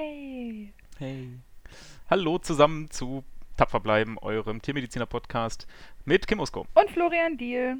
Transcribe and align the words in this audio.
Hey. 0.00 0.72
Hey. 0.98 1.28
Hallo 2.08 2.38
zusammen 2.38 2.90
zu 2.90 3.22
Tapfer 3.58 3.80
bleiben, 3.80 4.16
eurem 4.16 4.62
Tiermediziner-Podcast 4.62 5.66
mit 6.06 6.26
Kim 6.26 6.40
Usko. 6.40 6.64
Und 6.72 6.90
Florian 6.90 7.36
Diel. 7.36 7.76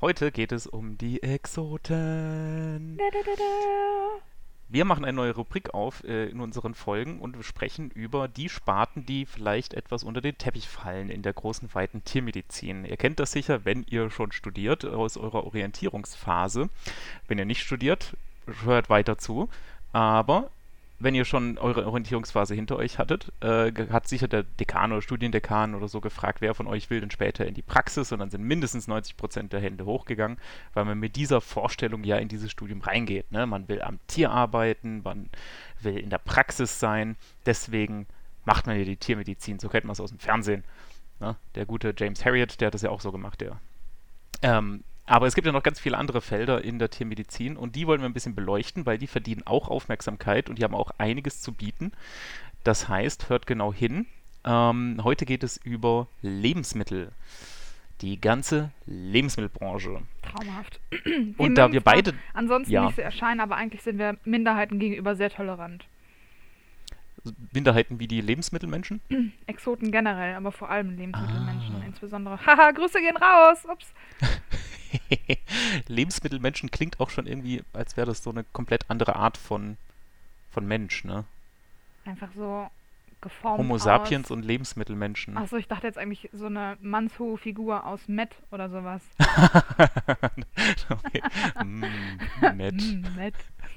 Heute 0.00 0.32
geht 0.32 0.50
es 0.50 0.66
um 0.66 0.96
die 0.96 1.22
Exoten. 1.22 2.96
Da, 2.96 3.04
da, 3.12 3.18
da, 3.22 3.32
da. 3.36 4.22
Wir 4.70 4.86
machen 4.86 5.04
eine 5.04 5.14
neue 5.14 5.34
Rubrik 5.34 5.74
auf 5.74 6.04
äh, 6.04 6.24
in 6.28 6.40
unseren 6.40 6.74
Folgen 6.74 7.20
und 7.20 7.36
wir 7.36 7.44
sprechen 7.44 7.90
über 7.90 8.28
die 8.28 8.48
Sparten, 8.48 9.04
die 9.04 9.26
vielleicht 9.26 9.74
etwas 9.74 10.04
unter 10.04 10.22
den 10.22 10.38
Teppich 10.38 10.66
fallen 10.66 11.10
in 11.10 11.20
der 11.20 11.34
großen, 11.34 11.68
weiten 11.74 12.02
Tiermedizin. 12.02 12.86
Ihr 12.86 12.96
kennt 12.96 13.20
das 13.20 13.32
sicher, 13.32 13.66
wenn 13.66 13.84
ihr 13.90 14.08
schon 14.08 14.32
studiert, 14.32 14.86
aus 14.86 15.18
eurer 15.18 15.44
Orientierungsphase. 15.44 16.70
Wenn 17.28 17.36
ihr 17.36 17.44
nicht 17.44 17.60
studiert, 17.60 18.16
hört 18.64 18.88
weiter 18.88 19.18
zu. 19.18 19.50
Aber 19.92 20.50
wenn 20.98 21.14
ihr 21.14 21.24
schon 21.24 21.58
eure 21.58 21.86
Orientierungsphase 21.86 22.54
hinter 22.54 22.76
euch 22.76 22.98
hattet, 22.98 23.32
äh, 23.40 23.70
hat 23.90 24.08
sicher 24.08 24.28
der 24.28 24.44
Dekan 24.44 24.92
oder 24.92 25.02
Studiendekan 25.02 25.74
oder 25.74 25.88
so 25.88 26.00
gefragt, 26.00 26.40
wer 26.40 26.54
von 26.54 26.66
euch 26.66 26.88
will 26.88 27.00
denn 27.00 27.10
später 27.10 27.46
in 27.46 27.54
die 27.54 27.62
Praxis 27.62 28.12
und 28.12 28.18
dann 28.20 28.30
sind 28.30 28.42
mindestens 28.42 28.88
90% 28.88 29.48
der 29.48 29.60
Hände 29.60 29.84
hochgegangen, 29.84 30.38
weil 30.72 30.86
man 30.86 30.98
mit 30.98 31.16
dieser 31.16 31.40
Vorstellung 31.40 32.02
ja 32.04 32.16
in 32.16 32.28
dieses 32.28 32.50
Studium 32.50 32.80
reingeht. 32.80 33.30
Ne? 33.30 33.46
Man 33.46 33.68
will 33.68 33.82
am 33.82 33.98
Tier 34.06 34.30
arbeiten, 34.30 35.02
man 35.02 35.28
will 35.80 35.98
in 35.98 36.08
der 36.08 36.18
Praxis 36.18 36.80
sein, 36.80 37.16
deswegen 37.44 38.06
macht 38.44 38.66
man 38.66 38.78
ja 38.78 38.84
die 38.84 38.96
Tiermedizin, 38.96 39.58
so 39.58 39.68
kennt 39.68 39.84
man 39.84 39.92
es 39.92 40.00
aus 40.00 40.10
dem 40.10 40.18
Fernsehen. 40.18 40.64
Ne? 41.20 41.36
Der 41.54 41.66
gute 41.66 41.94
James 41.96 42.24
Harriet, 42.24 42.60
der 42.60 42.68
hat 42.68 42.74
das 42.74 42.82
ja 42.82 42.90
auch 42.90 43.00
so 43.00 43.12
gemacht, 43.12 43.40
der 43.42 43.60
ähm, 44.42 44.82
aber 45.06 45.26
es 45.26 45.34
gibt 45.34 45.46
ja 45.46 45.52
noch 45.52 45.62
ganz 45.62 45.78
viele 45.78 45.96
andere 45.96 46.20
Felder 46.20 46.62
in 46.62 46.78
der 46.78 46.90
Tiermedizin 46.90 47.56
und 47.56 47.76
die 47.76 47.86
wollen 47.86 48.00
wir 48.00 48.08
ein 48.08 48.12
bisschen 48.12 48.34
beleuchten, 48.34 48.86
weil 48.86 48.98
die 48.98 49.06
verdienen 49.06 49.42
auch 49.46 49.68
Aufmerksamkeit 49.68 50.50
und 50.50 50.58
die 50.58 50.64
haben 50.64 50.74
auch 50.74 50.90
einiges 50.98 51.40
zu 51.40 51.52
bieten. 51.52 51.92
Das 52.64 52.88
heißt, 52.88 53.28
hört 53.28 53.46
genau 53.46 53.72
hin. 53.72 54.06
Ähm, 54.44 55.00
heute 55.04 55.24
geht 55.24 55.44
es 55.44 55.56
über 55.56 56.08
Lebensmittel. 56.22 57.12
Die 58.00 58.20
ganze 58.20 58.70
Lebensmittelbranche. 58.86 60.02
Traumhaft. 60.22 60.80
Und 61.38 61.54
da 61.54 61.72
wir 61.72 61.80
beide. 61.80 62.12
Ansonsten 62.34 62.70
ja. 62.70 62.84
nicht 62.84 62.96
so 62.96 63.02
erscheinen, 63.02 63.40
aber 63.40 63.56
eigentlich 63.56 63.82
sind 63.82 63.98
wir 63.98 64.18
Minderheiten 64.24 64.78
gegenüber 64.78 65.16
sehr 65.16 65.30
tolerant. 65.30 65.86
Minderheiten 67.52 67.98
wie 67.98 68.06
die 68.06 68.20
Lebensmittelmenschen. 68.20 69.00
Exoten 69.46 69.92
generell, 69.92 70.34
aber 70.34 70.52
vor 70.52 70.68
allem 70.68 70.90
Lebensmittelmenschen 70.96 71.76
Ah. 71.76 71.86
insbesondere. 71.86 72.38
Haha, 72.46 72.72
Grüße 72.72 73.00
gehen 73.00 73.16
raus. 73.16 73.64
Ups. 73.64 73.92
Lebensmittelmenschen 75.88 76.70
klingt 76.70 77.00
auch 77.00 77.10
schon 77.10 77.26
irgendwie, 77.26 77.62
als 77.72 77.96
wäre 77.96 78.06
das 78.06 78.22
so 78.22 78.30
eine 78.30 78.44
komplett 78.52 78.90
andere 78.90 79.16
Art 79.16 79.36
von, 79.36 79.76
von 80.50 80.66
Mensch, 80.66 81.04
ne? 81.04 81.24
Einfach 82.04 82.28
so 82.36 82.68
geformt 83.20 83.58
Homo 83.58 83.74
aus. 83.74 83.84
sapiens 83.84 84.30
und 84.30 84.44
Lebensmittelmenschen. 84.44 85.36
Achso, 85.36 85.56
ich 85.56 85.68
dachte 85.68 85.86
jetzt 85.86 85.98
eigentlich 85.98 86.28
so 86.32 86.46
eine 86.46 86.76
mannshohe 86.80 87.38
Figur 87.38 87.84
aus 87.86 88.08
Met 88.08 88.30
oder 88.50 88.68
sowas. 88.70 89.02
okay. 90.90 91.22
Mm, 91.64 91.84
nett. 92.56 92.74
Mm, 92.74 93.16
Met. 93.16 93.34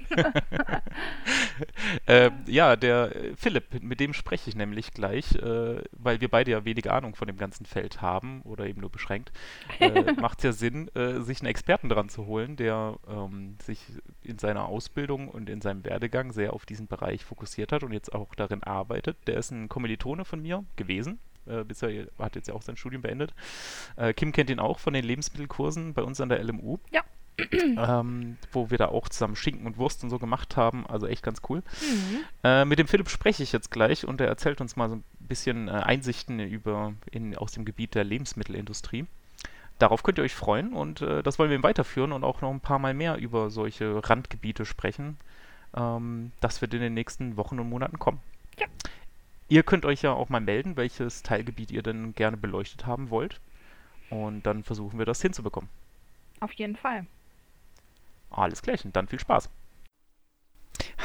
äh, 2.05 2.31
ja, 2.45 2.75
der 2.75 3.15
äh, 3.15 3.35
Philipp, 3.35 3.81
mit 3.81 3.99
dem 3.99 4.13
spreche 4.13 4.49
ich 4.49 4.55
nämlich 4.55 4.91
gleich, 4.91 5.35
äh, 5.35 5.81
weil 5.91 6.21
wir 6.21 6.29
beide 6.29 6.51
ja 6.51 6.65
wenig 6.65 6.89
Ahnung 6.89 7.15
von 7.15 7.27
dem 7.27 7.37
ganzen 7.37 7.65
Feld 7.65 8.01
haben 8.01 8.41
oder 8.43 8.65
eben 8.65 8.81
nur 8.81 8.91
beschränkt. 8.91 9.31
Äh, 9.79 10.13
Macht 10.19 10.39
es 10.39 10.43
ja 10.43 10.51
Sinn, 10.51 10.89
äh, 10.95 11.21
sich 11.21 11.41
einen 11.41 11.49
Experten 11.49 11.89
dran 11.89 12.09
zu 12.09 12.25
holen, 12.25 12.55
der 12.55 12.97
ähm, 13.07 13.57
sich 13.61 13.79
in 14.23 14.39
seiner 14.39 14.65
Ausbildung 14.65 15.27
und 15.27 15.49
in 15.49 15.61
seinem 15.61 15.83
Werdegang 15.85 16.31
sehr 16.31 16.53
auf 16.53 16.65
diesen 16.65 16.87
Bereich 16.87 17.25
fokussiert 17.25 17.71
hat 17.71 17.83
und 17.83 17.93
jetzt 17.93 18.13
auch 18.13 18.35
darin 18.35 18.63
arbeitet. 18.63 19.17
Der 19.27 19.37
ist 19.37 19.51
ein 19.51 19.69
Kommilitone 19.69 20.25
von 20.25 20.41
mir 20.41 20.63
gewesen. 20.75 21.19
Äh, 21.45 21.63
bisher 21.63 22.07
hat 22.17 22.35
jetzt 22.35 22.47
ja 22.47 22.53
auch 22.53 22.61
sein 22.61 22.77
Studium 22.77 23.01
beendet. 23.01 23.33
Äh, 23.95 24.13
Kim 24.13 24.31
kennt 24.31 24.49
ihn 24.49 24.59
auch 24.59 24.79
von 24.79 24.93
den 24.93 25.03
Lebensmittelkursen 25.03 25.93
bei 25.93 26.03
uns 26.03 26.21
an 26.21 26.29
der 26.29 26.43
LMU. 26.43 26.77
Ja. 26.91 27.01
ähm, 27.51 28.37
wo 28.51 28.69
wir 28.69 28.77
da 28.77 28.87
auch 28.87 29.09
zusammen 29.09 29.35
Schinken 29.35 29.65
und 29.65 29.77
Wurst 29.77 30.03
und 30.03 30.09
so 30.09 30.19
gemacht 30.19 30.57
haben. 30.57 30.85
Also 30.87 31.07
echt 31.07 31.23
ganz 31.23 31.41
cool. 31.49 31.61
Mhm. 31.81 32.19
Äh, 32.43 32.65
mit 32.65 32.79
dem 32.79 32.87
Philipp 32.87 33.09
spreche 33.09 33.43
ich 33.43 33.51
jetzt 33.51 33.71
gleich 33.71 34.05
und 34.05 34.21
er 34.21 34.27
erzählt 34.27 34.61
uns 34.61 34.75
mal 34.75 34.89
so 34.89 34.95
ein 34.95 35.03
bisschen 35.19 35.67
äh, 35.67 35.71
Einsichten 35.71 36.39
über 36.39 36.93
in, 37.11 37.35
aus 37.35 37.51
dem 37.51 37.65
Gebiet 37.65 37.95
der 37.95 38.03
Lebensmittelindustrie. 38.03 39.05
Darauf 39.77 40.03
könnt 40.03 40.17
ihr 40.17 40.25
euch 40.25 40.35
freuen 40.35 40.73
und 40.73 41.01
äh, 41.01 41.23
das 41.23 41.39
wollen 41.39 41.49
wir 41.49 41.57
ihm 41.57 41.63
weiterführen 41.63 42.11
und 42.11 42.23
auch 42.23 42.41
noch 42.41 42.51
ein 42.51 42.59
paar 42.59 42.79
Mal 42.79 42.93
mehr 42.93 43.17
über 43.17 43.49
solche 43.49 44.01
Randgebiete 44.09 44.65
sprechen. 44.65 45.17
Ähm, 45.75 46.33
das 46.41 46.61
wird 46.61 46.73
in 46.73 46.81
den 46.81 46.93
nächsten 46.93 47.37
Wochen 47.37 47.59
und 47.59 47.69
Monaten 47.69 47.97
kommen. 47.97 48.19
Ja. 48.59 48.67
Ihr 49.47 49.63
könnt 49.63 49.85
euch 49.85 50.01
ja 50.01 50.11
auch 50.11 50.29
mal 50.29 50.41
melden, 50.41 50.77
welches 50.77 51.23
Teilgebiet 51.23 51.71
ihr 51.71 51.81
denn 51.81 52.13
gerne 52.13 52.37
beleuchtet 52.37 52.85
haben 52.85 53.09
wollt. 53.09 53.39
Und 54.09 54.45
dann 54.45 54.63
versuchen 54.63 54.99
wir 54.99 55.05
das 55.05 55.21
hinzubekommen. 55.21 55.69
Auf 56.39 56.51
jeden 56.53 56.75
Fall. 56.75 57.05
Alles 58.29 58.61
klärchen, 58.61 58.93
dann 58.93 59.07
viel 59.07 59.19
Spaß. 59.19 59.49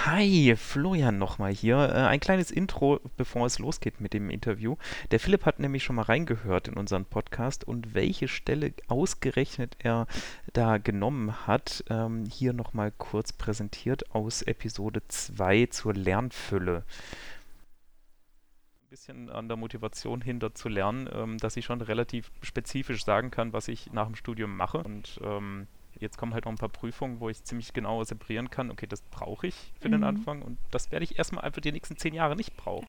Hi, 0.06 0.54
Florian 0.56 1.18
nochmal 1.18 1.52
hier. 1.52 1.76
Äh, 1.76 2.06
ein 2.06 2.20
kleines 2.20 2.50
Intro, 2.50 3.00
bevor 3.16 3.46
es 3.46 3.58
losgeht 3.58 4.02
mit 4.02 4.12
dem 4.12 4.28
Interview. 4.28 4.76
Der 5.10 5.18
Philipp 5.18 5.46
hat 5.46 5.60
nämlich 5.60 5.82
schon 5.82 5.96
mal 5.96 6.02
reingehört 6.02 6.68
in 6.68 6.74
unseren 6.74 7.06
Podcast 7.06 7.64
und 7.64 7.94
welche 7.94 8.28
Stelle 8.28 8.74
ausgerechnet 8.88 9.76
er 9.78 10.06
da 10.52 10.76
genommen 10.76 11.46
hat, 11.46 11.84
ähm, 11.88 12.26
hier 12.26 12.52
nochmal 12.52 12.92
kurz 12.92 13.32
präsentiert 13.32 14.14
aus 14.14 14.42
Episode 14.42 15.00
2 15.08 15.66
zur 15.66 15.94
Lernfülle. 15.94 16.84
Ein 18.82 18.90
bisschen 18.90 19.30
an 19.30 19.48
der 19.48 19.56
Motivation 19.56 20.20
hinter 20.20 20.54
zu 20.54 20.68
lernen, 20.68 21.08
ähm, 21.12 21.38
dass 21.38 21.56
ich 21.56 21.64
schon 21.64 21.80
relativ 21.80 22.30
spezifisch 22.42 23.04
sagen 23.06 23.30
kann, 23.30 23.54
was 23.54 23.68
ich 23.68 23.90
nach 23.92 24.06
dem 24.06 24.16
Studium 24.16 24.54
mache 24.54 24.78
und 24.78 25.18
ähm, 25.24 25.66
Jetzt 26.04 26.18
kommen 26.18 26.34
halt 26.34 26.44
noch 26.44 26.52
ein 26.52 26.58
paar 26.58 26.68
Prüfungen, 26.68 27.18
wo 27.18 27.30
ich 27.30 27.42
ziemlich 27.44 27.72
genau 27.72 28.04
separieren 28.04 28.50
kann, 28.50 28.70
okay, 28.70 28.86
das 28.86 29.00
brauche 29.00 29.46
ich 29.46 29.72
für 29.80 29.88
den 29.88 30.00
Mhm. 30.00 30.06
Anfang 30.06 30.42
und 30.42 30.58
das 30.70 30.92
werde 30.92 31.02
ich 31.02 31.16
erstmal 31.18 31.44
einfach 31.44 31.62
die 31.62 31.72
nächsten 31.72 31.96
zehn 31.96 32.12
Jahre 32.12 32.36
nicht 32.36 32.58
brauchen. 32.58 32.86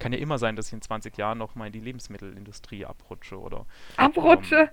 Kann 0.00 0.12
ja 0.12 0.18
immer 0.18 0.38
sein, 0.38 0.56
dass 0.56 0.66
ich 0.66 0.72
in 0.72 0.82
20 0.82 1.16
Jahren 1.16 1.38
noch 1.38 1.54
mal 1.54 1.66
in 1.68 1.72
die 1.72 1.80
Lebensmittelindustrie 1.80 2.84
abrutsche 2.84 3.40
oder. 3.40 3.64
Abrutsche. 3.96 4.70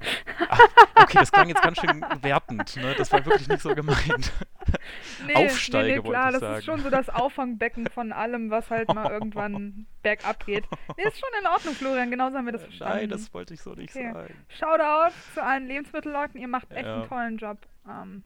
Ah, 0.49 0.57
okay, 0.95 1.19
das 1.19 1.31
klang 1.31 1.47
jetzt 1.47 1.61
ganz 1.61 1.79
schön 1.79 2.03
wertend, 2.21 2.75
ne? 2.75 2.95
Das 2.97 3.11
war 3.11 3.23
wirklich 3.23 3.47
nicht 3.47 3.61
so 3.61 3.75
gemeint. 3.75 4.33
Nee, 5.27 5.35
Aufsteige, 5.35 5.87
nee, 5.87 5.95
nee, 5.97 6.09
klar, 6.09 6.27
ich 6.27 6.31
das 6.33 6.39
sagen. 6.39 6.57
ist 6.59 6.65
schon 6.65 6.79
so 6.79 6.89
das 6.89 7.09
Auffangbecken 7.09 7.87
von 7.89 8.13
allem, 8.13 8.49
was 8.51 8.69
halt 8.69 8.87
mal 8.93 9.11
irgendwann 9.11 9.85
bergab 10.01 10.45
geht. 10.45 10.63
Nee, 10.97 11.03
ist 11.03 11.19
schon 11.19 11.29
in 11.41 11.45
Ordnung, 11.47 11.75
Florian, 11.75 12.09
genauso 12.09 12.37
haben 12.37 12.45
wir 12.45 12.53
das 12.53 12.63
verstanden. 12.63 12.97
Nein, 12.99 13.09
das 13.09 13.33
wollte 13.33 13.53
ich 13.53 13.61
so 13.61 13.73
nicht 13.73 13.93
Okay. 13.95 14.13
sagen. 14.13 14.33
Shoutout 14.47 15.13
zu 15.33 15.43
allen 15.43 15.67
Lebensmittelleuten, 15.67 16.39
ihr 16.39 16.47
macht 16.47 16.71
echt 16.71 16.85
Ja. 16.85 16.95
einen 17.01 17.07
tollen 17.09 17.37
Job. 17.37 17.57
Ähm, 17.87 18.23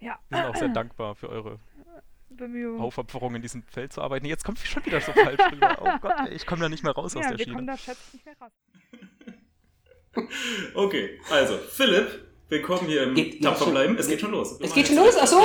ja, 0.00 0.18
Wir 0.28 0.38
sind 0.38 0.46
auch 0.48 0.56
sehr 0.56 0.68
dankbar 0.68 1.14
für 1.14 1.28
eure 1.28 1.60
Bemühungen. 2.30 2.80
Aufopferung 2.80 3.36
in 3.36 3.42
diesem 3.42 3.62
Feld 3.62 3.92
zu 3.92 4.02
arbeiten. 4.02 4.26
Jetzt 4.26 4.44
kommt 4.44 4.58
schon 4.58 4.84
wieder 4.84 5.00
so 5.00 5.12
falsch 5.12 5.40
rüber. 5.52 5.76
Oh 5.80 5.98
Gott, 6.00 6.14
ey, 6.26 6.34
ich 6.34 6.46
komme 6.46 6.62
da 6.62 6.68
nicht 6.68 6.82
mehr 6.82 6.92
raus 6.94 7.14
aus 7.16 7.22
ja, 7.22 7.28
der 7.30 7.38
wir 7.38 7.44
Schiene. 7.44 7.54
kommen 7.56 7.66
da 7.68 7.76
schätze 7.76 8.00
ich 8.08 8.12
nicht 8.14 8.26
mehr 8.26 8.36
raus. 8.40 8.52
Okay, 10.74 11.20
also 11.30 11.56
Philipp, 11.58 12.26
willkommen 12.50 12.86
hier 12.88 13.04
im 13.04 13.14
Geht- 13.14 13.42
Tapfer 13.42 13.64
schon- 13.64 13.72
bleiben. 13.72 13.96
Es 13.98 14.08
geht 14.08 14.20
schon 14.20 14.32
los. 14.32 14.58
Wir 14.58 14.66
Es 14.66 14.74
geht 14.74 14.88
schon 14.88 14.96
los? 14.96 15.14
Ach 15.20 15.26
so. 15.26 15.40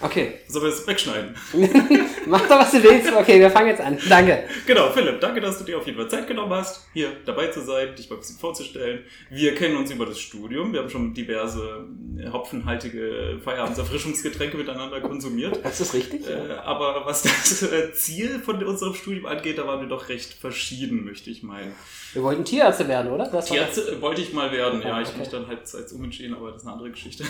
Okay. 0.00 0.34
Sollen 0.48 0.64
wir 0.66 0.72
es 0.72 0.86
wegschneiden? 0.86 1.34
Mach 2.26 2.42
doch, 2.48 2.58
was 2.60 2.72
du 2.72 2.82
willst. 2.82 3.12
Okay, 3.12 3.40
wir 3.40 3.50
fangen 3.50 3.68
jetzt 3.68 3.80
an. 3.80 3.98
Danke. 4.08 4.44
Genau, 4.66 4.90
Philipp, 4.90 5.20
danke, 5.20 5.40
dass 5.40 5.58
du 5.58 5.64
dir 5.64 5.78
auf 5.78 5.86
jeden 5.86 5.98
Fall 5.98 6.08
Zeit 6.08 6.26
genommen 6.26 6.52
hast, 6.52 6.86
hier 6.92 7.08
dabei 7.24 7.48
zu 7.48 7.60
sein, 7.60 7.94
dich 7.96 8.08
mal 8.08 8.16
ein 8.16 8.20
bisschen 8.20 8.38
vorzustellen. 8.38 9.04
Wir 9.30 9.54
kennen 9.54 9.76
uns 9.76 9.90
über 9.90 10.06
das 10.06 10.18
Studium. 10.18 10.72
Wir 10.72 10.80
haben 10.80 10.90
schon 10.90 11.12
diverse 11.14 11.86
äh, 12.18 12.28
hopfenhaltige 12.30 13.40
Feierabendserfrischungsgetränke 13.42 14.56
miteinander 14.56 15.00
konsumiert. 15.00 15.58
Das 15.62 15.80
ist 15.80 15.94
richtig. 15.94 16.28
Äh, 16.28 16.52
aber 16.64 17.02
was 17.04 17.22
das 17.22 17.62
äh, 17.62 17.92
Ziel 17.92 18.40
von 18.44 18.62
unserem 18.64 18.94
Studium 18.94 19.26
angeht, 19.26 19.58
da 19.58 19.66
waren 19.66 19.80
wir 19.80 19.88
doch 19.88 20.08
recht 20.08 20.34
verschieden, 20.34 21.04
möchte 21.04 21.30
ich 21.30 21.42
meinen. 21.42 21.74
Wir 22.12 22.22
wollten 22.22 22.44
Tierärzte 22.44 22.86
werden, 22.88 23.10
oder? 23.12 23.24
Das 23.24 23.32
war 23.32 23.44
Tierarzt 23.44 23.88
äh, 23.88 24.00
wollte 24.00 24.20
ich 24.20 24.32
mal 24.32 24.52
werden, 24.52 24.82
ja. 24.82 24.98
Oh, 24.98 25.02
Ich 25.02 25.08
okay. 25.08 25.18
mich 25.18 25.28
dann 25.28 25.46
halt 25.48 25.60
als 25.74 25.92
umentschieden, 25.92 26.36
aber 26.44 26.52
das 26.52 26.62
ist 26.62 26.66
eine 26.66 26.74
andere 26.76 26.90
Geschichte. 26.90 27.24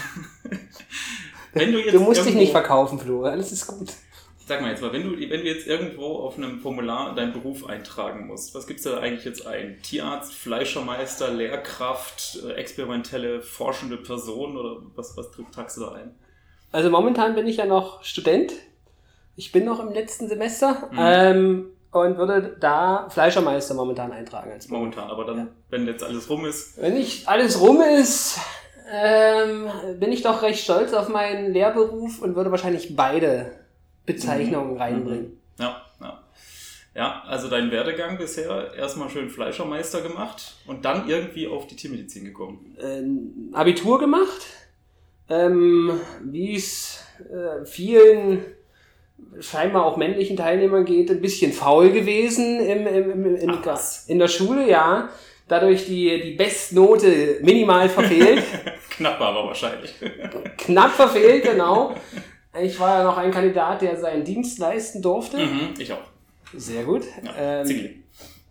Wenn 1.52 1.72
du 1.72 1.78
jetzt 1.78 1.94
Du 1.94 2.00
musst 2.00 2.24
dich 2.26 2.34
nicht 2.34 2.52
verkaufen, 2.52 2.98
Flo. 2.98 3.22
Alles 3.24 3.52
ist 3.52 3.66
gut. 3.66 3.92
Sag 4.46 4.60
mal 4.60 4.70
jetzt 4.72 4.82
mal, 4.82 4.92
wenn 4.92 5.04
du, 5.04 5.18
wenn 5.18 5.40
du 5.40 5.46
jetzt 5.46 5.66
irgendwo 5.66 6.18
auf 6.18 6.36
einem 6.36 6.60
Formular 6.60 7.14
deinen 7.14 7.32
Beruf 7.32 7.64
eintragen 7.66 8.26
musst, 8.26 8.54
was 8.54 8.66
gibt's 8.66 8.82
da 8.82 8.98
eigentlich 8.98 9.24
jetzt 9.24 9.46
ein? 9.46 9.78
Tierarzt, 9.82 10.34
Fleischermeister, 10.34 11.30
Lehrkraft, 11.30 12.40
äh, 12.46 12.52
experimentelle, 12.52 13.40
forschende 13.40 13.96
Person 13.96 14.58
oder 14.58 14.82
was, 14.96 15.16
was 15.16 15.30
tragst 15.50 15.78
du 15.78 15.82
da 15.82 15.92
ein? 15.92 16.14
Also 16.72 16.90
momentan 16.90 17.34
bin 17.34 17.46
ich 17.46 17.56
ja 17.56 17.64
noch 17.64 18.04
Student. 18.04 18.52
Ich 19.36 19.50
bin 19.50 19.64
noch 19.64 19.80
im 19.80 19.90
letzten 19.92 20.28
Semester. 20.28 20.90
Mhm. 20.92 20.98
Ähm, 21.00 21.66
und 21.92 22.18
würde 22.18 22.56
da 22.60 23.08
Fleischermeister 23.08 23.72
momentan 23.74 24.12
eintragen. 24.12 24.50
Als. 24.50 24.68
Momentan, 24.68 25.08
aber 25.10 25.24
dann, 25.24 25.38
Ja. 25.38 25.46
wenn 25.70 25.86
jetzt 25.86 26.02
alles 26.02 26.28
rum 26.28 26.44
ist, 26.44 26.76
Wenn 26.82 26.94
nicht 26.94 27.28
alles 27.28 27.60
rum 27.60 27.80
ist, 27.80 28.38
ähm, 28.94 29.68
bin 29.98 30.12
ich 30.12 30.22
doch 30.22 30.42
recht 30.42 30.62
stolz 30.62 30.92
auf 30.92 31.08
meinen 31.08 31.52
Lehrberuf 31.52 32.20
und 32.20 32.36
würde 32.36 32.50
wahrscheinlich 32.50 32.94
beide 32.94 33.52
Bezeichnung 34.06 34.76
reinbringen. 34.76 35.40
Ja, 35.58 35.82
ja. 36.00 36.20
Ja, 36.94 37.24
also 37.26 37.48
dein 37.48 37.72
Werdegang 37.72 38.18
bisher 38.18 38.72
erstmal 38.74 39.10
schön 39.10 39.28
Fleischermeister 39.28 40.00
gemacht 40.00 40.54
und 40.66 40.84
dann 40.84 41.08
irgendwie 41.08 41.48
auf 41.48 41.66
die 41.66 41.74
Tiermedizin 41.74 42.24
gekommen. 42.24 42.76
Ähm, 42.80 43.50
Abitur 43.52 43.98
gemacht, 43.98 44.46
ähm, 45.28 45.98
wie 46.22 46.54
es 46.54 47.02
äh, 47.18 47.64
vielen 47.64 48.44
scheinbar 49.40 49.86
auch 49.86 49.96
männlichen 49.96 50.36
Teilnehmern 50.36 50.84
geht, 50.84 51.10
ein 51.10 51.20
bisschen 51.20 51.52
faul 51.52 51.90
gewesen 51.90 52.60
im, 52.60 52.86
im, 52.86 53.10
im, 53.10 53.36
in, 53.36 53.50
Ach, 53.50 53.80
in 54.06 54.18
der 54.18 54.28
Schule, 54.28 54.68
ja. 54.68 55.08
Dadurch 55.46 55.86
die, 55.86 56.22
die 56.22 56.32
Bestnote 56.32 57.38
minimal 57.42 57.88
verfehlt. 57.88 58.42
Knapp 58.90 59.20
aber 59.20 59.46
wahrscheinlich. 59.46 59.94
Knapp 60.56 60.92
verfehlt, 60.92 61.44
genau. 61.44 61.94
Ich 62.62 62.78
war 62.80 62.98
ja 62.98 63.04
noch 63.04 63.18
ein 63.18 63.30
Kandidat, 63.30 63.82
der 63.82 63.96
seinen 63.96 64.24
Dienst 64.24 64.58
leisten 64.58 65.02
durfte. 65.02 65.38
mhm, 65.38 65.74
ich 65.78 65.92
auch. 65.92 65.98
Sehr 66.56 66.84
gut. 66.84 67.02
Ja, 67.22 67.62
Ähm, 67.62 68.04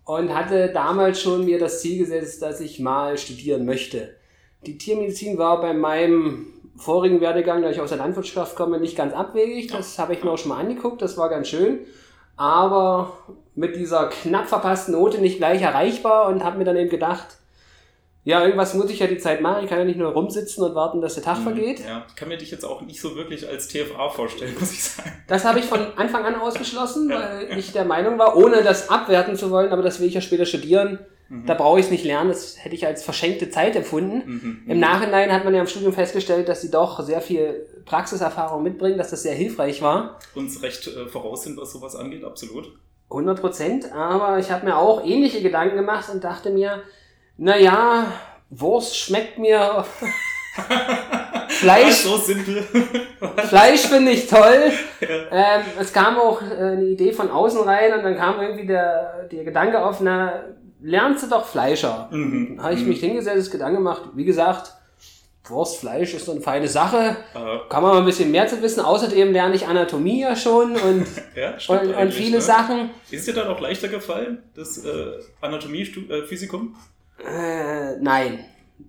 und 0.06 0.34
hatte 0.36 0.69
damals 0.74 1.22
schon 1.22 1.45
mir 1.45 1.57
das 1.57 1.81
Ziel 1.81 2.00
gesetzt, 2.00 2.42
dass 2.42 2.60
ich 2.60 2.80
mal 2.80 3.18
studieren 3.18 3.66
möchte. 3.66 4.18
Die 4.66 4.78
Tiermedizin 4.78 5.38
war 5.38 5.62
bei 5.62 5.74
meinem 5.74 6.48
vorigen 6.75 7.22
Werdegang, 7.22 7.62
da 7.62 7.69
ich 7.69 7.80
aus 7.80 7.90
der 7.90 8.00
Landwirtschaft 8.00 8.56
komme, 8.56 8.80
nicht 8.80 8.98
ganz 8.98 9.13
abwegig. 9.13 9.68
Das 9.72 9.98
habe 10.00 10.13
ich 10.13 10.24
mir 10.24 10.31
auch 10.31 10.38
schon 10.38 10.50
mal 10.50 10.60
angeguckt, 10.60 11.01
das 11.01 11.18
war 11.18 11.30
ganz 11.30 11.48
schön. 11.48 11.80
Aber 12.44 13.19
mit 13.56 13.78
dieser 13.78 14.10
knapp 14.10 14.50
verpassten 14.50 14.94
Note 14.94 15.22
nicht 15.22 15.38
gleich 15.38 15.62
erreichbar 15.62 16.28
und 16.28 16.44
habe 16.44 16.57
mir 16.57 16.66
dann 16.66 16.75
eben 16.75 16.90
gedacht, 16.90 17.38
ja, 18.25 18.44
irgendwas 18.44 18.74
muss 18.74 18.90
ich 18.90 19.00
ja 19.00 19.07
die 19.07 19.18
Zeit 19.18 19.40
machen. 19.40 19.63
Ich 19.63 19.69
kann 19.69 19.80
ja 19.80 19.86
nicht 19.86 19.98
nur 19.98 20.12
rumsitzen 20.12 20.62
und 20.62 20.75
warten, 20.75 21.00
dass 21.00 21.13
der 21.13 21.24
Tag 21.24 21.38
vergeht. 21.38 21.80
Ja, 21.80 22.06
ich 22.06 22.16
kann 22.18 22.28
mir 22.28 22.38
dich 22.38 22.51
jetzt 22.51 22.66
auch 22.66 22.81
nicht 22.81 23.00
so 23.00 23.16
wirklich 23.16 23.48
als 23.48 23.69
TFA 23.69 24.10
vorstellen, 24.10 24.56
muss 24.60 24.74
ich 24.74 24.84
sagen. 24.84 25.24
Das 25.30 25.45
habe 25.45 25.60
ich 25.60 25.66
von 25.66 25.80
Anfang 25.95 26.25
an 26.25 26.36
ausgeschlossen, 26.36 27.10
weil 27.10 27.57
ich 27.57 27.72
der 27.72 27.86
Meinung 27.86 28.19
war, 28.19 28.36
ohne 28.36 28.62
das 28.62 28.90
abwerten 28.90 29.38
zu 29.38 29.50
wollen, 29.50 29.72
aber 29.72 29.81
das 29.81 30.01
will 30.01 30.07
ich 30.10 30.13
ja 30.13 30.22
später 30.22 30.45
studieren, 30.45 31.00
da 31.45 31.53
brauche 31.53 31.80
ich 31.80 31.85
es 31.85 31.91
nicht 31.91 32.06
lernen, 32.06 32.30
das 32.30 32.63
hätte 32.63 32.75
ich 32.75 32.85
als 32.85 33.03
verschenkte 33.03 33.50
Zeit 33.50 33.75
empfunden. 33.75 34.24
Mhm. 34.25 34.62
Im 34.68 34.80
Nachhinein 34.80 35.31
hat 35.31 35.44
man 35.44 35.53
ja 35.53 35.62
im 35.62 35.68
Studium 35.68 35.94
festgestellt, 35.94 36.47
dass 36.47 36.62
sie 36.62 36.71
doch 36.71 37.00
sehr 37.01 37.21
viel 37.21 37.65
Praxiserfahrung 37.85 38.62
mitbringen, 38.63 38.97
dass 38.97 39.09
das 39.09 39.24
sehr 39.24 39.33
hilfreich 39.33 39.81
war. 39.81 40.19
Uns 40.35 40.62
recht 40.62 40.88
äh, 40.88 41.07
voraus 41.07 41.44
sind, 41.44 41.57
was 41.57 41.71
sowas 41.71 41.95
angeht, 41.95 42.24
absolut. 42.24 42.71
100 43.09 43.39
Prozent, 43.39 43.91
aber 43.91 44.39
ich 44.39 44.51
habe 44.51 44.65
mir 44.65 44.77
auch 44.77 45.03
ähnliche 45.06 45.41
Gedanken 45.41 45.75
gemacht 45.75 46.09
und 46.12 46.24
dachte 46.24 46.50
mir, 46.50 46.81
naja, 47.38 48.07
Wurst 48.50 48.97
schmeckt 48.97 49.38
mir. 49.38 49.85
Fleisch, 51.50 51.95
so 51.95 52.18
simpel. 52.18 52.63
Fleisch 53.47 53.88
finde 53.88 54.12
ich 54.12 54.27
toll. 54.27 54.71
Ähm, 55.01 55.62
es 55.80 55.94
kam 55.94 56.18
auch 56.18 56.41
äh, 56.41 56.45
eine 56.45 56.85
Idee 56.85 57.12
von 57.12 57.31
außen 57.31 57.62
rein 57.62 57.94
und 57.94 58.03
dann 58.03 58.18
kam 58.18 58.41
irgendwie 58.41 58.68
der, 58.68 59.27
der 59.31 59.44
Gedanke 59.44 59.83
auf, 59.83 60.00
na, 60.00 60.44
lernst 60.83 61.24
du 61.24 61.30
doch 61.30 61.45
Fleischer. 61.45 62.09
Mhm. 62.12 62.57
Dann 62.57 62.65
habe 62.65 62.75
ich 62.75 62.85
mich 62.85 63.00
hingesetzt, 63.00 63.51
Gedanken 63.51 63.77
gemacht, 63.77 64.01
wie 64.13 64.25
gesagt, 64.25 64.74
Wurst, 65.45 65.80
Fleisch 65.80 66.13
ist 66.13 66.25
so 66.25 66.31
eine 66.31 66.41
feine 66.41 66.69
Sache. 66.69 67.18
Äh, 67.33 67.69
Kann 67.69 67.83
man 67.83 67.91
mal 67.91 67.97
ein 67.97 68.06
bisschen 68.06 68.31
mehr 68.31 68.47
zu 68.47 68.62
wissen. 68.62 68.80
Außerdem 68.80 69.33
lerne 69.33 69.56
ich 69.56 69.68
Anatomie 69.68 70.21
ja 70.21 70.35
schon 70.38 70.71
und, 70.74 71.06
ja, 71.35 71.56
und, 71.68 71.94
und 71.94 72.13
viele 72.13 72.38
ne? 72.38 72.41
Sachen. 72.41 72.91
Ist 73.12 73.27
dir 73.27 73.33
dann 73.33 73.47
auch 73.47 73.59
leichter 73.59 73.89
gefallen, 73.89 74.41
das 74.56 74.77
äh, 74.85 75.19
Anatomie-Physikum? 75.41 76.75
Äh, 77.19 77.97
nein. 78.00 78.39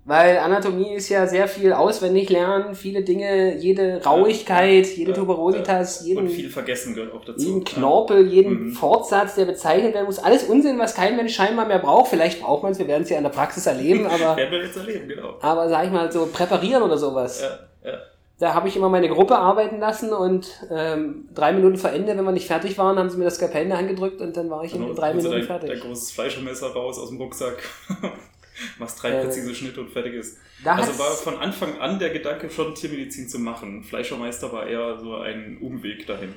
Weil 0.07 0.39
Anatomie 0.39 0.93
ist 0.95 1.09
ja 1.09 1.27
sehr 1.27 1.49
viel 1.49 1.73
auswendig 1.73 2.29
lernen, 2.29 2.75
viele 2.75 3.03
Dinge, 3.03 3.57
jede 3.57 4.03
Rauigkeit, 4.05 4.87
jede 4.87 5.15
Tuberositas, 5.15 6.05
jeden, 6.07 6.29
vergessen 6.51 6.95
gehört 6.95 7.15
auch 7.15 7.25
dazu. 7.25 7.39
jeden 7.45 7.65
Knorpel, 7.65 8.27
jeden 8.27 8.67
Mhm. 8.69 8.73
Fortsatz, 8.73 9.35
der 9.37 9.47
bezeichnet 9.47 9.95
werden 9.95 10.05
muss. 10.07 10.19
Alles 10.19 10.45
Unsinn, 10.45 10.79
was 10.79 10.95
kein 10.95 11.17
Mensch 11.17 11.35
scheinbar 11.35 11.67
mehr 11.67 11.79
braucht. 11.79 12.09
Vielleicht 12.09 12.43
braucht 12.43 12.63
man 12.63 12.73
es, 12.73 12.79
wir 12.79 12.87
werden 12.89 13.05
es 13.05 13.11
ja 13.11 13.17
in 13.17 13.23
der 13.23 13.31
Praxis 13.31 13.67
erleben, 13.67 14.05
Ja. 14.05 14.11
aber, 14.11 14.37
Werden 14.37 14.51
wir 14.53 14.63
jetzt 14.65 14.77
erleben, 14.77 15.09
genau. 15.09 15.35
aber 15.41 15.69
sag 15.71 15.87
ich 15.87 15.91
mal, 15.93 16.11
so 16.13 16.27
präparieren 16.27 16.83
oder 16.83 16.99
sowas. 16.99 17.41
Ja, 17.43 17.91
ja. 17.91 17.99
Da 18.41 18.53
habe 18.53 18.67
ich 18.69 18.77
immer 18.77 18.89
meine 18.89 19.09
Gruppe 19.09 19.37
arbeiten 19.39 19.79
lassen 19.79 20.13
und 20.13 20.49
ähm, 20.71 21.29
drei 21.35 21.53
Minuten 21.53 21.77
vor 21.77 21.91
Ende, 21.91 22.17
wenn 22.17 22.25
wir 22.25 22.33
nicht 22.33 22.49
fertig 22.49 22.77
waren, 22.77 22.99
haben 22.99 23.09
sie 23.09 23.17
mir 23.17 23.25
das 23.25 23.37
Skalpell 23.37 23.63
in 23.63 23.71
die 23.71 23.77
Hand 23.77 23.89
gedrückt 23.89 24.21
und 24.21 24.37
dann 24.37 24.51
war 24.51 24.65
ich 24.65 24.75
in 24.75 24.83
Genau, 24.83 24.93
drei 24.93 25.15
Minuten 25.15 25.35
dein, 25.37 25.45
fertig. 25.45 25.71
Dein 25.71 25.81
großes 25.81 26.11
Fleischermesser 26.11 26.73
raus 26.75 26.99
aus 26.99 27.09
dem 27.11 27.19
Rucksack, 27.19 27.63
machst 28.79 29.03
drei 29.03 29.11
Äh, 29.11 29.25
präzise 29.25 29.55
Schnitte 29.55 29.81
und 29.81 29.91
fertig 29.91 30.15
ist. 30.15 30.39
Also 30.65 30.99
war 30.99 31.11
von 31.11 31.39
Anfang 31.39 31.79
an 31.81 31.99
der 31.99 32.11
Gedanke 32.11 32.51
schon 32.51 32.75
Tiermedizin 32.75 33.29
zu 33.29 33.39
machen. 33.39 33.83
Fleischermeister 33.83 34.53
war 34.53 34.67
eher 34.67 34.99
so 34.99 35.17
ein 35.17 35.59
Umweg 35.61 36.07
dahin. 36.07 36.35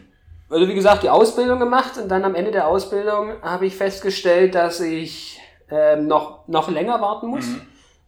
Also 0.49 0.67
wie 0.67 0.73
gesagt, 0.73 1.03
die 1.03 1.09
Ausbildung 1.09 1.59
gemacht 1.59 1.97
und 1.97 2.07
dann 2.09 2.23
am 2.23 2.35
Ende 2.35 2.51
der 2.51 2.67
Ausbildung 2.67 3.41
habe 3.41 3.65
ich 3.65 3.75
festgestellt, 3.75 4.55
dass 4.55 4.79
ich 4.79 5.39
ähm, 5.69 6.07
noch, 6.07 6.47
noch 6.47 6.69
länger 6.69 7.01
warten 7.01 7.27
muss. 7.27 7.45
Mhm. 7.45 7.61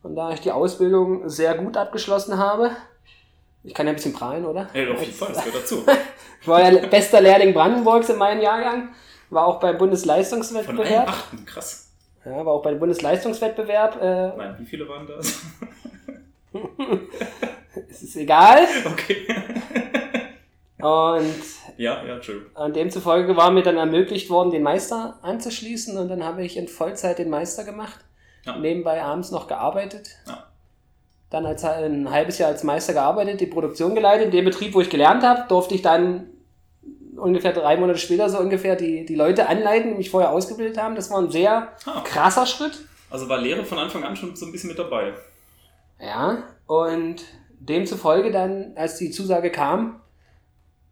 Und 0.04 0.16
da 0.16 0.32
ich 0.32 0.40
die 0.40 0.52
Ausbildung 0.52 1.28
sehr 1.28 1.56
gut 1.56 1.76
abgeschlossen 1.76 2.38
habe, 2.38 2.72
ich 3.64 3.74
kann 3.74 3.86
ja 3.86 3.92
ein 3.92 3.96
bisschen 3.96 4.14
prahlen, 4.14 4.46
oder? 4.46 4.70
Hey, 4.72 4.90
auf 4.90 5.02
jeden 5.02 5.14
Fall, 5.14 5.34
das 5.34 5.44
gehört 5.44 5.64
dazu. 5.64 5.86
Ich 6.42 6.48
war 6.48 6.72
ja 6.72 6.88
bester 6.88 7.20
Lehrling 7.20 7.54
Brandenburgs 7.54 8.08
in 8.08 8.18
meinem 8.18 8.42
Jahrgang, 8.42 8.94
war 9.30 9.46
auch 9.46 9.56
beim 9.56 9.62
Von 9.62 9.70
einem 9.70 9.78
Bundesleistungswettbewerb. 9.80 11.10
Achten, 11.10 11.46
krass. 11.46 11.89
Ja, 12.26 12.46
war 12.46 12.54
auch 12.54 12.62
beim 12.62 12.80
Bundesleistungswettbewerb. 12.80 14.02
Äh, 14.02 14.38
Nein, 14.38 14.56
wie 14.60 14.66
viele 14.66 14.88
waren 14.88 15.08
das? 15.08 15.42
es 17.90 18.04
ist 18.04 18.16
egal. 18.16 18.68
Okay. 18.86 19.28
Und 20.78 21.34
Ja, 21.78 22.04
ja, 22.06 22.16
Entschuldigung. 22.16 22.56
an 22.56 22.74
demzufolge 22.74 23.36
war 23.36 23.52
mir 23.52 23.64
dann 23.64 23.78
ermöglicht 23.78 24.30
worden, 24.30 24.52
den 24.52 24.64
Meister 24.64 25.20
anzuschließen. 25.22 25.98
Und 25.98 26.10
dann 26.10 26.24
habe 26.24 26.44
ich 26.44 26.58
in 26.58 26.68
Vollzeit 26.68 27.20
den 27.20 27.30
Meister 27.30 27.64
gemacht. 27.64 28.00
Ja. 28.46 28.58
Nebenbei 28.58 29.02
abends 29.04 29.32
noch 29.32 29.48
gearbeitet. 29.48 30.10
Ja. 30.28 30.46
Dann 31.30 31.46
als, 31.46 31.64
ein 31.64 32.10
halbes 32.10 32.38
Jahr 32.38 32.50
als 32.50 32.64
Meister 32.64 32.94
gearbeitet, 32.94 33.42
die 33.42 33.46
Produktion 33.46 33.94
geleitet. 33.94 34.26
In 34.26 34.32
dem 34.32 34.46
Betrieb, 34.46 34.74
wo 34.74 34.82
ich 34.82 34.90
gelernt 34.90 35.24
habe, 35.24 35.46
durfte 35.48 35.76
ich 35.76 35.82
dann 35.82 36.28
ungefähr 37.20 37.54
drei 37.54 37.78
Monate 37.78 38.00
später 38.00 38.30
so 38.30 38.40
ungefähr 38.40 38.76
die, 38.76 39.06
die 39.06 39.16
Leute 39.16 39.48
anleiten, 39.48 39.92
die 39.92 39.98
mich 39.98 40.10
vorher 40.10 40.32
ausgebildet 40.32 40.78
haben. 40.78 40.96
Das 40.96 41.10
war 41.12 41.20
ein 41.20 41.30
sehr 41.32 41.70
Ah. 41.86 42.02
krasser 42.04 42.46
Schritt. 42.46 42.80
Also 43.10 43.28
war 43.30 43.40
Lehre 43.40 43.66
von 43.66 43.78
Anfang 43.80 44.04
an 44.04 44.16
schon 44.16 44.36
so 44.36 44.46
ein 44.46 44.52
bisschen 44.52 44.70
mit 44.70 44.80
dabei. 44.80 45.14
Ja, 46.00 46.44
und 46.68 47.24
demzufolge 47.60 48.32
dann, 48.32 48.74
als 48.76 48.98
die 48.98 49.12
Zusage 49.12 49.52
kam, 49.52 50.00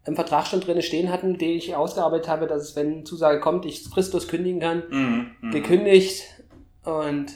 im 0.04 0.14
Vertrag 0.14 0.46
schon 0.46 0.60
drin 0.60 0.80
stehen 0.82 1.10
hatten, 1.10 1.38
den 1.38 1.50
ich 1.56 1.74
ausgearbeitet 1.76 2.28
habe, 2.28 2.46
dass 2.46 2.62
es, 2.62 2.76
wenn 2.76 3.04
Zusage 3.04 3.40
kommt, 3.40 3.64
ich 3.66 3.82
fristlos 3.84 4.26
kündigen 4.28 4.60
kann. 4.60 4.82
Mhm. 4.90 5.30
mhm. 5.40 5.50
Gekündigt 5.50 6.24
und 6.84 7.26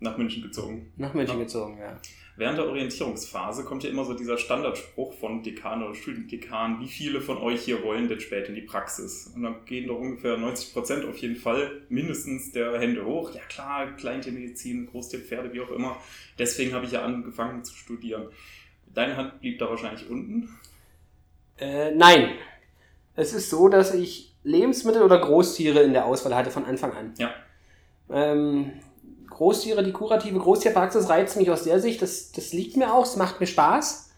Nach 0.00 0.16
München 0.16 0.42
gezogen. 0.42 0.92
nach 0.96 1.14
München 1.14 1.38
Ja. 1.38 1.42
gezogen, 1.44 1.78
ja. 1.78 1.96
Während 2.36 2.58
der 2.58 2.66
Orientierungsphase 2.66 3.62
kommt 3.62 3.84
ja 3.84 3.90
immer 3.90 4.04
so 4.04 4.14
dieser 4.14 4.38
Standardspruch 4.38 5.12
von 5.12 5.44
Dekan 5.44 5.84
oder 5.84 5.94
Studiendekan, 5.94 6.80
wie 6.80 6.88
viele 6.88 7.20
von 7.20 7.38
euch 7.38 7.62
hier 7.62 7.84
wollen 7.84 8.08
denn 8.08 8.18
später 8.18 8.48
in 8.48 8.56
die 8.56 8.62
Praxis? 8.62 9.32
Und 9.36 9.44
dann 9.44 9.64
gehen 9.66 9.86
doch 9.86 10.00
ungefähr 10.00 10.36
90 10.36 10.72
Prozent 10.72 11.04
auf 11.04 11.16
jeden 11.18 11.36
Fall 11.36 11.82
mindestens 11.88 12.50
der 12.50 12.78
Hände 12.80 13.04
hoch. 13.04 13.32
Ja 13.32 13.40
klar, 13.48 13.94
Kleintiermedizin, 13.96 14.86
Großtierpferde, 14.86 15.52
wie 15.52 15.60
auch 15.60 15.70
immer. 15.70 15.96
Deswegen 16.36 16.74
habe 16.74 16.86
ich 16.86 16.92
ja 16.92 17.04
angefangen 17.04 17.62
zu 17.62 17.74
studieren. 17.76 18.28
Deine 18.92 19.16
Hand 19.16 19.40
blieb 19.40 19.60
da 19.60 19.70
wahrscheinlich 19.70 20.10
unten. 20.10 20.48
Äh, 21.58 21.92
nein. 21.92 22.30
Es 23.14 23.32
ist 23.32 23.48
so, 23.48 23.68
dass 23.68 23.94
ich 23.94 24.34
Lebensmittel 24.42 25.02
oder 25.02 25.20
Großtiere 25.20 25.82
in 25.82 25.92
der 25.92 26.04
Auswahl 26.06 26.34
hatte 26.34 26.50
von 26.50 26.64
Anfang 26.64 26.92
an. 26.92 27.14
Ja. 27.16 27.32
Ähm, 28.10 28.72
Großtiere, 29.34 29.82
die 29.82 29.92
kurative 29.92 30.38
Großtierpraxis 30.38 31.08
reizt 31.08 31.36
mich 31.36 31.50
aus 31.50 31.64
der 31.64 31.80
Sicht, 31.80 32.00
das, 32.02 32.32
das 32.32 32.52
liegt 32.52 32.76
mir 32.76 32.92
auch, 32.94 33.04
es 33.04 33.16
macht 33.16 33.40
mir 33.40 33.46
Spaß. 33.46 34.10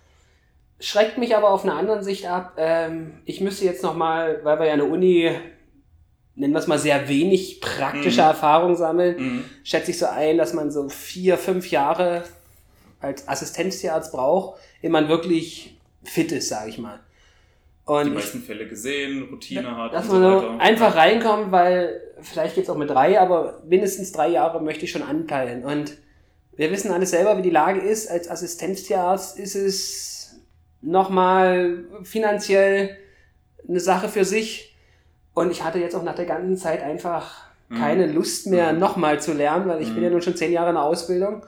Schreckt 0.78 1.16
mich 1.16 1.34
aber 1.34 1.50
auf 1.50 1.64
einer 1.64 1.74
anderen 1.76 2.02
Sicht 2.04 2.26
ab. 2.26 2.52
Ähm, 2.58 3.22
ich 3.24 3.40
müsste 3.40 3.64
jetzt 3.64 3.82
nochmal, 3.82 4.40
weil 4.44 4.58
wir 4.58 4.66
ja 4.66 4.74
eine 4.74 4.84
Uni, 4.84 5.30
nennen 6.34 6.52
wir 6.52 6.58
es 6.58 6.66
mal, 6.66 6.78
sehr 6.78 7.08
wenig 7.08 7.62
praktische 7.62 8.20
Mhm. 8.20 8.26
Erfahrung 8.28 8.76
sammeln, 8.76 9.16
Mhm. 9.18 9.44
schätze 9.64 9.90
ich 9.92 9.98
so 9.98 10.06
ein, 10.06 10.36
dass 10.36 10.52
man 10.52 10.70
so 10.70 10.88
vier, 10.90 11.38
fünf 11.38 11.70
Jahre 11.70 12.24
als 13.00 13.26
Assistenztierarzt 13.26 14.12
braucht, 14.12 14.60
ehe 14.82 14.90
man 14.90 15.08
wirklich 15.08 15.78
fit 16.04 16.30
ist, 16.32 16.48
sage 16.50 16.68
ich 16.70 16.78
mal. 16.78 17.00
Die 17.88 17.92
Und 17.92 18.08
ich, 18.08 18.14
meisten 18.14 18.42
Fälle 18.42 18.68
gesehen, 18.68 19.28
Routine 19.30 19.76
hat 19.76 19.94
dass 19.94 20.08
und 20.08 20.20
man 20.20 20.40
so 20.40 20.46
weiter. 20.48 20.60
einfach 20.60 20.94
reinkommt, 20.96 21.52
weil 21.52 22.02
vielleicht 22.20 22.54
geht's 22.54 22.70
auch 22.70 22.76
mit 22.76 22.90
drei, 22.90 23.20
aber 23.20 23.62
mindestens 23.66 24.12
drei 24.12 24.28
Jahre 24.28 24.62
möchte 24.62 24.84
ich 24.84 24.90
schon 24.90 25.02
anpeilen. 25.02 25.64
Und 25.64 25.96
wir 26.56 26.70
wissen 26.70 26.90
alles 26.90 27.10
selber, 27.10 27.36
wie 27.36 27.42
die 27.42 27.50
Lage 27.50 27.80
ist. 27.80 28.10
Als 28.10 28.30
Assistenztierarzt 28.30 29.38
ist 29.38 29.54
es 29.54 30.36
nochmal 30.80 31.84
finanziell 32.02 32.96
eine 33.68 33.80
Sache 33.80 34.08
für 34.08 34.24
sich. 34.24 34.74
Und 35.34 35.50
ich 35.50 35.62
hatte 35.64 35.78
jetzt 35.78 35.94
auch 35.94 36.02
nach 36.02 36.14
der 36.14 36.24
ganzen 36.26 36.56
Zeit 36.56 36.82
einfach 36.82 37.44
Mhm. 37.68 37.78
keine 37.78 38.06
Lust 38.06 38.46
mehr, 38.46 38.72
Mhm. 38.72 38.78
nochmal 38.78 39.20
zu 39.20 39.32
lernen, 39.32 39.68
weil 39.68 39.82
ich 39.82 39.90
Mhm. 39.90 39.94
bin 39.94 40.04
ja 40.04 40.10
nun 40.10 40.22
schon 40.22 40.36
zehn 40.36 40.52
Jahre 40.52 40.68
in 40.70 40.76
der 40.76 40.84
Ausbildung. 40.84 41.44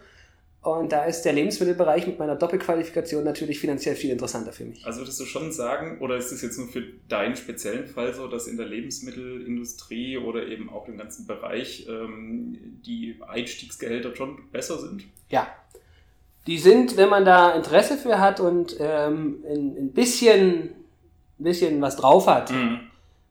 Und 0.61 0.91
da 0.91 1.05
ist 1.05 1.23
der 1.23 1.33
Lebensmittelbereich 1.33 2.07
mit 2.07 2.19
meiner 2.19 2.35
Doppelqualifikation 2.35 3.23
natürlich 3.23 3.61
finanziell 3.61 3.95
viel 3.95 4.11
interessanter 4.11 4.53
für 4.53 4.65
mich. 4.65 4.85
Also 4.85 5.01
würdest 5.01 5.21
du 5.21 5.25
schon 5.25 5.53
sagen, 5.53 5.99
oder 6.01 6.17
ist 6.17 6.33
es 6.33 6.43
jetzt 6.43 6.59
nur 6.59 6.67
für 6.67 6.83
deinen 7.09 7.37
speziellen 7.37 7.87
Fall 7.87 8.13
so, 8.13 8.27
dass 8.27 8.49
in 8.49 8.57
der 8.57 8.67
Lebensmittelindustrie 8.67 10.19
oder 10.19 10.47
eben 10.47 10.69
auch 10.69 10.89
im 10.89 10.99
ganzen 10.99 11.27
Bereich 11.27 11.87
ähm, 11.89 12.81
die 12.85 13.17
Einstiegsgehälter 13.27 14.17
schon 14.17 14.51
besser 14.51 14.79
sind? 14.79 15.05
Ja. 15.29 15.47
Die 16.49 16.59
sind, 16.59 16.97
wenn 16.97 17.09
man 17.09 17.25
da 17.25 17.53
Interesse 17.53 17.97
für 17.97 18.19
hat 18.19 18.41
und 18.41 18.77
ähm, 18.81 19.45
ein, 19.49 19.77
ein, 19.79 19.93
bisschen, 19.93 20.71
ein 21.39 21.45
bisschen 21.45 21.81
was 21.81 21.97
drauf 21.97 22.27
hat, 22.27 22.51
mhm. 22.51 22.81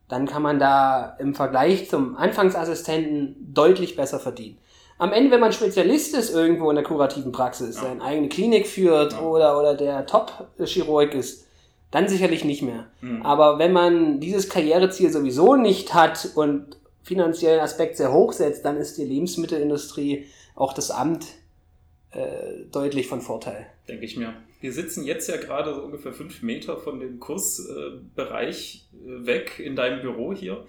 dann 0.08 0.28
kann 0.28 0.44
man 0.44 0.60
da 0.60 1.18
im 1.20 1.36
Vergleich 1.36 1.90
zum 1.90 2.16
Anfangsassistenten 2.16 3.54
deutlich 3.54 3.98
besser 3.98 4.20
verdienen 4.20 4.60
am 4.98 5.14
Ende, 5.14 5.32
wenn 5.32 5.40
man 5.40 5.54
Spezialist 5.54 6.16
ist 6.16 6.34
irgendwo 6.34 6.70
in 6.70 6.76
der 6.76 6.84
kurativen 6.84 7.32
Praxis, 7.32 7.76
seine 7.76 8.02
eigene 8.02 8.30
Klinik 8.30 8.68
führt 8.68 9.22
oder, 9.22 9.60
oder 9.60 9.76
der 9.76 10.06
Top-Chirurg 10.06 11.14
ist, 11.14 11.46
dann 11.92 12.08
sicherlich 12.08 12.44
nicht 12.44 12.64
mehr. 12.64 12.88
Mhm. 13.02 13.22
Aber 13.22 13.60
wenn 13.60 13.74
man 13.74 14.20
dieses 14.20 14.50
Karriereziel 14.50 15.12
sowieso 15.12 15.56
nicht 15.56 15.94
hat 15.94 16.32
und 16.36 16.78
finanziellen 17.04 17.62
Aspekt 17.62 17.98
sehr 17.98 18.12
hoch 18.12 18.34
setzt, 18.34 18.66
dann 18.66 18.78
ist 18.78 18.98
die 18.98 19.06
Lebensmittelindustrie 19.06 20.26
auch 20.56 20.74
das 20.74 20.92
Amt 20.92 21.26
äh, 22.12 22.66
deutlich 22.72 23.08
von 23.08 23.22
Vorteil. 23.22 23.68
Denke 23.88 24.06
ich 24.06 24.18
mir. 24.18 24.34
Wir 24.60 24.74
sitzen 24.74 25.06
jetzt 25.06 25.30
ja 25.30 25.38
gerade 25.38 25.76
so 25.76 25.82
ungefähr 25.82 26.12
fünf 26.12 26.42
Meter 26.42 26.78
von 26.78 27.00
dem 27.00 27.20
Kursbereich 27.20 28.88
äh, 28.94 29.26
weg 29.26 29.60
in 29.60 29.76
deinem 29.76 30.02
Büro 30.02 30.34
hier 30.34 30.66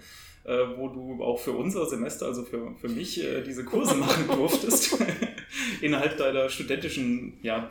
wo 0.77 0.87
du 0.87 1.23
auch 1.23 1.39
für 1.39 1.51
unser 1.51 1.85
Semester, 1.85 2.25
also 2.25 2.43
für, 2.43 2.73
für 2.79 2.89
mich, 2.89 3.23
äh, 3.23 3.41
diese 3.41 3.63
Kurse 3.63 3.95
machen 3.95 4.27
durftest. 4.27 4.97
innerhalb 5.81 6.17
deiner 6.17 6.49
studentischen, 6.49 7.37
ja, 7.41 7.69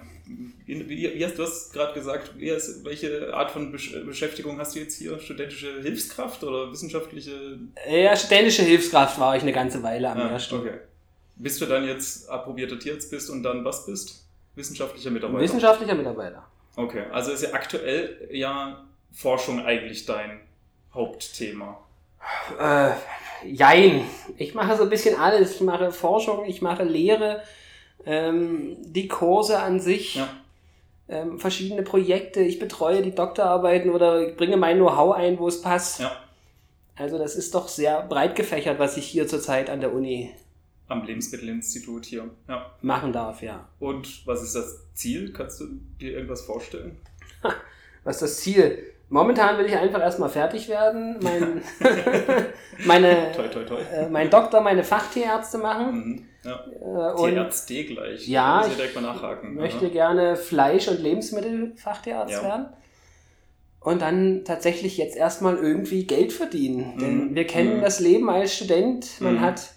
wie, 0.67 1.25
hast 1.25 1.39
du 1.39 1.43
das 1.43 1.73
gerade 1.73 1.95
gesagt? 1.95 2.33
Hast, 2.41 2.85
welche 2.85 3.33
Art 3.35 3.51
von 3.51 3.73
Beschäftigung 3.73 4.59
hast 4.59 4.75
du 4.75 4.81
jetzt 4.81 4.97
hier? 4.97 5.19
Studentische 5.19 5.81
Hilfskraft 5.81 6.45
oder 6.45 6.71
wissenschaftliche? 6.71 7.59
Ja, 7.91 8.15
studentische 8.15 8.63
Hilfskraft 8.63 9.19
war 9.19 9.37
ich 9.37 9.43
eine 9.43 9.53
ganze 9.53 9.83
Weile 9.83 10.11
am 10.11 10.19
ah, 10.19 10.31
ersten. 10.31 10.57
Okay. 10.57 10.79
Bis 11.37 11.59
du 11.59 11.67
dann 11.67 11.87
jetzt 11.87 12.29
approbierter 12.29 12.79
Tierarzt 12.79 13.11
bist 13.11 13.31
und 13.31 13.43
dann 13.43 13.65
was 13.65 13.87
bist? 13.87 14.27
Wissenschaftlicher 14.55 15.11
Mitarbeiter? 15.11 15.45
Wissenschaftlicher 15.45 15.95
Mitarbeiter. 15.95 16.47
Okay, 16.77 17.05
also 17.11 17.33
ist 17.33 17.43
ja 17.43 17.53
aktuell 17.55 18.29
ja 18.31 18.85
Forschung 19.13 19.61
eigentlich 19.65 20.05
dein 20.05 20.41
Hauptthema. 20.93 21.81
Äh, 22.59 22.91
jein. 23.47 24.05
Ich 24.37 24.55
mache 24.55 24.77
so 24.77 24.85
ein 24.85 24.91
bisschen 24.91 25.19
alles. 25.19 25.57
Ich 25.57 25.61
mache 25.61 25.93
Forschung, 25.93 26.45
ich 26.47 26.63
mache 26.63 26.85
Lehre, 26.85 27.43
ähm, 28.05 28.77
die 28.81 29.09
Kurse 29.09 29.61
an 29.61 29.81
sich, 29.81 30.17
ja. 30.17 30.29
ähm, 31.09 31.39
verschiedene 31.39 31.83
Projekte. 31.83 32.41
Ich 32.41 32.59
betreue 32.59 33.03
die 33.03 33.15
Doktorarbeiten 33.15 33.91
oder 33.91 34.31
bringe 34.33 34.57
mein 34.57 34.77
Know-how 34.77 35.15
ein, 35.15 35.39
wo 35.39 35.49
es 35.49 35.63
passt. 35.63 36.01
Ja. 36.01 36.13
Also 36.97 37.19
das 37.19 37.37
ist 37.37 37.55
doch 37.55 37.69
sehr 37.69 38.03
breit 38.03 38.35
gefächert, 38.35 38.79
was 38.79 38.97
ich 38.97 39.07
hier 39.07 39.29
zurzeit 39.29 39.71
an 39.71 39.81
der 39.81 39.93
Uni 39.95 40.35
am 40.89 41.05
Lebensmittelinstitut 41.05 42.07
hier 42.07 42.31
ja. 42.49 42.75
machen 42.81 43.13
darf, 43.13 43.43
ja. 43.43 43.69
Und 43.79 44.27
was 44.27 44.43
ist 44.43 44.55
das 44.55 44.81
Ziel? 44.95 45.33
Kannst 45.33 45.61
du 45.61 45.67
dir 46.01 46.13
irgendwas 46.13 46.43
vorstellen? 46.43 46.97
was 48.05 48.17
ist 48.17 48.23
das 48.23 48.37
Ziel? 48.39 48.95
Momentan 49.11 49.57
will 49.57 49.67
ich 49.67 49.77
einfach 49.77 50.01
erstmal 50.01 50.29
fertig 50.29 50.69
werden, 50.69 51.17
mein, 51.23 51.63
meine, 52.85 53.33
toi, 53.35 53.49
toi, 53.49 53.65
toi. 53.65 53.81
Äh, 53.81 54.09
mein 54.11 54.29
Doktor, 54.29 54.61
meine 54.61 54.85
Fachtierärzte 54.85 55.57
machen. 55.57 55.95
Mhm, 55.95 56.27
ja. 56.45 57.13
Äh, 57.13 57.17
Tierärzte 57.17 57.85
gleich. 57.85 58.29
Ja, 58.29 58.67
ich 58.67 58.75
direkt 58.75 58.95
mal 58.95 59.01
nachhaken. 59.01 59.55
möchte 59.55 59.87
Aha. 59.87 59.93
gerne 59.93 60.37
Fleisch- 60.37 60.89
und 60.89 61.01
Lebensmittelfachtierarzt 61.01 62.35
ja. 62.35 62.43
werden. 62.43 62.67
Und 63.81 64.03
dann 64.03 64.45
tatsächlich 64.45 64.99
jetzt 64.99 65.17
erstmal 65.17 65.57
irgendwie 65.57 66.07
Geld 66.07 66.33
verdienen. 66.33 66.95
Mhm. 66.95 66.99
Denn 66.99 67.35
wir 67.35 67.47
kennen 67.47 67.79
mhm. 67.79 67.83
das 67.83 68.01
Leben 68.01 68.29
als 68.29 68.55
Student. 68.55 69.21
Man 69.21 69.37
mhm. 69.37 69.41
hat 69.41 69.71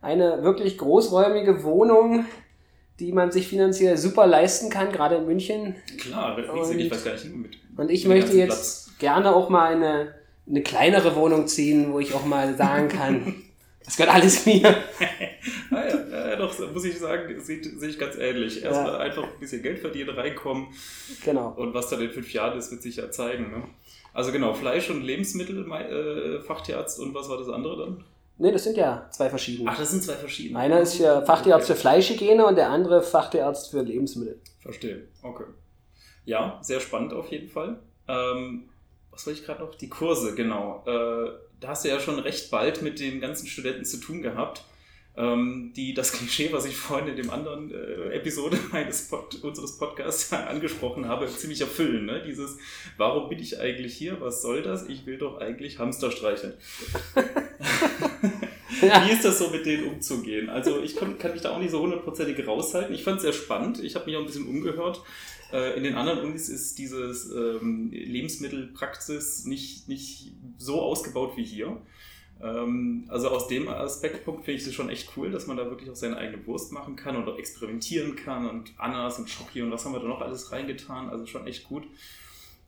eine 0.00 0.42
wirklich 0.42 0.78
großräumige 0.78 1.62
Wohnung, 1.62 2.24
die 3.00 3.12
man 3.12 3.30
sich 3.30 3.48
finanziell 3.48 3.96
super 3.96 4.26
leisten 4.26 4.70
kann, 4.70 4.92
gerade 4.92 5.16
in 5.16 5.26
München. 5.26 5.76
Klar, 5.98 6.36
riesig, 6.36 6.86
ich 6.86 6.90
weiß 6.90 7.04
gar 7.04 7.12
nicht 7.12 7.34
mit. 7.34 7.58
Und 7.76 7.90
ich 7.90 8.06
möchte 8.06 8.36
jetzt 8.36 8.86
Platz. 8.86 8.98
gerne 8.98 9.34
auch 9.34 9.48
mal 9.48 9.74
eine, 9.74 10.14
eine 10.48 10.62
kleinere 10.62 11.14
Wohnung 11.14 11.46
ziehen, 11.46 11.92
wo 11.92 12.00
ich 12.00 12.14
auch 12.14 12.24
mal 12.24 12.56
sagen 12.56 12.88
kann, 12.88 13.34
das 13.84 13.96
gehört 13.96 14.14
alles 14.14 14.46
mir. 14.46 14.68
ah 15.70 15.84
ja, 15.88 16.36
doch, 16.36 16.52
muss 16.72 16.84
ich 16.84 16.98
sagen, 16.98 17.40
sehe 17.40 17.62
seh 17.62 17.86
ich 17.86 17.98
ganz 17.98 18.16
ähnlich. 18.16 18.64
Erstmal 18.64 18.94
ja. 18.94 18.98
einfach 18.98 19.22
ein 19.22 19.38
bisschen 19.38 19.62
Geld 19.62 19.78
verdienen, 19.78 20.10
reinkommen. 20.10 20.68
Genau. 21.24 21.54
Und 21.56 21.74
was 21.74 21.88
dann 21.88 22.00
in 22.00 22.10
fünf 22.10 22.32
Jahren 22.32 22.58
ist, 22.58 22.72
wird 22.72 22.82
sich 22.82 22.96
ja 22.96 23.10
zeigen. 23.10 23.50
Ne? 23.50 23.62
Also 24.12 24.32
genau, 24.32 24.54
Fleisch- 24.54 24.90
und 24.90 25.02
Lebensmittel, 25.02 25.70
äh, 25.70 26.40
Fachtierarzt 26.40 26.98
und 26.98 27.14
was 27.14 27.28
war 27.28 27.38
das 27.38 27.48
andere 27.48 27.76
dann? 27.78 28.04
Ne, 28.38 28.52
das 28.52 28.64
sind 28.64 28.76
ja 28.76 29.08
zwei 29.10 29.28
verschiedene. 29.28 29.70
Ach, 29.70 29.76
das 29.76 29.90
sind 29.90 30.02
zwei 30.02 30.14
verschiedene. 30.14 30.58
Einer 30.58 30.80
ist 30.80 30.94
für 30.94 31.22
Fachtierarzt 31.26 31.68
okay. 31.68 31.74
für 31.74 31.80
Fleischhygiene 31.80 32.46
und 32.46 32.56
der 32.56 32.70
andere 32.70 33.02
Fachtierarzt 33.02 33.70
für 33.70 33.82
Lebensmittel. 33.82 34.40
Verstehe, 34.60 35.08
okay. 35.22 35.44
Ja, 36.24 36.58
sehr 36.62 36.80
spannend 36.80 37.12
auf 37.12 37.28
jeden 37.28 37.48
Fall. 37.48 37.80
Ähm, 38.06 38.68
was 39.10 39.26
wollte 39.26 39.40
ich 39.40 39.46
gerade 39.46 39.62
noch? 39.62 39.74
Die 39.74 39.88
Kurse, 39.88 40.34
genau. 40.34 40.84
Äh, 40.86 41.32
da 41.60 41.68
hast 41.68 41.84
du 41.84 41.88
ja 41.88 41.98
schon 41.98 42.18
recht 42.20 42.50
bald 42.50 42.82
mit 42.82 43.00
den 43.00 43.20
ganzen 43.20 43.46
Studenten 43.48 43.84
zu 43.84 43.98
tun 43.98 44.22
gehabt 44.22 44.62
ähm, 45.18 45.72
die 45.74 45.94
das 45.94 46.12
Klischee, 46.12 46.52
was 46.52 46.64
ich 46.64 46.76
vorhin 46.76 47.08
in 47.08 47.16
dem 47.16 47.30
anderen 47.30 47.72
äh, 47.74 48.14
Episode 48.14 48.56
meines 48.72 49.08
Pod 49.08 49.34
unseres 49.42 49.76
Podcasts 49.76 50.32
angesprochen 50.32 51.08
habe, 51.08 51.26
ziemlich 51.26 51.60
erfüllen. 51.60 52.06
Ne? 52.06 52.22
Dieses, 52.24 52.56
warum 52.96 53.28
bin 53.28 53.40
ich 53.40 53.58
eigentlich 53.58 53.94
hier? 53.94 54.20
Was 54.20 54.42
soll 54.42 54.62
das? 54.62 54.88
Ich 54.88 55.06
will 55.06 55.18
doch 55.18 55.38
eigentlich 55.38 55.78
Hamster 55.78 56.12
streicheln. 56.12 56.54
Wie 58.80 59.12
ist 59.12 59.24
das 59.24 59.38
so, 59.38 59.50
mit 59.50 59.66
denen 59.66 59.88
umzugehen? 59.88 60.48
Also 60.48 60.80
ich 60.82 60.96
kann, 60.96 61.18
kann 61.18 61.32
mich 61.32 61.42
da 61.42 61.50
auch 61.50 61.58
nicht 61.58 61.70
so 61.70 61.80
hundertprozentig 61.80 62.46
raushalten. 62.46 62.94
Ich 62.94 63.04
fand 63.04 63.16
es 63.16 63.22
sehr 63.22 63.32
spannend. 63.32 63.82
Ich 63.82 63.94
habe 63.94 64.06
mich 64.06 64.16
auch 64.16 64.20
ein 64.20 64.26
bisschen 64.26 64.46
umgehört. 64.46 65.02
Äh, 65.52 65.76
in 65.76 65.84
den 65.84 65.94
anderen 65.94 66.20
Unis 66.20 66.48
ist 66.48 66.78
dieses 66.78 67.30
ähm, 67.30 67.90
Lebensmittelpraxis 67.90 69.46
nicht, 69.46 69.88
nicht 69.88 70.32
so 70.58 70.80
ausgebaut 70.80 71.36
wie 71.36 71.44
hier. 71.44 71.80
Ähm, 72.40 73.06
also 73.08 73.30
aus 73.30 73.48
dem 73.48 73.68
Aspektpunkt 73.68 74.44
finde 74.44 74.60
ich 74.60 74.66
es 74.66 74.74
schon 74.74 74.90
echt 74.90 75.10
cool, 75.16 75.30
dass 75.30 75.46
man 75.46 75.56
da 75.56 75.66
wirklich 75.70 75.90
auch 75.90 75.96
seine 75.96 76.16
eigene 76.16 76.46
Wurst 76.46 76.72
machen 76.72 76.96
kann 76.96 77.16
und 77.16 77.28
auch 77.28 77.38
experimentieren 77.38 78.14
kann 78.14 78.48
und 78.48 78.72
Ananas 78.76 79.18
und 79.18 79.28
Schoki 79.28 79.62
und 79.62 79.70
was 79.70 79.84
haben 79.84 79.92
wir 79.92 80.00
da 80.00 80.06
noch 80.06 80.20
alles 80.20 80.52
reingetan. 80.52 81.08
Also 81.08 81.26
schon 81.26 81.46
echt 81.46 81.64
gut. 81.64 81.84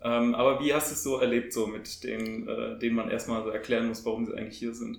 Ähm, 0.03 0.35
aber 0.35 0.61
wie 0.61 0.73
hast 0.73 0.91
du 0.91 0.95
es 0.95 1.03
so 1.03 1.19
erlebt, 1.19 1.53
so 1.53 1.67
mit 1.67 2.03
denen, 2.05 2.49
äh, 2.49 2.79
denen 2.79 2.97
man 2.97 3.11
erstmal 3.11 3.43
so 3.43 3.51
erklären 3.51 3.89
muss, 3.89 4.05
warum 4.05 4.27
sie 4.27 4.35
eigentlich 4.35 4.59
hier 4.59 4.75
sind? 4.75 4.99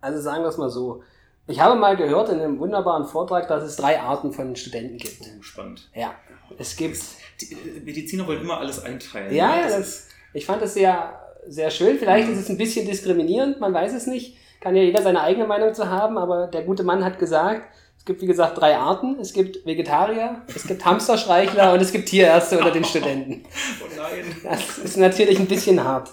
Also 0.00 0.20
sagen 0.20 0.42
wir 0.42 0.48
es 0.48 0.56
mal 0.56 0.70
so. 0.70 1.02
Ich 1.46 1.60
habe 1.60 1.78
mal 1.78 1.96
gehört 1.96 2.30
in 2.30 2.40
einem 2.40 2.58
wunderbaren 2.58 3.04
Vortrag, 3.04 3.48
dass 3.48 3.62
es 3.62 3.76
drei 3.76 4.00
Arten 4.00 4.32
von 4.32 4.56
Studenten 4.56 4.96
gibt. 4.96 5.20
Oh, 5.20 5.42
spannend. 5.42 5.90
Ja, 5.94 6.14
es 6.56 6.74
gibt. 6.76 6.98
Die 7.40 7.54
Mediziner 7.84 8.26
wollen 8.26 8.40
immer 8.40 8.58
alles 8.58 8.82
einteilen. 8.82 9.34
Ja, 9.34 9.56
ne? 9.56 9.62
das, 9.64 9.74
das 9.74 10.08
ich 10.32 10.46
fand 10.46 10.62
das 10.62 10.72
sehr 10.72 11.20
sehr 11.46 11.70
schön. 11.70 11.98
Vielleicht 11.98 12.28
ist 12.28 12.38
es 12.38 12.48
ein 12.48 12.58
bisschen 12.58 12.86
diskriminierend, 12.86 13.60
man 13.60 13.74
weiß 13.74 13.92
es 13.94 14.06
nicht. 14.06 14.36
Kann 14.60 14.76
ja 14.76 14.82
jeder 14.82 15.02
seine 15.02 15.20
eigene 15.20 15.46
Meinung 15.46 15.74
zu 15.74 15.90
haben, 15.90 16.16
aber 16.16 16.46
der 16.46 16.62
gute 16.62 16.84
Mann 16.84 17.04
hat 17.04 17.18
gesagt, 17.18 17.62
es 18.04 18.06
gibt 18.06 18.20
wie 18.20 18.26
gesagt 18.26 18.60
drei 18.60 18.76
Arten. 18.76 19.18
Es 19.18 19.32
gibt 19.32 19.64
Vegetarier, 19.64 20.42
es 20.54 20.66
gibt 20.66 20.84
Hamsterstreichler 20.84 21.72
und 21.72 21.80
es 21.80 21.90
gibt 21.90 22.10
Tierärzte 22.10 22.58
unter 22.58 22.70
den 22.70 22.84
Studenten. 22.84 23.46
Oh 23.82 23.86
nein. 23.96 24.36
Das 24.42 24.76
ist 24.76 24.98
natürlich 24.98 25.38
ein 25.38 25.46
bisschen 25.46 25.82
hart. 25.82 26.10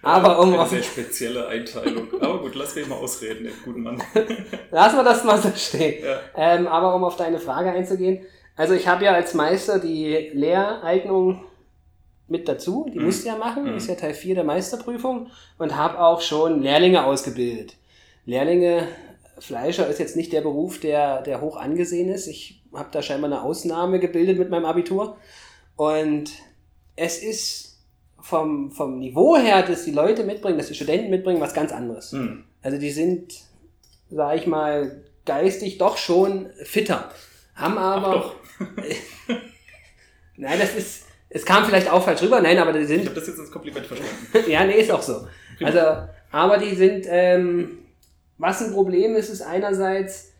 Aber 0.00 0.40
um 0.40 0.54
Eine 0.54 0.66
sehr 0.66 0.82
spezielle 0.82 1.46
Einteilung. 1.46 2.08
Aber 2.22 2.38
gut, 2.38 2.54
lass 2.54 2.74
mich 2.74 2.88
mal 2.88 2.94
ausreden, 2.94 3.44
den 3.44 3.52
guten 3.62 3.82
Mann. 3.82 4.02
Lassen 4.70 4.96
wir 4.96 5.04
das 5.04 5.24
mal 5.24 5.36
so 5.36 5.52
stehen. 5.54 6.02
Ja. 6.02 6.20
Ähm, 6.36 6.66
aber 6.66 6.94
um 6.94 7.04
auf 7.04 7.16
deine 7.16 7.38
Frage 7.38 7.70
einzugehen. 7.70 8.24
Also 8.56 8.72
ich 8.72 8.88
habe 8.88 9.04
ja 9.04 9.12
als 9.12 9.34
Meister 9.34 9.78
die 9.78 10.30
Lehreignung 10.32 11.44
mit 12.28 12.48
dazu. 12.48 12.88
Die 12.94 12.98
mhm. 12.98 13.04
musste 13.04 13.26
ja 13.28 13.36
machen, 13.36 13.64
mhm. 13.64 13.76
ist 13.76 13.90
ja 13.90 13.94
Teil 13.94 14.14
4 14.14 14.36
der 14.36 14.44
Meisterprüfung 14.44 15.30
und 15.58 15.76
habe 15.76 16.00
auch 16.00 16.22
schon 16.22 16.62
Lehrlinge 16.62 17.04
ausgebildet. 17.04 17.74
Lehrlinge, 18.24 18.88
Fleischer 19.38 19.86
ist 19.88 19.98
jetzt 19.98 20.16
nicht 20.16 20.32
der 20.32 20.40
Beruf, 20.40 20.80
der, 20.80 21.22
der 21.22 21.40
hoch 21.40 21.56
angesehen 21.56 22.08
ist. 22.08 22.26
Ich 22.26 22.62
habe 22.72 22.88
da 22.90 23.02
scheinbar 23.02 23.30
eine 23.30 23.42
Ausnahme 23.42 24.00
gebildet 24.00 24.38
mit 24.38 24.50
meinem 24.50 24.64
Abitur. 24.64 25.16
Und 25.76 26.30
es 26.96 27.22
ist 27.22 27.78
vom, 28.20 28.72
vom 28.72 28.98
Niveau 28.98 29.36
her, 29.36 29.62
dass 29.62 29.84
die 29.84 29.92
Leute 29.92 30.24
mitbringen, 30.24 30.58
dass 30.58 30.68
die 30.68 30.74
Studenten 30.74 31.10
mitbringen, 31.10 31.40
was 31.40 31.54
ganz 31.54 31.72
anderes. 31.72 32.12
Mhm. 32.12 32.44
Also 32.62 32.78
die 32.78 32.90
sind, 32.90 33.34
sage 34.10 34.38
ich 34.38 34.46
mal, 34.46 35.04
geistig 35.26 35.78
doch 35.78 35.98
schon 35.98 36.50
fitter. 36.64 37.10
Haben 37.54 37.78
aber. 37.78 38.32
Nein, 40.36 40.58
das 40.58 40.74
ist, 40.74 41.04
es 41.28 41.44
kam 41.44 41.64
vielleicht 41.64 41.90
auch 41.90 42.02
falsch 42.04 42.22
rüber, 42.22 42.40
nein, 42.40 42.58
aber 42.58 42.72
die 42.72 42.84
sind. 42.84 43.00
Ich 43.00 43.06
habe 43.06 43.18
das 43.18 43.26
jetzt 43.26 43.40
als 43.40 43.50
Kompliment 43.50 43.86
verstanden. 43.86 44.14
ja, 44.50 44.64
nee, 44.64 44.80
ist 44.80 44.90
auch 44.90 45.00
so. 45.00 45.26
Also, 45.62 45.80
aber 46.30 46.58
die 46.58 46.74
sind, 46.74 47.06
ähm, 47.08 47.85
was 48.38 48.62
ein 48.62 48.72
Problem 48.72 49.14
ist, 49.16 49.28
ist 49.30 49.42
einerseits, 49.42 50.32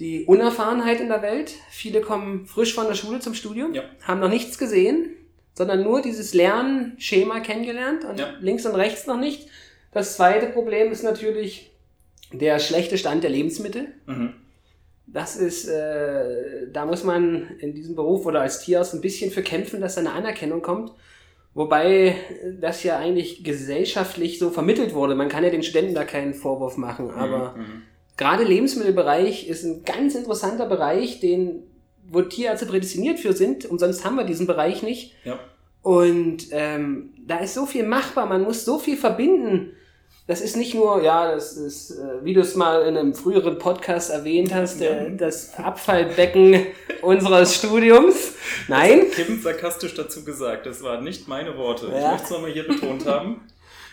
die 0.00 0.24
Unerfahrenheit 0.24 1.00
in 1.00 1.08
der 1.08 1.22
Welt. 1.22 1.52
Viele 1.70 2.00
kommen 2.00 2.46
frisch 2.46 2.74
von 2.74 2.86
der 2.88 2.94
Schule 2.94 3.20
zum 3.20 3.34
Studium, 3.34 3.74
Ja. 3.74 3.82
haben 4.02 4.20
noch 4.20 4.28
nichts 4.28 4.58
gesehen, 4.58 5.10
sondern 5.54 5.82
nur 5.84 6.02
dieses 6.02 6.34
Lernschema 6.34 7.40
kennengelernt 7.40 8.04
und 8.04 8.18
Ja. 8.18 8.34
links 8.40 8.66
und 8.66 8.74
rechts 8.74 9.06
noch 9.06 9.18
nicht. 9.18 9.48
Das 9.92 10.16
zweite 10.16 10.46
Problem 10.46 10.90
ist 10.90 11.04
natürlich 11.04 11.70
der 12.32 12.58
schlechte 12.58 12.98
Stand 12.98 13.22
der 13.22 13.30
Lebensmittel. 13.30 13.86
Mhm. 14.06 14.34
Das 15.06 15.36
ist, 15.36 15.68
äh, 15.68 16.66
da 16.72 16.86
muss 16.86 17.04
man 17.04 17.50
in 17.60 17.74
diesem 17.74 17.94
Beruf 17.94 18.26
oder 18.26 18.40
als 18.40 18.60
Tierarzt 18.60 18.94
ein 18.94 19.00
bisschen 19.00 19.30
für 19.30 19.42
kämpfen, 19.42 19.80
dass 19.80 19.94
da 19.94 20.00
eine 20.00 20.12
Anerkennung 20.12 20.60
kommt. 20.62 20.90
Wobei 21.54 22.16
das 22.60 22.82
ja 22.82 22.98
eigentlich 22.98 23.44
gesellschaftlich 23.44 24.38
so 24.38 24.50
vermittelt 24.50 24.92
wurde. 24.92 25.14
Man 25.14 25.28
kann 25.28 25.44
ja 25.44 25.50
den 25.50 25.62
Studenten 25.62 25.94
da 25.94 26.04
keinen 26.04 26.34
Vorwurf 26.34 26.76
machen. 26.76 27.10
Aber 27.10 27.54
Mhm. 27.56 27.82
gerade 28.16 28.42
Lebensmittelbereich 28.44 29.48
ist 29.48 29.64
ein 29.64 29.84
ganz 29.84 30.14
interessanter 30.16 30.66
Bereich, 30.66 31.20
den, 31.20 31.62
wo 32.10 32.22
Tierärzte 32.22 32.66
prädestiniert 32.66 33.20
für 33.20 33.32
sind. 33.32 33.66
Umsonst 33.66 34.04
haben 34.04 34.16
wir 34.16 34.24
diesen 34.24 34.46
Bereich 34.48 34.82
nicht. 34.82 35.14
Ja. 35.24 35.38
Und 35.82 36.48
ähm, 36.50 37.14
da 37.24 37.38
ist 37.38 37.54
so 37.54 37.66
viel 37.66 37.84
machbar, 37.86 38.26
man 38.26 38.42
muss 38.42 38.64
so 38.64 38.78
viel 38.78 38.96
verbinden. 38.96 39.72
Das 40.26 40.40
ist 40.40 40.56
nicht 40.56 40.74
nur, 40.74 41.02
ja, 41.02 41.30
das 41.34 41.52
ist, 41.58 41.90
äh, 41.90 42.24
wie 42.24 42.32
du 42.32 42.40
es 42.40 42.54
mal 42.54 42.86
in 42.86 42.96
einem 42.96 43.14
früheren 43.14 43.58
Podcast 43.58 44.10
erwähnt 44.10 44.54
hast, 44.54 44.80
der, 44.80 45.10
das 45.10 45.54
Abfallbecken 45.58 46.66
unseres 47.02 47.56
Studiums. 47.56 48.32
Nein, 48.68 49.10
Kim 49.10 49.42
sarkastisch 49.42 49.92
dazu 49.94 50.24
gesagt, 50.24 50.64
das 50.64 50.82
waren 50.82 51.04
nicht 51.04 51.28
meine 51.28 51.58
Worte. 51.58 51.86
Ich 51.88 52.00
Ja. 52.00 52.12
möchte 52.12 52.24
es 52.24 52.30
nochmal 52.30 52.52
hier 52.52 52.66
betont 52.66 53.04
haben. 53.06 53.42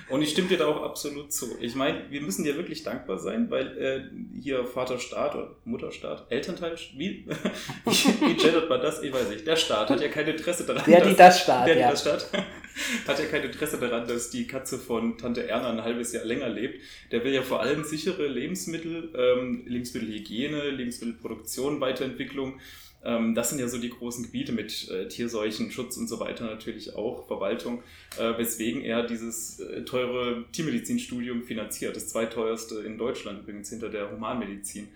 Und 0.09 0.21
ich 0.21 0.31
stimme 0.31 0.49
dir 0.49 0.57
da 0.57 0.67
auch 0.67 0.83
absolut 0.83 1.31
zu. 1.31 1.55
Ich 1.61 1.73
meine, 1.73 2.01
wir 2.09 2.19
müssen 2.19 2.43
dir 2.43 2.57
wirklich 2.57 2.83
dankbar 2.83 3.17
sein, 3.17 3.49
weil 3.49 3.77
äh, 3.77 4.41
hier 4.41 4.65
Vaterstaat 4.65 5.35
oder 5.35 5.55
Mutterstaat, 5.63 6.25
Elternteil, 6.29 6.75
wie, 6.97 7.25
wie 7.85 8.33
gendert 8.33 8.69
man 8.69 8.81
das? 8.81 9.01
Ich 9.03 9.13
weiß 9.13 9.29
nicht. 9.29 9.47
Der 9.47 9.55
Staat 9.55 9.89
hat 9.89 10.01
ja 10.01 10.09
kein 10.09 10.27
Interesse 10.27 10.65
daran, 10.65 10.83
der, 10.85 11.05
die 11.05 11.15
das 11.15 11.39
Staat, 11.41 11.65
der, 11.65 11.75
die 11.75 11.81
ja. 11.81 11.91
das 11.91 12.01
Staat 12.01 12.27
hat 13.07 13.19
ja 13.19 13.25
kein 13.25 13.43
Interesse 13.43 13.77
daran, 13.77 14.07
dass 14.07 14.29
die 14.29 14.47
Katze 14.47 14.77
von 14.77 15.17
Tante 15.17 15.47
Erna 15.47 15.69
ein 15.71 15.83
halbes 15.83 16.13
Jahr 16.13 16.25
länger 16.25 16.49
lebt. 16.49 16.81
Der 17.11 17.23
will 17.23 17.33
ja 17.33 17.41
vor 17.41 17.61
allem 17.61 17.83
sichere 17.83 18.27
Lebensmittel, 18.27 19.09
ähm, 19.15 19.63
Lebensmittelhygiene, 19.65 20.69
Lebensmittelproduktion, 20.69 21.81
Weiterentwicklung. 21.81 22.59
Ähm, 23.03 23.35
das 23.35 23.49
sind 23.49 23.59
ja 23.59 23.67
so 23.67 23.77
die 23.77 23.89
großen 23.89 24.23
Gebiete 24.25 24.51
mit 24.51 24.89
äh, 24.89 25.07
Tierseuchen, 25.07 25.71
Schutz 25.71 25.97
und 25.97 26.07
so 26.07 26.19
weiter 26.19 26.45
natürlich 26.45 26.95
auch, 26.95 27.27
Verwaltung, 27.27 27.81
äh, 28.19 28.37
weswegen 28.37 28.81
er 28.81 29.03
dieses 29.03 29.59
äh, 29.59 29.83
teure 29.83 30.45
Tiermedizinstudium 30.51 31.43
finanziert. 31.43 31.95
Das 31.95 32.09
zweiteuerste 32.09 32.81
in 32.81 32.97
Deutschland 32.97 33.41
übrigens 33.41 33.69
hinter 33.69 33.89
der 33.89 34.11
Humanmedizin. 34.11 34.89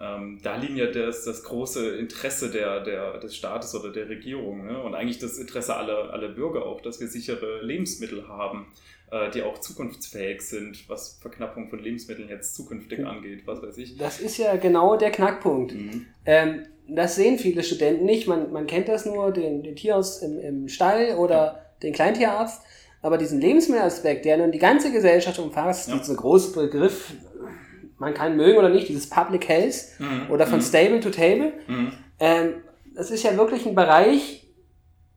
Ähm, 0.00 0.40
da 0.42 0.56
liegen 0.56 0.76
ja 0.76 0.86
das, 0.86 1.24
das 1.24 1.44
große 1.44 1.96
Interesse 1.96 2.50
der, 2.50 2.80
der, 2.80 3.18
des 3.18 3.36
Staates 3.36 3.74
oder 3.74 3.92
der 3.92 4.08
Regierung 4.08 4.66
ne? 4.66 4.82
und 4.82 4.94
eigentlich 4.94 5.18
das 5.18 5.38
Interesse 5.38 5.76
aller, 5.76 6.12
aller 6.12 6.28
Bürger 6.28 6.66
auch, 6.66 6.80
dass 6.80 7.00
wir 7.00 7.06
sichere 7.06 7.62
Lebensmittel 7.62 8.26
haben, 8.26 8.66
äh, 9.12 9.30
die 9.30 9.42
auch 9.42 9.58
zukunftsfähig 9.58 10.42
sind, 10.42 10.88
was 10.88 11.18
Verknappung 11.20 11.68
von 11.68 11.78
Lebensmitteln 11.78 12.28
jetzt 12.28 12.56
zukünftig 12.56 13.06
angeht, 13.06 13.42
was 13.46 13.62
weiß 13.62 13.78
ich. 13.78 13.96
Das 13.96 14.20
ist 14.20 14.36
ja 14.38 14.56
genau 14.56 14.96
der 14.96 15.12
Knackpunkt. 15.12 15.74
Mhm. 15.74 16.06
Ähm, 16.26 16.66
das 16.88 17.14
sehen 17.14 17.38
viele 17.38 17.62
Studenten 17.62 18.04
nicht. 18.04 18.26
Man, 18.26 18.52
man 18.52 18.66
kennt 18.66 18.88
das 18.88 19.06
nur, 19.06 19.30
den, 19.32 19.62
den 19.62 19.76
Tierarzt 19.76 20.22
im, 20.22 20.38
im 20.40 20.68
Stall 20.68 21.14
oder 21.16 21.64
den 21.82 21.92
Kleintierarzt. 21.92 22.62
Aber 23.00 23.18
diesen 23.18 23.40
Lebensmittelaspekt, 23.40 24.24
der 24.24 24.38
nun 24.38 24.50
die 24.50 24.58
ganze 24.58 24.90
Gesellschaft 24.90 25.38
umfasst, 25.38 25.90
Ja. 25.90 25.98
dieser 25.98 26.14
große 26.14 26.52
Begriff, 26.58 27.12
man 28.04 28.14
kann 28.14 28.36
mögen 28.36 28.58
oder 28.58 28.68
nicht, 28.68 28.88
dieses 28.88 29.08
Public 29.08 29.48
Health 29.48 29.74
Mhm. 29.98 30.30
oder 30.30 30.46
von 30.46 30.58
Mhm. 30.58 30.62
Stable 30.62 31.00
to 31.00 31.10
Table, 31.10 31.52
Mhm. 31.66 31.92
ähm, 32.20 32.54
das 32.94 33.10
ist 33.10 33.24
ja 33.24 33.36
wirklich 33.36 33.66
ein 33.66 33.74
Bereich, 33.74 34.46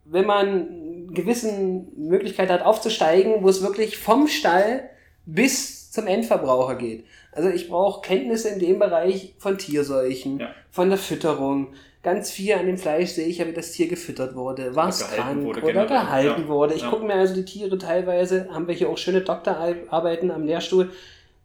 wenn 0.05 0.25
man 0.25 1.07
gewissen 1.13 1.87
Möglichkeit 1.97 2.49
hat 2.49 2.61
aufzusteigen, 2.63 3.43
wo 3.43 3.49
es 3.49 3.61
wirklich 3.61 3.97
vom 3.97 4.27
Stall 4.27 4.89
bis 5.25 5.91
zum 5.91 6.07
Endverbraucher 6.07 6.75
geht. 6.75 7.05
Also 7.31 7.49
ich 7.49 7.69
brauche 7.69 8.01
Kenntnisse 8.01 8.49
in 8.49 8.59
dem 8.59 8.79
Bereich 8.79 9.35
von 9.37 9.57
Tierseuchen, 9.57 10.39
Ja. 10.39 10.49
von 10.71 10.89
der 10.89 10.97
Fütterung. 10.97 11.67
Ganz 12.03 12.31
viel 12.31 12.53
an 12.53 12.67
dem 12.67 12.77
Fleisch 12.77 13.09
sehe 13.09 13.27
ich 13.27 13.39
ja, 13.39 13.47
wie 13.47 13.53
das 13.53 13.71
Tier 13.71 13.87
gefüttert 13.87 14.35
wurde, 14.35 14.75
war 14.75 14.89
es 14.89 14.99
krank 15.09 15.43
wurde 15.43 15.59
oder 15.59 15.67
generell, 15.67 15.87
gehalten 15.87 16.41
ja. 16.43 16.47
wurde. 16.47 16.73
Ich 16.75 16.83
Ja. 16.83 16.89
gucke 16.89 17.05
mir 17.05 17.15
also 17.15 17.33
die 17.35 17.43
Tiere 17.45 17.77
teilweise, 17.77 18.47
haben 18.53 18.67
wir 18.67 18.75
hier 18.75 18.89
auch 18.89 18.97
schöne 18.97 19.21
Doktorarbeiten 19.21 20.31
am 20.31 20.45
Lehrstuhl, 20.45 20.91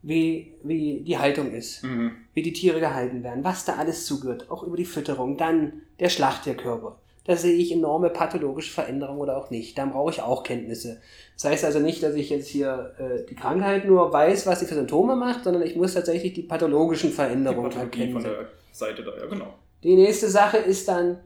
wie, 0.03 0.55
wie 0.63 1.01
die 1.01 1.19
Haltung 1.19 1.53
ist 1.53 1.85
Mhm. 1.85 2.13
wie 2.35 2.43
die 2.43 2.53
Tiere 2.53 2.81
gehalten 2.81 3.23
werden, 3.23 3.45
was 3.45 3.65
da 3.65 3.77
alles 3.77 4.07
zugehört, 4.07 4.51
auch 4.51 4.63
über 4.65 4.77
die 4.77 4.85
Fütterung, 4.85 5.37
dann 5.37 5.83
der 6.01 6.09
Schlachttierkörper. 6.09 6.99
Da 7.25 7.37
sehe 7.37 7.55
ich 7.55 7.71
enorme 7.71 8.11
pathologische 8.11 8.73
Veränderungen 8.73 9.21
oder 9.21 9.37
auch 9.37 9.51
nicht. 9.51 9.79
Da 9.79 9.87
brauche 9.87 10.11
ich 10.11 10.21
auch 10.23 10.43
Kenntnisse. 10.43 11.01
Das 11.37 11.45
heißt 11.45 11.65
also 11.65 11.79
nicht, 11.79 12.03
dass 12.03 12.17
ich 12.17 12.31
jetzt 12.31 12.49
hier 12.49 12.95
äh, 12.99 13.25
die 13.31 13.37
Krankheit 13.37 13.85
nur 13.85 14.13
weiß, 14.13 14.45
was 14.49 14.59
sie 14.59 14.67
für 14.67 14.75
Symptome 14.75 15.15
macht, 15.15 15.45
sondern 15.45 15.63
ich 15.63 15.77
muss 15.77 15.95
tatsächlich 15.95 16.33
die 16.33 16.43
pathologischen 16.43 17.11
Die 17.11 17.15
Veränderungen 17.15 17.71
Pathologie 17.71 18.01
erkennen. 18.01 18.13
von 18.15 18.23
der 18.25 18.49
Seite 18.73 19.05
da, 19.05 19.17
ja 19.17 19.27
genau. 19.27 19.55
Die 19.85 19.95
nächste 19.95 20.29
Sache 20.29 20.57
ist 20.57 20.89
dann, 20.89 21.19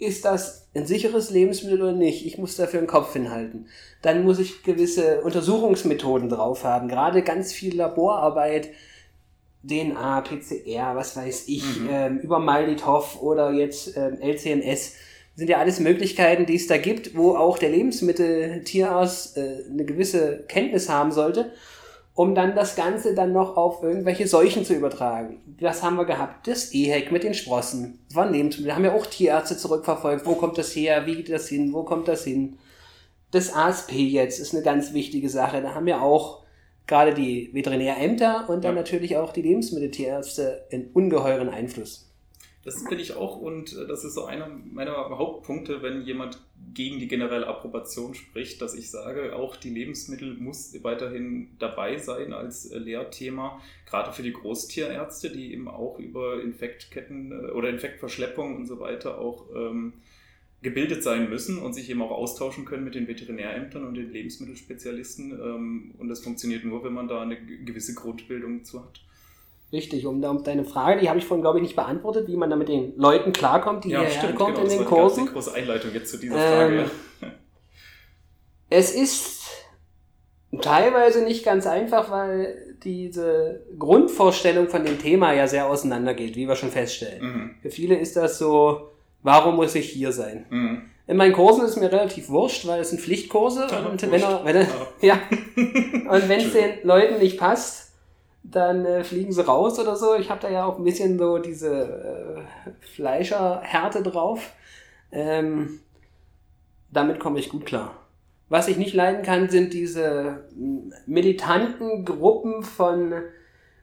ist 0.00 0.24
das 0.24 0.68
ein 0.74 0.86
sicheres 0.86 1.30
Lebensmittel 1.30 1.80
oder 1.82 1.92
nicht? 1.92 2.26
Ich 2.26 2.38
muss 2.38 2.56
dafür 2.56 2.78
einen 2.80 2.86
Kopf 2.88 3.12
hinhalten. 3.12 3.66
Dann 4.02 4.24
muss 4.24 4.38
ich 4.38 4.62
gewisse 4.62 5.20
Untersuchungsmethoden 5.20 6.28
drauf 6.28 6.64
haben. 6.64 6.88
Gerade 6.88 7.22
ganz 7.22 7.52
viel 7.52 7.76
Laborarbeit, 7.76 8.70
DNA, 9.62 10.22
PCR, 10.22 10.96
was 10.96 11.16
weiß 11.16 11.44
ich, 11.48 11.80
Mhm. 11.80 11.88
ähm, 11.90 12.18
über 12.20 12.38
Malditov 12.38 13.20
oder 13.22 13.52
jetzt 13.52 13.96
ähm, 13.96 14.18
LCMS. 14.20 14.94
Sind 15.36 15.48
ja 15.50 15.58
alles 15.58 15.80
Möglichkeiten, 15.80 16.46
die 16.46 16.56
es 16.56 16.66
da 16.66 16.76
gibt, 16.78 17.16
wo 17.16 17.36
auch 17.36 17.58
der 17.58 17.70
Lebensmitteltierarzt 17.70 19.36
äh, 19.36 19.64
eine 19.70 19.84
gewisse 19.84 20.44
Kenntnis 20.48 20.88
haben 20.88 21.12
sollte 21.12 21.52
um 22.20 22.34
dann 22.34 22.54
das 22.54 22.76
Ganze 22.76 23.14
dann 23.14 23.32
noch 23.32 23.56
auf 23.56 23.82
irgendwelche 23.82 24.28
Seuchen 24.28 24.62
zu 24.62 24.74
übertragen. 24.74 25.40
Das 25.58 25.82
haben 25.82 25.96
wir 25.96 26.04
gehabt. 26.04 26.46
Das 26.46 26.74
EHEC 26.74 27.10
mit 27.12 27.24
den 27.24 27.32
Sprossen. 27.32 27.98
Das 28.08 28.14
waren 28.14 28.30
Lebensmittel. 28.30 28.68
Da 28.68 28.74
haben 28.74 28.84
ja 28.84 28.92
auch 28.92 29.06
Tierärzte 29.06 29.56
zurückverfolgt. 29.56 30.26
Wo 30.26 30.34
kommt 30.34 30.58
das 30.58 30.76
her? 30.76 31.06
Wie 31.06 31.14
geht 31.16 31.30
das 31.30 31.48
hin? 31.48 31.72
Wo 31.72 31.82
kommt 31.82 32.08
das 32.08 32.24
hin? 32.24 32.58
Das 33.30 33.54
ASP 33.54 33.92
jetzt 33.92 34.38
ist 34.38 34.52
eine 34.52 34.62
ganz 34.62 34.92
wichtige 34.92 35.30
Sache. 35.30 35.62
Da 35.62 35.74
haben 35.74 35.88
ja 35.88 36.02
auch 36.02 36.42
gerade 36.86 37.14
die 37.14 37.48
Veterinärämter 37.54 38.50
und 38.50 38.64
dann 38.64 38.74
Ja. 38.74 38.82
natürlich 38.82 39.16
auch 39.16 39.32
die 39.32 39.40
Lebensmitteltierärzte 39.40 40.66
einen 40.70 40.90
ungeheuren 40.92 41.48
Einfluss. 41.48 42.09
Das 42.62 42.84
bin 42.84 42.98
ich 42.98 43.14
auch 43.16 43.40
und 43.40 43.74
äh, 43.74 43.86
das 43.86 44.04
ist 44.04 44.14
so 44.14 44.26
einer 44.26 44.48
meiner 44.48 44.92
Hauptpunkte, 44.92 45.80
wenn 45.82 46.02
jemand 46.02 46.38
gegen 46.74 46.98
die 46.98 47.08
generelle 47.08 47.46
Approbation 47.46 48.14
spricht, 48.14 48.60
dass 48.60 48.74
ich 48.74 48.90
sage, 48.90 49.34
auch 49.34 49.56
die 49.56 49.70
Lebensmittel 49.70 50.34
muss 50.34 50.74
weiterhin 50.82 51.48
dabei 51.58 51.96
sein 51.96 52.34
als 52.34 52.70
äh, 52.70 52.78
Lehrthema, 52.78 53.60
gerade 53.86 54.12
für 54.12 54.22
die 54.22 54.34
Großtierärzte, 54.34 55.30
die 55.30 55.54
eben 55.54 55.68
auch 55.68 55.98
über 55.98 56.42
Infektketten 56.42 57.32
äh, 57.32 57.50
oder 57.52 57.70
Infektverschleppung 57.70 58.56
und 58.56 58.66
so 58.66 58.78
weiter 58.78 59.18
auch 59.18 59.46
ähm, 59.56 59.94
gebildet 60.62 61.02
sein 61.02 61.30
müssen 61.30 61.58
und 61.58 61.72
sich 61.72 61.88
eben 61.88 62.02
auch 62.02 62.10
austauschen 62.10 62.66
können 62.66 62.84
mit 62.84 62.94
den 62.94 63.08
Veterinärämtern 63.08 63.84
und 63.84 63.94
den 63.94 64.12
Lebensmittelspezialisten. 64.12 65.32
Ähm, 65.32 65.94
und 65.96 66.08
das 66.08 66.20
funktioniert 66.20 66.64
nur, 66.66 66.84
wenn 66.84 66.92
man 66.92 67.08
da 67.08 67.22
eine 67.22 67.40
ge- 67.40 67.64
gewisse 67.64 67.94
Grundbildung 67.94 68.64
zu 68.64 68.84
hat. 68.84 69.00
Richtig, 69.72 70.04
um, 70.06 70.22
um 70.24 70.42
deine 70.42 70.64
Frage, 70.64 71.00
die 71.00 71.08
habe 71.08 71.18
ich 71.20 71.24
vorhin, 71.24 71.42
glaube 71.42 71.58
ich, 71.58 71.62
nicht 71.62 71.76
beantwortet, 71.76 72.26
wie 72.26 72.36
man 72.36 72.50
da 72.50 72.56
mit 72.56 72.68
den 72.68 72.96
Leuten 72.96 73.32
klarkommt, 73.32 73.84
die 73.84 73.90
hierher 73.90 74.32
kommt 74.34 74.58
in 74.58 74.64
das 74.64 74.76
den 74.76 74.84
Kursen. 74.84 75.26
große 75.26 75.54
Einleitung 75.54 75.92
jetzt 75.94 76.10
zu 76.10 76.16
dieser 76.18 76.34
Frage. 76.36 76.74
Ähm, 76.76 76.90
ja. 77.22 77.28
Es 78.72 78.94
ist 78.94 79.40
teilweise 80.62 81.22
nicht 81.24 81.44
ganz 81.44 81.66
einfach, 81.66 82.10
weil 82.10 82.76
diese 82.84 83.62
Grundvorstellung 83.78 84.68
von 84.68 84.84
dem 84.84 84.98
Thema 84.98 85.32
ja 85.34 85.46
sehr 85.48 85.66
auseinandergeht, 85.68 86.36
wie 86.36 86.46
wir 86.48 86.56
schon 86.56 86.70
feststellen. 86.70 87.22
Mhm. 87.22 87.50
Für 87.62 87.70
viele 87.70 87.96
ist 87.96 88.16
das 88.16 88.38
so, 88.38 88.90
warum 89.22 89.56
muss 89.56 89.74
ich 89.74 89.90
hier 89.90 90.12
sein? 90.12 90.46
Mhm. 90.50 90.82
In 91.06 91.16
meinen 91.16 91.32
Kursen 91.32 91.64
ist 91.64 91.70
es 91.72 91.76
mir 91.76 91.90
relativ 91.90 92.28
wurscht, 92.28 92.66
weil 92.68 92.80
es 92.80 92.90
sind 92.90 93.00
Pflichtkurse 93.00 93.66
Ja, 93.70 93.78
und 93.80 94.00
wurscht. 94.00 94.12
wenn 94.12 94.22
er, 94.22 94.44
wenn 94.44 94.56
er, 94.56 94.62
Ja. 94.62 94.68
ja, 95.00 95.20
und 96.12 96.28
wenn 96.28 96.40
es 96.40 96.52
den 96.52 96.70
Leuten 96.84 97.18
nicht 97.18 97.38
passt, 97.38 97.89
dann 98.42 98.84
äh, 98.86 99.04
fliegen 99.04 99.32
sie 99.32 99.44
raus 99.44 99.78
oder 99.78 99.96
so. 99.96 100.14
Ich 100.16 100.30
habe 100.30 100.40
da 100.40 100.50
ja 100.50 100.64
auch 100.64 100.78
ein 100.78 100.84
bisschen 100.84 101.18
so 101.18 101.38
diese 101.38 102.46
äh, 102.66 102.70
Fleischerhärte 102.94 104.02
drauf. 104.02 104.52
Ähm, 105.12 105.80
damit 106.90 107.20
komme 107.20 107.38
ich 107.38 107.48
gut 107.50 107.66
klar. 107.66 107.94
Was 108.48 108.66
ich 108.68 108.76
nicht 108.76 108.94
leiden 108.94 109.22
kann, 109.22 109.48
sind 109.48 109.72
diese 109.72 110.44
mm, 110.56 110.92
militanten 111.06 112.04
Gruppen 112.04 112.62
von 112.62 113.12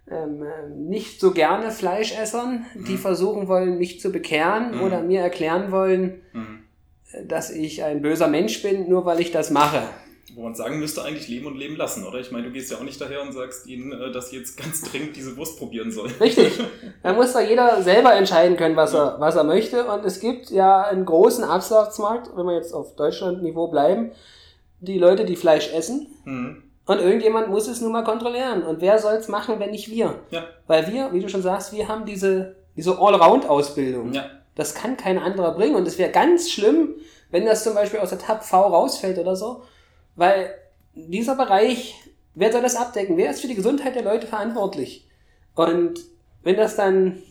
ähm, 0.10 0.43
nicht 0.88 1.20
so 1.20 1.32
gerne 1.32 1.70
Fleischessern, 1.72 2.65
die 2.76 2.93
Mhm. 2.93 2.98
versuchen 2.98 3.48
wollen, 3.50 3.78
mich 3.78 4.00
zu 4.00 4.12
bekehren 4.12 4.76
Mhm. 4.78 4.82
oder 4.82 5.02
mir 5.02 5.22
erklären 5.22 5.72
wollen, 5.72 6.22
Mhm. 6.34 6.60
dass 7.28 7.50
ich 7.52 7.84
ein 7.84 8.02
böser 8.02 8.28
Mensch 8.28 8.62
bin, 8.62 8.89
nur 8.89 9.06
weil 9.06 9.20
ich 9.20 9.32
das 9.32 9.52
mache. 9.52 9.82
Wo 10.36 10.44
man 10.44 10.56
sagen 10.56 10.80
müsste, 10.80 11.04
eigentlich 11.04 11.30
leben 11.30 11.48
und 11.48 11.56
leben 11.56 11.78
lassen, 11.78 12.06
oder? 12.06 12.20
Ich 12.20 12.32
meine, 12.32 12.48
du 12.48 12.52
gehst 12.52 12.70
ja 12.70 12.78
auch 12.78 12.84
nicht 12.84 13.00
daher 13.00 13.22
und 13.22 13.32
sagst 13.32 13.66
ihnen, 13.66 13.94
äh, 13.94 14.12
dass 14.12 14.30
sie 14.30 14.38
jetzt 14.38 14.58
ganz 14.58 14.82
dringend 14.82 15.16
diese 15.16 15.38
Wurst 15.38 15.58
probieren 15.58 15.90
sollen. 15.92 16.13
Richtig. 16.20 16.60
Da 17.02 17.13
muss 17.13 17.32
da 17.32 17.40
jeder 17.40 17.82
selber 17.82 18.13
entscheiden 18.13 18.58
können, 18.58 18.76
was 18.76 18.94
er, 18.94 19.16
was 19.20 19.36
er 19.36 19.46
möchte. 19.46 19.86
Und 19.86 20.04
es 20.06 20.20
gibt 20.20 20.50
ja 20.50 20.84
einen 20.84 21.06
großen 21.06 21.46
Absatzmarkt, 21.46 22.36
wenn 22.36 22.46
wir 22.46 22.56
jetzt 22.56 22.74
auf 22.74 22.96
Deutschland-Niveau 22.96 23.70
bleiben, 23.70 24.12
die 24.82 25.00
Leute, 25.00 25.24
die 25.24 25.38
Fleisch 25.38 25.72
essen. 25.74 26.08
Mhm. 26.26 26.63
Und 26.86 27.00
irgendjemand 27.00 27.50
muss 27.50 27.68
es 27.68 27.82
nun 27.82 27.92
mal 27.92 28.04
kontrollieren. 28.04 28.63
Und 28.63 28.82
wer 28.82 29.00
soll 29.00 29.16
es 29.16 29.28
machen, 29.28 29.60
wenn 29.60 29.72
nicht 29.72 29.90
wir? 29.90 30.16
Ja. 30.32 30.46
Weil 30.68 30.92
wir, 30.92 31.13
wie 31.13 31.20
du 31.20 31.30
schon 31.30 31.42
sagst, 31.42 31.74
wir 31.74 31.88
haben 31.88 32.06
diese, 32.06 32.56
diese 32.76 32.98
Allround-Ausbildung. 32.98 34.13
Ja. 34.13 34.26
Das 34.56 34.74
kann 34.74 34.98
kein 34.98 35.20
anderer 35.20 35.54
bringen. 35.54 35.76
Und 35.76 35.88
es 35.88 35.98
wäre 35.98 36.12
ganz 36.12 36.50
schlimm, 36.50 36.96
wenn 37.30 37.46
das 37.46 37.63
zum 37.63 37.76
Beispiel 37.76 38.00
aus 38.00 38.10
der 38.10 38.20
Tab 38.20 38.44
V 38.44 38.68
rausfällt 38.68 39.20
oder 39.20 39.36
so. 39.36 39.63
Weil 40.18 40.54
dieser 40.94 41.36
Bereich, 41.36 41.96
wer 42.36 42.52
soll 42.52 42.62
das 42.64 42.76
abdecken? 42.76 43.16
Wer 43.16 43.32
ist 43.32 43.40
für 43.40 43.48
die 43.48 43.56
Gesundheit 43.56 43.96
der 43.96 44.04
Leute 44.04 44.28
verantwortlich? 44.28 45.08
Und 45.56 46.02
wenn 46.44 46.58
das 46.58 46.76
dann 46.76 47.22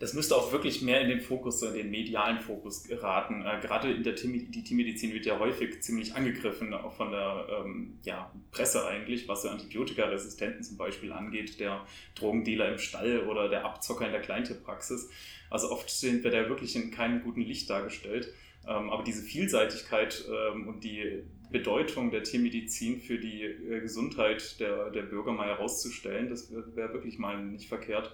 Das 0.00 0.14
müsste 0.14 0.36
auch 0.36 0.52
wirklich 0.52 0.80
mehr 0.82 1.00
in 1.00 1.08
den 1.08 1.20
Fokus, 1.20 1.62
in 1.62 1.74
den 1.74 1.90
medialen 1.90 2.40
Fokus 2.40 2.84
geraten. 2.84 3.44
Äh, 3.44 3.60
gerade 3.60 3.92
in 3.92 4.02
der 4.02 4.14
Tierme- 4.14 4.46
die 4.48 4.62
Tiermedizin 4.64 5.12
wird 5.12 5.26
ja 5.26 5.38
häufig 5.38 5.82
ziemlich 5.82 6.14
angegriffen, 6.14 6.72
auch 6.72 6.92
von 6.92 7.10
der 7.10 7.46
ähm, 7.60 7.98
ja, 8.04 8.32
Presse 8.50 8.86
eigentlich, 8.86 9.28
was 9.28 9.42
so 9.42 9.48
Antibiotikaresistenten 9.48 10.62
zum 10.62 10.76
Beispiel 10.76 11.12
angeht, 11.12 11.58
der 11.60 11.84
Drogendealer 12.14 12.72
im 12.72 12.78
Stall 12.78 13.26
oder 13.28 13.48
der 13.48 13.64
Abzocker 13.64 14.06
in 14.06 14.12
der 14.12 14.22
Kleintierpraxis. 14.22 15.10
Also 15.50 15.70
oft 15.70 15.90
sind 15.90 16.24
wir 16.24 16.30
da 16.30 16.48
wirklich 16.48 16.74
in 16.76 16.90
keinem 16.90 17.22
guten 17.22 17.42
Licht 17.42 17.68
dargestellt. 17.68 18.32
Ähm, 18.66 18.90
aber 18.90 19.02
diese 19.02 19.22
Vielseitigkeit 19.22 20.24
ähm, 20.28 20.68
und 20.68 20.84
die 20.84 21.22
Bedeutung 21.50 22.10
der 22.10 22.22
Tiermedizin 22.22 23.00
für 23.00 23.18
die 23.18 23.42
äh, 23.42 23.80
Gesundheit 23.80 24.58
der, 24.60 24.90
der 24.90 25.02
Bürger 25.02 25.32
mal 25.32 25.46
herauszustellen, 25.48 26.28
das 26.28 26.50
wäre 26.52 26.64
wär 26.76 26.92
wirklich 26.92 27.18
mal 27.18 27.42
nicht 27.42 27.68
verkehrt. 27.68 28.12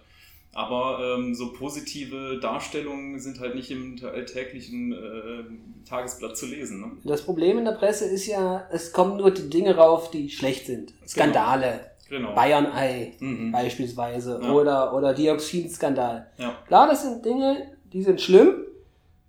Aber 0.56 1.16
ähm, 1.18 1.34
so 1.34 1.52
positive 1.52 2.38
Darstellungen 2.40 3.18
sind 3.18 3.40
halt 3.40 3.56
nicht 3.56 3.72
im 3.72 3.96
alltäglichen 4.04 4.92
äh, 4.92 5.88
Tagesblatt 5.88 6.36
zu 6.36 6.46
lesen. 6.46 6.80
Ne? 6.80 6.92
Das 7.02 7.22
Problem 7.22 7.58
in 7.58 7.64
der 7.64 7.72
Presse 7.72 8.04
ist 8.04 8.26
ja, 8.26 8.68
es 8.70 8.92
kommen 8.92 9.16
nur 9.16 9.32
die 9.32 9.50
Dinge 9.50 9.74
rauf, 9.76 10.12
die 10.12 10.30
schlecht 10.30 10.66
sind. 10.66 10.94
Skandale. 11.08 11.80
Genau. 12.08 12.34
Bayern-Ei 12.34 13.14
Mhm. 13.18 13.50
beispielsweise. 13.50 14.38
Ja. 14.40 14.52
Oder, 14.52 14.94
oder 14.94 15.12
Dioxinskandal. 15.14 16.28
Ja. 16.38 16.56
Klar, 16.68 16.86
das 16.86 17.02
sind 17.02 17.24
Dinge, 17.24 17.72
die 17.92 18.02
sind 18.02 18.20
schlimm. 18.20 18.54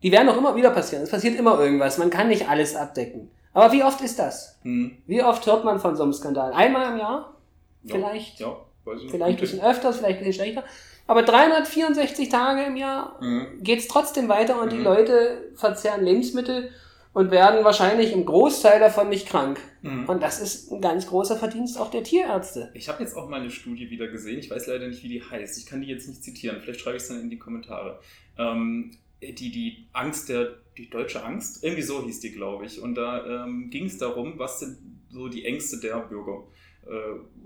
Die 0.04 0.12
werden 0.12 0.30
auch 0.30 0.38
immer 0.38 0.56
wieder 0.56 0.70
passieren. 0.70 1.02
Es 1.04 1.10
passiert 1.10 1.40
immer 1.40 1.60
irgendwas. 1.60 1.98
Man 1.98 2.12
kann 2.12 2.28
nicht 2.28 2.48
alles 2.48 2.76
abdecken. 2.76 3.32
Aber 3.56 3.72
wie 3.74 3.84
oft 3.84 4.02
ist 4.02 4.20
das? 4.20 4.60
Mhm. 4.64 4.98
Wie 5.08 5.24
oft 5.24 5.46
hört 5.48 5.64
man 5.66 5.80
von 5.80 5.96
so 5.96 6.04
einem 6.04 6.14
Skandal? 6.14 6.54
Einmal 6.54 6.92
im 6.92 6.98
Jahr? 7.00 7.36
Ja. 7.84 7.96
Vielleicht? 7.96 8.40
Ja, 8.40 8.56
weiß 8.84 9.02
ich. 9.04 9.10
Vielleicht 9.12 9.38
ein 9.38 9.42
bisschen 9.42 9.62
öfters, 9.62 9.98
vielleicht 9.98 10.20
ein 10.20 10.26
bisschen 10.26 10.44
schlechter. 10.46 10.64
Aber 11.08 11.24
364 11.24 12.30
Tage 12.30 12.64
im 12.64 12.76
Jahr 12.76 13.18
Mhm. 13.22 13.48
geht 13.62 13.80
es 13.80 13.88
trotzdem 13.88 14.28
weiter 14.28 14.62
und 14.62 14.72
die 14.72 14.78
Mhm. 14.78 14.84
Leute 14.84 15.52
verzehren 15.56 16.04
Lebensmittel 16.04 16.72
und 17.14 17.32
werden 17.32 17.64
wahrscheinlich 17.64 18.12
im 18.12 18.26
Großteil 18.26 18.80
davon 18.80 19.08
nicht 19.08 19.28
krank. 19.30 19.60
Mhm. 19.84 20.10
Und 20.10 20.22
das 20.22 20.42
ist 20.42 20.72
ein 20.72 20.82
ganz 20.82 21.08
großer 21.08 21.38
Verdienst 21.38 21.80
auch 21.80 21.90
der 21.92 22.04
Tierärzte. 22.04 22.72
Ich 22.74 22.90
habe 22.90 23.02
jetzt 23.04 23.16
auch 23.16 23.30
mal 23.30 23.40
eine 23.40 23.52
Studie 23.52 23.90
wieder 23.90 24.08
gesehen. 24.08 24.40
Ich 24.40 24.50
weiß 24.52 24.68
leider 24.68 24.88
nicht, 24.88 25.02
wie 25.04 25.08
die 25.08 25.24
heißt. 25.24 25.58
Ich 25.58 25.66
kann 25.66 25.80
die 25.80 25.88
jetzt 25.88 26.10
nicht 26.10 26.24
zitieren. 26.24 26.60
Vielleicht 26.62 26.82
schreibe 26.82 26.98
ich 26.98 27.04
es 27.04 27.10
dann 27.10 27.22
in 27.22 27.30
die 27.30 27.40
Kommentare. 27.40 28.00
Ähm, 28.38 28.92
die, 29.34 29.52
die 29.52 29.88
Angst 29.94 30.30
der, 30.30 30.56
die 30.78 30.90
deutsche 30.90 31.24
Angst, 31.24 31.64
irgendwie 31.64 31.82
so 31.84 32.04
hieß 32.04 32.20
die, 32.20 32.32
glaube 32.32 32.66
ich. 32.66 32.82
Und 32.82 32.96
da 32.96 33.46
ähm, 33.46 33.70
ging 33.70 33.86
es 33.86 33.98
darum, 33.98 34.38
was 34.38 34.60
sind 34.60 34.78
so 35.10 35.28
die 35.28 35.46
Ängste 35.46 35.78
der 35.78 35.98
Bürger. 36.00 36.44
Äh, 36.86 36.92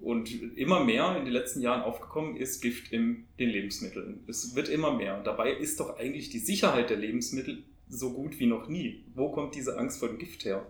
und 0.01 0.29
immer 0.57 0.83
mehr 0.83 1.15
in 1.17 1.25
den 1.25 1.33
letzten 1.33 1.61
Jahren 1.61 1.81
aufgekommen 1.81 2.37
ist 2.37 2.61
Gift 2.61 2.91
in 2.91 3.25
den 3.39 3.49
Lebensmitteln. 3.49 4.23
Es 4.27 4.55
wird 4.55 4.69
immer 4.69 4.93
mehr. 4.93 5.21
Dabei 5.23 5.51
ist 5.53 5.79
doch 5.79 5.97
eigentlich 5.97 6.29
die 6.29 6.39
Sicherheit 6.39 6.89
der 6.89 6.97
Lebensmittel 6.97 7.63
so 7.89 8.13
gut 8.13 8.39
wie 8.39 8.45
noch 8.47 8.67
nie. 8.67 9.03
Wo 9.15 9.29
kommt 9.31 9.55
diese 9.55 9.77
Angst 9.77 9.99
vor 9.99 10.07
dem 10.09 10.17
Gift 10.17 10.45
her? 10.45 10.65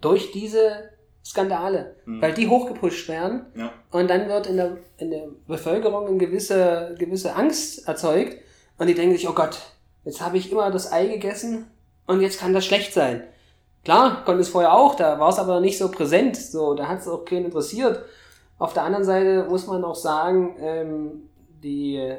Durch 0.00 0.32
diese 0.32 0.90
Skandale. 1.24 1.94
Mhm. 2.04 2.20
Weil 2.20 2.34
die 2.34 2.48
hochgepusht 2.48 3.08
werden 3.08 3.46
Ja. 3.56 3.72
und 3.90 4.08
dann 4.08 4.28
wird 4.28 4.48
in 4.48 4.56
der, 4.56 4.78
in 4.98 5.10
der 5.10 5.28
Bevölkerung 5.46 6.08
eine 6.08 6.18
gewisse, 6.18 6.94
gewisse 6.98 7.34
Angst 7.36 7.86
erzeugt 7.86 8.38
und 8.78 8.88
die 8.88 8.94
denken 8.94 9.16
sich, 9.16 9.28
oh 9.28 9.32
Gott, 9.32 9.60
jetzt 10.04 10.20
habe 10.20 10.38
ich 10.38 10.50
immer 10.50 10.70
das 10.70 10.92
Ei 10.92 11.06
gegessen 11.06 11.66
und 12.06 12.20
jetzt 12.20 12.40
kann 12.40 12.52
das 12.52 12.64
schlecht 12.64 12.92
sein. 12.92 13.24
Klar, 13.84 14.24
konnte 14.24 14.42
es 14.42 14.48
vorher 14.48 14.74
auch, 14.74 14.94
da 14.94 15.18
war 15.18 15.30
es 15.30 15.38
aber 15.38 15.60
nicht 15.60 15.78
so 15.78 15.90
präsent, 15.90 16.36
so, 16.36 16.74
da 16.74 16.86
hat 16.86 17.00
es 17.00 17.08
auch 17.08 17.24
keinen 17.24 17.46
interessiert. 17.46 18.04
Auf 18.58 18.74
der 18.74 18.84
anderen 18.84 19.04
Seite 19.04 19.46
muss 19.48 19.66
man 19.66 19.84
auch 19.84 19.96
sagen, 19.96 20.54
ähm, 20.60 21.22
die, 21.62 22.14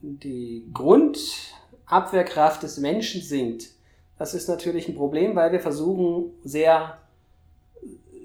die 0.00 0.68
Grundabwehrkraft 0.72 2.62
des 2.62 2.76
Menschen 2.78 3.22
sinkt. 3.22 3.70
Das 4.18 4.34
ist 4.34 4.48
natürlich 4.48 4.86
ein 4.88 4.94
Problem, 4.94 5.34
weil 5.34 5.52
wir 5.52 5.60
versuchen, 5.60 6.32
sehr 6.44 6.98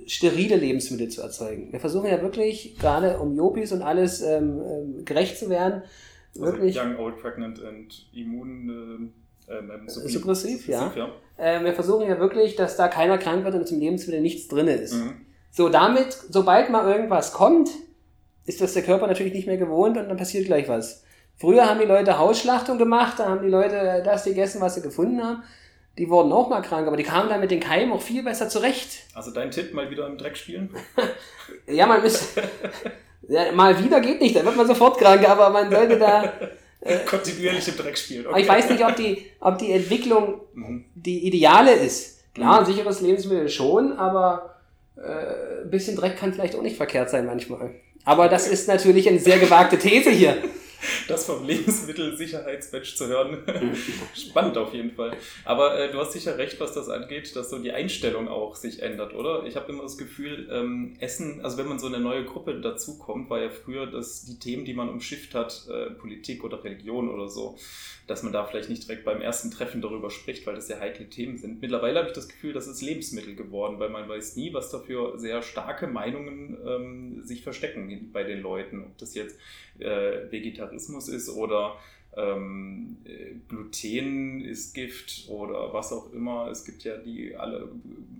sterile 0.08 0.56
Lebensmittel 0.56 1.10
zu 1.10 1.22
erzeugen. 1.22 1.72
Wir 1.72 1.80
versuchen 1.80 2.10
ja 2.10 2.22
wirklich, 2.22 2.78
gerade 2.80 3.20
um 3.20 3.36
Jopis 3.36 3.72
und 3.72 3.82
alles 3.82 4.22
ähm, 4.22 4.62
ähm, 4.62 5.06
gerecht 5.06 5.38
zu 5.38 5.50
werden, 5.50 5.84
wirklich, 6.40 6.80
Also 6.80 6.90
young, 6.90 7.00
old, 7.00 7.18
pregnant 7.18 7.64
and 7.64 8.08
immun. 8.14 8.70
Äh, 8.70 9.54
ähm, 9.54 9.72
ähm, 9.74 9.88
suppressiv, 9.88 10.20
Suppressiv, 10.20 10.68
ja. 10.68 10.92
ja. 10.96 11.10
äh, 11.38 11.64
wir 11.64 11.74
versuchen 11.74 12.08
ja 12.08 12.20
wirklich, 12.20 12.58
dass 12.58 12.76
da 12.76 12.90
keiner 12.90 13.18
krank 13.18 13.46
wird 13.46 13.56
und 13.56 13.66
zum 13.68 13.80
Lebensmittel 13.80 14.22
nichts 14.22 14.50
drin 14.50 14.68
ist. 14.68 14.94
Mhm. 14.94 15.14
So, 15.52 15.70
damit, 15.70 16.18
sobald 16.30 16.70
mal 16.70 16.92
irgendwas 16.92 17.32
kommt, 17.32 17.70
ist 18.46 18.62
das 18.62 18.74
der 18.74 18.84
Körper 18.84 19.08
natürlich 19.08 19.34
nicht 19.34 19.48
mehr 19.48 19.58
gewohnt 19.58 19.98
und 19.98 20.10
dann 20.10 20.18
passiert 20.18 20.46
gleich 20.46 20.68
was. 20.68 21.04
Früher 21.38 21.70
haben 21.70 21.80
die 21.80 21.86
Leute 21.86 22.18
Hausschlachtung 22.18 22.78
gemacht, 22.78 23.20
da 23.20 23.30
haben 23.30 23.44
die 23.44 23.50
Leute 23.50 24.02
das 24.04 24.26
gegessen, 24.26 24.60
was 24.60 24.76
sie 24.76 24.82
gefunden 24.82 25.24
haben. 25.24 25.44
Die 25.98 26.10
wurden 26.10 26.32
auch 26.32 26.50
mal 26.50 26.62
krank, 26.62 26.88
aber 26.88 26.98
die 26.98 27.04
kamen 27.04 27.30
dann 27.30 27.40
mit 27.40 27.50
den 27.50 27.60
Keimen 27.60 27.92
auch 27.92 28.02
viel 28.02 28.24
besser 28.24 28.50
zurecht. 28.50 29.06
Also 29.14 29.32
dein 29.32 29.50
Tipp, 29.52 29.74
mal 29.74 29.90
wieder 29.90 30.08
im 30.08 30.18
Dreck 30.18 30.38
spielen? 30.38 30.70
Ja, 31.66 31.86
man 31.86 32.04
ist. 32.04 32.40
ja, 33.28 33.52
mal 33.52 33.82
wieder 33.84 34.00
geht 34.02 34.22
nicht, 34.22 34.36
da 34.36 34.44
wird 34.46 34.56
man 34.56 34.68
sofort 34.68 34.98
krank, 34.98 35.28
aber 35.28 35.50
man 35.50 35.70
sollte 35.72 35.98
da. 35.98 36.34
Kontinuierlich 37.06 37.68
im 37.68 37.76
Dreck 37.76 37.98
spielen. 37.98 38.28
Aber 38.28 38.40
ich 38.40 38.48
weiß 38.48 38.70
nicht, 38.70 38.86
ob 38.86 38.96
die, 38.96 39.26
ob 39.40 39.58
die 39.58 39.72
Entwicklung 39.72 40.42
Mhm. 40.54 40.86
die 40.96 41.26
ideale 41.28 41.74
ist. 41.74 42.20
Klar, 42.34 42.60
ein 42.60 42.66
sicheres 42.66 43.02
Lebensmittel 43.02 43.50
schon, 43.50 43.94
aber 43.94 44.56
äh, 44.96 45.64
ein 45.64 45.70
bisschen 45.72 45.96
Dreck 45.96 46.18
kann 46.18 46.34
vielleicht 46.34 46.56
auch 46.56 46.62
nicht 46.62 46.78
verkehrt 46.78 47.10
sein 47.10 47.26
manchmal. 47.26 47.72
Aber 48.06 48.30
das 48.30 48.48
ist 48.48 48.68
natürlich 48.68 49.10
eine 49.10 49.20
sehr 49.20 49.38
gewagte 49.40 49.78
These 49.78 50.12
hier. 50.12 50.38
Das 51.08 51.26
vom 51.26 51.46
Lebensmittelsicherheitsbatch 51.46 52.96
zu 52.96 53.08
hören. 53.08 53.44
Spannend 54.16 54.58
auf 54.58 54.74
jeden 54.74 54.92
Fall. 54.92 55.16
Aber 55.46 55.80
äh, 55.80 55.92
du 55.92 56.00
hast 56.00 56.14
sicher 56.14 56.38
recht, 56.38 56.60
was 56.60 56.74
das 56.74 56.90
angeht, 56.90 57.36
dass 57.36 57.50
so 57.50 57.60
die 57.60 57.72
Einstellung 57.72 58.28
auch 58.28 58.56
sich 58.56 58.82
ändert, 58.82 59.14
oder? 59.14 59.46
Ich 59.46 59.56
habe 59.56 59.72
immer 59.72 59.84
das 59.84 59.98
Gefühl, 59.98 60.48
ähm, 60.52 60.96
Essen, 61.00 61.42
also 61.44 61.58
wenn 61.58 61.68
man 61.68 61.80
so 61.80 61.88
eine 61.88 62.00
neue 62.00 62.26
Gruppe 62.26 62.60
dazukommt, 62.62 63.30
war 63.30 63.42
ja 63.42 63.50
früher 63.50 63.88
das, 63.88 64.26
die 64.26 64.40
Themen, 64.40 64.66
die 64.66 64.74
man 64.74 64.90
umschifft 64.90 65.34
hat, 65.34 65.68
äh, 65.70 65.92
Politik 65.92 66.44
oder 66.44 66.64
Religion 66.64 67.10
oder 67.10 67.28
so, 67.28 67.58
dass 68.08 68.24
man 68.24 68.32
da 68.32 68.46
vielleicht 68.46 68.70
nicht 68.70 68.88
direkt 68.88 69.04
beim 69.04 69.22
ersten 69.22 69.52
Treffen 69.52 69.82
darüber 69.82 70.10
spricht, 70.10 70.48
weil 70.48 70.56
das 70.56 70.68
sehr 70.68 70.80
heikle 70.80 71.10
Themen 71.10 71.38
sind. 71.38 71.62
Mittlerweile 71.62 72.00
habe 72.00 72.08
ich 72.08 72.16
das 72.16 72.30
Gefühl, 72.30 72.54
das 72.54 72.68
ist 72.68 72.82
Lebensmittel 72.82 73.36
geworden, 73.36 73.80
weil 73.80 73.90
man 73.90 74.08
weiß 74.08 74.38
nie, 74.38 74.54
was 74.54 74.72
dafür 74.72 75.20
sehr 75.20 75.42
starke 75.42 75.88
Meinungen 75.88 76.58
ähm, 76.66 77.24
sich 77.24 77.44
verstecken 77.44 78.10
bei 78.14 78.24
den 78.24 78.42
Leuten. 78.42 78.84
Ob 78.86 78.98
das 78.98 79.14
jetzt 79.14 79.38
äh, 79.80 80.32
Vegetarismus 80.32 81.10
ist 81.10 81.30
oder 81.30 81.76
ähm, 82.16 82.98
äh, 83.06 83.36
Gluten 83.48 84.42
ist 84.42 84.74
Gift 84.74 85.30
oder 85.30 85.74
was 85.74 85.92
auch 85.94 86.12
immer. 86.14 86.48
Es 86.50 86.66
gibt 86.66 86.84
ja 86.84 86.98
die 86.98 87.36
alle 87.36 87.70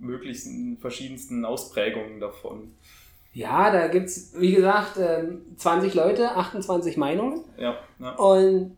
möglichsten 0.00 0.76
verschiedensten 0.78 1.44
Ausprägungen 1.44 2.20
davon. 2.20 2.74
Ja, 3.32 3.70
da 3.70 3.88
gibt's 3.88 4.34
wie 4.36 4.52
gesagt, 4.52 4.98
ähm, 4.98 5.42
20 5.56 5.94
Leute, 5.94 6.30
28 6.32 6.96
Meinungen. 6.96 7.44
Ja, 7.58 7.78
ja. 8.00 8.14
Und 8.16 8.76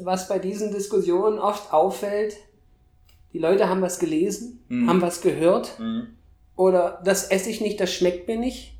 was 0.00 0.28
bei 0.28 0.38
diesen 0.38 0.72
Diskussionen 0.72 1.38
oft 1.38 1.72
auffällt, 1.72 2.36
die 3.32 3.38
Leute 3.38 3.68
haben 3.68 3.82
was 3.82 3.98
gelesen, 3.98 4.62
Mhm. 4.68 4.88
haben 4.88 5.02
was 5.02 5.20
gehört 5.20 5.78
Mhm. 5.78 6.08
oder 6.56 7.00
das 7.04 7.24
esse 7.30 7.50
ich 7.50 7.60
nicht, 7.60 7.80
das 7.80 7.92
schmeckt 7.92 8.28
mir 8.28 8.36
nicht. 8.38 8.74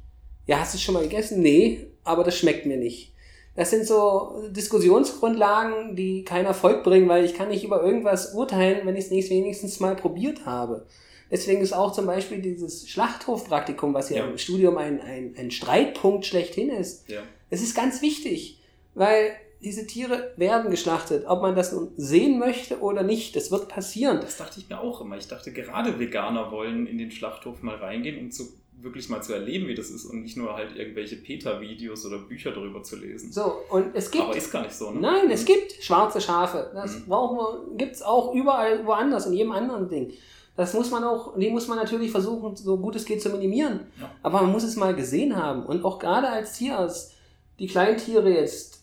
Ja, 0.47 0.59
hast 0.61 0.75
du 0.75 0.77
es 0.77 0.83
schon 0.83 0.95
mal 0.95 1.03
gegessen? 1.05 1.41
Nee, 1.41 1.87
aber 2.05 2.25
das 2.25 2.37
schmeckt 2.37 2.67
mir 2.67 2.77
nicht. 2.77 3.13
Das 3.55 3.71
sind 3.71 3.87
so 3.87 4.43
Diskussionsgrundlagen, 4.51 5.95
die 5.97 6.25
keinen 6.25 6.47
Erfolg 6.47 6.83
bringen, 6.85 7.09
weil 7.09 7.25
ich 7.25 7.35
kann 7.35 7.49
nicht 7.49 7.65
über 7.65 7.83
irgendwas 7.83 8.35
urteilen, 8.35 8.87
wenn 8.87 8.97
ich 8.97 9.07
es 9.07 9.11
nicht 9.11 9.31
wenigstens 9.31 9.81
mal 9.81 9.95
probiert 9.97 10.47
habe. 10.47 10.87
Deswegen 11.31 11.63
ist 11.63 11.73
auch 11.73 11.93
zum 11.93 12.07
Beispiel 12.07 12.41
dieses 12.43 12.89
Schlachthofpraktikum, 12.89 13.95
was 13.95 14.11
ja, 14.11 14.19
Ja. 14.19 14.27
im 14.27 14.39
Studium 14.39 14.77
ein, 14.79 15.01
ein, 15.01 15.35
ein 15.39 15.51
Streitpunkt 15.51 16.27
schlechthin 16.27 16.71
ist, 16.71 17.09
ja. 17.09 17.21
es 17.51 17.63
ist 17.63 17.75
ganz 17.75 18.03
wichtig, 18.03 18.59
weil 18.95 19.33
diese 19.63 19.87
Tiere 19.87 20.33
werden 20.37 20.71
geschlachtet, 20.71 21.25
ob 21.27 21.41
man 21.43 21.55
das 21.55 21.73
nun 21.73 21.93
sehen 21.97 22.39
möchte 22.39 22.81
oder 22.81 23.03
nicht. 23.03 23.37
Das 23.37 23.51
wird 23.51 23.69
passieren. 23.69 24.19
Das 24.21 24.37
dachte 24.37 24.59
ich 24.61 24.69
mir 24.69 24.81
auch 24.81 25.01
immer. 25.01 25.17
Ich 25.17 25.29
dachte, 25.29 25.53
gerade 25.53 25.99
Veganer 25.99 26.51
wollen 26.51 26.87
in 26.87 26.99
den 26.99 27.11
Schlachthof 27.11 27.63
mal 27.63 27.77
reingehen, 27.77 28.19
um 28.19 28.31
zu, 28.31 28.49
wirklich 28.81 29.09
mal 29.09 29.23
zu 29.23 29.33
erleben, 29.33 29.69
wie 29.69 29.75
das 29.75 29.91
ist 29.91 30.05
und 30.07 30.23
nicht 30.23 30.37
nur 30.37 30.55
halt 30.55 30.75
irgendwelche 30.77 31.17
PETA-Videos 31.17 32.05
oder 32.07 32.19
Bücher 32.19 32.51
darüber 32.51 32.83
zu 32.83 32.97
lesen. 32.97 33.31
So, 33.33 33.55
und 33.71 33.95
es 33.95 34.11
gibt. 34.11 34.25
Aber 34.25 34.37
ist 34.37 34.51
gar 34.51 34.63
nicht 34.63 34.75
so, 34.75 34.91
ne? 34.91 35.01
Nein, 35.01 35.31
es 35.31 35.45
gibt 35.45 35.73
schwarze 35.81 36.21
Schafe. 36.21 36.71
Das 36.75 36.97
Mhm. 36.99 37.07
brauchen 37.07 37.77
gibt 37.79 37.93
es 37.95 38.03
auch 38.03 38.35
überall 38.35 38.85
woanders, 38.85 39.27
in 39.27 39.35
jedem 39.35 39.53
anderen 39.53 39.89
Ding. 39.89 40.13
Das 40.57 40.75
muss 40.75 40.91
man 40.91 41.03
auch, 41.05 41.39
die 41.39 41.49
muss 41.49 41.67
man 41.69 41.79
natürlich 41.79 42.11
versuchen, 42.11 42.57
so 42.57 42.77
gut 42.77 42.95
es 42.97 43.05
geht 43.07 43.23
zu 43.23 43.31
minimieren. 43.31 43.81
Ja. 44.01 44.11
Aber 44.23 44.43
man 44.43 44.53
muss 44.53 44.65
es 44.65 44.77
mal 44.77 44.95
gesehen 44.95 45.35
haben. 45.37 45.65
Und 45.65 45.85
auch 45.85 45.99
gerade 45.99 46.29
als 46.29 46.55
Tierarzt, 46.59 47.15
die 47.59 47.69
Kleintiere 47.69 48.29
jetzt 48.29 48.82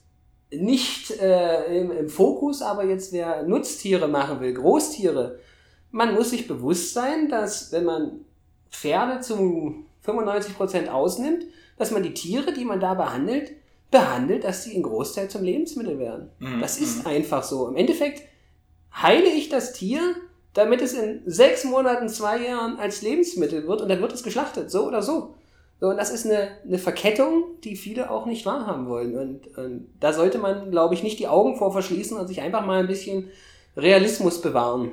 nicht 0.51 1.11
äh, 1.11 1.79
im, 1.79 1.91
im 1.91 2.09
Fokus, 2.09 2.61
aber 2.61 2.85
jetzt 2.85 3.13
wer 3.13 3.43
Nutztiere 3.43 4.07
machen 4.07 4.39
will, 4.39 4.53
Großtiere, 4.53 5.39
man 5.91 6.13
muss 6.13 6.31
sich 6.31 6.47
bewusst 6.47 6.93
sein, 6.93 7.29
dass 7.29 7.71
wenn 7.71 7.85
man 7.85 8.21
Pferde 8.71 9.21
zu 9.21 9.85
95% 10.05 10.87
ausnimmt, 10.87 11.45
dass 11.77 11.91
man 11.91 12.03
die 12.03 12.13
Tiere, 12.13 12.53
die 12.53 12.65
man 12.65 12.79
da 12.79 12.93
behandelt, 12.93 13.53
behandelt, 13.91 14.43
dass 14.43 14.63
sie 14.63 14.75
in 14.75 14.83
Großteil 14.83 15.29
zum 15.29 15.43
Lebensmittel 15.43 15.97
werden. 15.97 16.29
Mhm, 16.39 16.61
Das 16.61 16.79
ist 16.79 16.99
mhm. 16.99 17.07
einfach 17.07 17.43
so. 17.43 17.67
Im 17.67 17.75
Endeffekt 17.75 18.21
heile 18.93 19.29
ich 19.29 19.49
das 19.49 19.73
Tier, 19.73 20.15
damit 20.53 20.81
es 20.81 20.93
in 20.93 21.21
sechs 21.25 21.63
Monaten, 21.63 22.09
zwei 22.09 22.45
Jahren 22.45 22.77
als 22.77 23.01
Lebensmittel 23.01 23.67
wird 23.67 23.81
und 23.81 23.89
dann 23.89 24.01
wird 24.01 24.13
es 24.13 24.23
geschlachtet, 24.23 24.69
so 24.69 24.85
oder 24.85 25.01
so. 25.01 25.35
So, 25.79 25.87
und 25.87 25.97
das 25.97 26.09
ist 26.11 26.25
eine, 26.25 26.49
eine 26.65 26.77
Verkettung, 26.77 27.43
die 27.63 27.75
viele 27.77 28.11
auch 28.11 28.25
nicht 28.25 28.45
wahrhaben 28.45 28.87
wollen. 28.89 29.17
Und, 29.17 29.57
und 29.57 29.87
da 29.99 30.11
sollte 30.11 30.37
man, 30.37 30.71
glaube 30.71 30.93
ich, 30.93 31.03
nicht 31.03 31.19
die 31.19 31.27
Augen 31.27 31.55
vor 31.57 31.71
verschließen 31.71 32.17
und 32.17 32.27
sich 32.27 32.41
einfach 32.41 32.65
mal 32.65 32.79
ein 32.81 32.87
bisschen 32.87 33.29
Realismus 33.77 34.41
bewahren. 34.41 34.91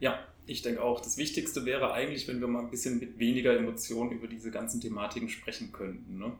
Ja, 0.00 0.18
ich 0.46 0.62
denke 0.62 0.82
auch, 0.82 1.00
das 1.00 1.16
Wichtigste 1.18 1.64
wäre 1.64 1.92
eigentlich, 1.92 2.26
wenn 2.26 2.40
wir 2.40 2.48
mal 2.48 2.60
ein 2.64 2.70
bisschen 2.70 2.98
mit 2.98 3.18
weniger 3.18 3.56
Emotionen 3.56 4.10
über 4.10 4.26
diese 4.26 4.50
ganzen 4.50 4.80
Thematiken 4.80 5.28
sprechen 5.28 5.70
könnten. 5.72 6.18
Ne? 6.18 6.32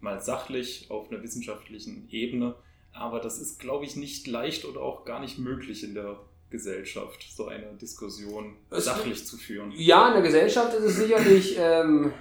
Mal 0.00 0.20
sachlich 0.22 0.86
auf 0.88 1.10
einer 1.10 1.22
wissenschaftlichen 1.22 2.06
Ebene. 2.10 2.54
Aber 2.92 3.18
das 3.20 3.38
ist, 3.40 3.58
glaube 3.58 3.84
ich, 3.84 3.96
nicht 3.96 4.26
leicht 4.28 4.64
oder 4.64 4.80
auch 4.80 5.04
gar 5.04 5.20
nicht 5.20 5.38
möglich 5.38 5.82
in 5.82 5.94
der 5.94 6.20
Gesellschaft, 6.50 7.24
so 7.36 7.46
eine 7.46 7.66
Diskussion 7.80 8.54
Es- 8.70 8.84
sachlich 8.84 9.24
zu 9.26 9.36
führen. 9.36 9.72
Ja, 9.76 10.08
in 10.08 10.14
der 10.14 10.22
Gesellschaft 10.22 10.72
ist 10.74 10.84
es 10.84 10.96
sicherlich 10.96 11.56
ähm, 11.58 12.12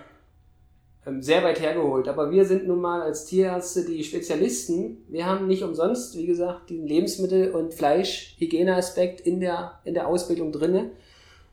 sehr 1.20 1.44
weit 1.44 1.60
hergeholt. 1.60 2.08
Aber 2.08 2.32
wir 2.32 2.46
sind 2.46 2.68
nun 2.68 2.82
mal 2.82 3.02
als 3.02 3.26
Tierärzte 3.26 3.86
die 3.86 4.04
Spezialisten. 4.04 5.04
Wir 5.08 5.26
haben 5.26 5.48
nicht 5.48 5.64
umsonst, 5.64 6.18
wie 6.18 6.26
gesagt, 6.26 6.70
den 6.70 6.86
Lebensmittel- 6.86 7.52
und 7.52 7.74
Fleischhygieneaspekt 7.74 9.22
in 9.22 9.40
der, 9.40 9.80
in 9.86 9.94
der 9.94 10.08
Ausbildung 10.08 10.52
drinne. 10.52 10.92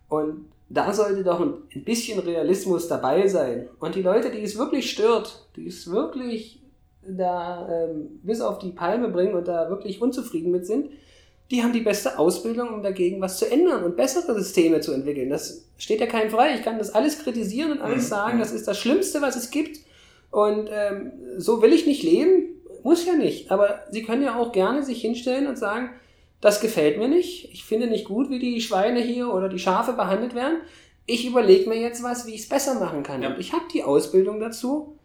Und 0.08 0.46
da 0.68 0.92
sollte 0.92 1.22
doch 1.22 1.40
ein, 1.40 1.54
ein 1.74 1.84
bisschen 1.84 2.18
Realismus 2.18 2.88
dabei 2.88 3.28
sein. 3.28 3.68
Und 3.78 3.94
die 3.94 4.02
Leute, 4.02 4.30
die 4.30 4.42
es 4.42 4.58
wirklich 4.58 4.90
stört, 4.90 5.46
die 5.56 5.68
es 5.68 5.90
wirklich 5.90 6.60
da 7.08 7.68
ähm, 7.70 8.20
bis 8.22 8.40
auf 8.40 8.58
die 8.58 8.72
Palme 8.72 9.08
bringen 9.08 9.34
und 9.34 9.46
da 9.46 9.70
wirklich 9.70 10.02
unzufrieden 10.02 10.50
mit 10.50 10.66
sind, 10.66 10.90
die 11.50 11.62
haben 11.62 11.72
die 11.72 11.80
beste 11.80 12.18
Ausbildung, 12.18 12.70
um 12.74 12.82
dagegen 12.82 13.20
was 13.20 13.38
zu 13.38 13.50
ändern 13.50 13.84
und 13.84 13.96
bessere 13.96 14.34
Systeme 14.34 14.80
zu 14.80 14.92
entwickeln. 14.92 15.30
Das 15.30 15.64
steht 15.78 16.00
ja 16.00 16.06
keinem 16.06 16.30
frei. 16.30 16.54
Ich 16.54 16.62
kann 16.62 16.78
das 16.78 16.94
alles 16.94 17.22
kritisieren 17.22 17.72
und 17.72 17.80
alles 17.80 18.04
Mhm, 18.04 18.08
sagen, 18.08 18.38
das 18.38 18.52
ist 18.52 18.66
das 18.66 18.78
Schlimmste, 18.78 19.22
was 19.22 19.36
es 19.36 19.50
gibt. 19.50 19.80
Und 20.30 20.68
ähm, 20.72 21.12
so 21.38 21.62
will 21.62 21.72
ich 21.72 21.86
nicht 21.86 22.02
leben. 22.02 22.48
Muss 22.82 23.06
ja 23.06 23.14
nicht. 23.14 23.50
Aber 23.50 23.84
Sie 23.90 24.02
können 24.02 24.22
ja 24.22 24.36
auch 24.36 24.52
gerne 24.52 24.82
sich 24.82 25.00
hinstellen 25.00 25.46
und 25.46 25.56
sagen, 25.56 25.90
das 26.40 26.60
gefällt 26.60 26.98
mir 26.98 27.08
nicht. 27.08 27.48
Ich 27.52 27.64
finde 27.64 27.86
nicht 27.86 28.06
gut, 28.06 28.28
wie 28.28 28.38
die 28.38 28.60
Schweine 28.60 29.00
hier 29.00 29.32
oder 29.32 29.48
die 29.48 29.58
Schafe 29.58 29.92
behandelt 29.92 30.34
werden. 30.34 30.58
Ich 31.06 31.26
überlege 31.26 31.68
mir 31.68 31.80
jetzt 31.80 32.02
was, 32.02 32.26
wie 32.26 32.34
ich 32.34 32.42
es 32.42 32.48
besser 32.48 32.78
machen 32.78 33.02
kann. 33.04 33.22
Ja. 33.22 33.30
Und 33.30 33.38
ich 33.38 33.52
habe 33.52 33.64
die 33.72 33.84
Ausbildung 33.84 34.40
dazu. 34.40 34.98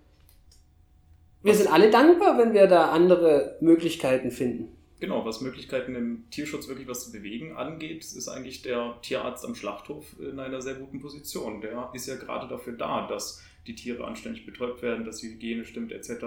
Wir 1.43 1.53
sind 1.55 1.71
alle 1.71 1.89
dankbar, 1.89 2.37
wenn 2.37 2.53
wir 2.53 2.67
da 2.67 2.89
andere 2.91 3.57
Möglichkeiten 3.61 4.31
finden. 4.31 4.75
Genau, 5.01 5.25
was 5.25 5.41
Möglichkeiten 5.41 5.95
im 5.95 6.29
Tierschutz 6.29 6.67
wirklich 6.67 6.87
was 6.87 7.03
zu 7.05 7.11
bewegen 7.11 7.57
angeht, 7.57 8.03
ist 8.03 8.27
eigentlich 8.29 8.61
der 8.61 8.97
Tierarzt 9.01 9.43
am 9.45 9.55
Schlachthof 9.55 10.05
in 10.19 10.39
einer 10.39 10.61
sehr 10.61 10.75
guten 10.75 11.01
Position. 11.01 11.59
Der 11.59 11.89
ist 11.93 12.05
ja 12.07 12.15
gerade 12.15 12.47
dafür 12.47 12.73
da, 12.73 13.07
dass 13.07 13.41
die 13.67 13.73
Tiere 13.75 14.05
anständig 14.05 14.45
betäubt 14.45 14.81
werden, 14.83 15.03
dass 15.03 15.17
die 15.17 15.29
Hygiene 15.31 15.65
stimmt 15.65 15.91
etc. 15.91 16.25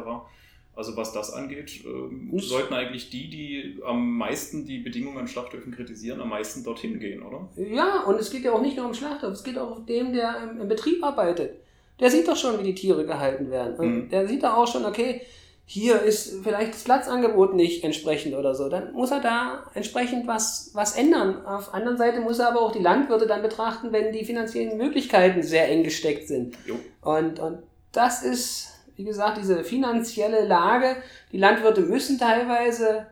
Also 0.76 0.96
was 0.96 1.12
das 1.12 1.32
angeht, 1.32 1.84
ähm, 1.86 2.32
sollten 2.40 2.74
eigentlich 2.74 3.10
die, 3.10 3.30
die 3.30 3.78
am 3.86 4.16
meisten 4.18 4.66
die 4.66 4.78
Bedingungen 4.80 5.18
an 5.18 5.28
Schlachthöfen 5.28 5.72
kritisieren, 5.72 6.20
am 6.20 6.30
meisten 6.30 6.64
dorthin 6.64 6.98
gehen, 6.98 7.22
oder? 7.22 7.48
Ja, 7.56 8.02
und 8.02 8.18
es 8.18 8.28
geht 8.32 8.42
ja 8.42 8.52
auch 8.52 8.60
nicht 8.60 8.76
nur 8.76 8.86
um 8.86 8.94
Schlachthof, 8.94 9.30
es 9.30 9.44
geht 9.44 9.56
auch 9.56 9.76
um 9.76 9.86
den, 9.86 10.12
der 10.12 10.42
im, 10.50 10.60
im 10.60 10.68
Betrieb 10.68 11.02
arbeitet. 11.04 11.60
Der 12.00 12.10
sieht 12.10 12.26
doch 12.26 12.36
schon, 12.36 12.58
wie 12.58 12.64
die 12.64 12.74
Tiere 12.74 13.06
gehalten 13.06 13.52
werden. 13.52 13.76
Und 13.76 13.86
Mhm. 14.06 14.08
der 14.08 14.26
sieht 14.26 14.42
da 14.42 14.54
auch 14.56 14.66
schon, 14.66 14.84
okay, 14.84 15.20
hier 15.66 16.02
ist 16.02 16.42
vielleicht 16.42 16.74
das 16.74 16.84
Platzangebot 16.84 17.54
nicht 17.54 17.84
entsprechend 17.84 18.34
oder 18.34 18.54
so. 18.54 18.68
Dann 18.68 18.92
muss 18.92 19.10
er 19.10 19.20
da 19.20 19.64
entsprechend 19.74 20.26
was, 20.26 20.70
was 20.74 20.96
ändern. 20.96 21.44
Auf 21.46 21.66
der 21.66 21.74
anderen 21.74 21.96
Seite 21.96 22.20
muss 22.20 22.38
er 22.38 22.48
aber 22.48 22.60
auch 22.60 22.72
die 22.72 22.80
Landwirte 22.82 23.26
dann 23.26 23.40
betrachten, 23.42 23.90
wenn 23.90 24.12
die 24.12 24.24
finanziellen 24.24 24.76
Möglichkeiten 24.76 25.42
sehr 25.42 25.68
eng 25.70 25.82
gesteckt 25.82 26.28
sind. 26.28 26.54
Jo. 26.66 26.78
Und, 27.00 27.38
und 27.38 27.58
das 27.92 28.22
ist, 28.22 28.68
wie 28.96 29.04
gesagt, 29.04 29.38
diese 29.38 29.64
finanzielle 29.64 30.44
Lage. 30.44 30.96
Die 31.32 31.38
Landwirte 31.38 31.80
müssen 31.80 32.18
teilweise 32.18 33.06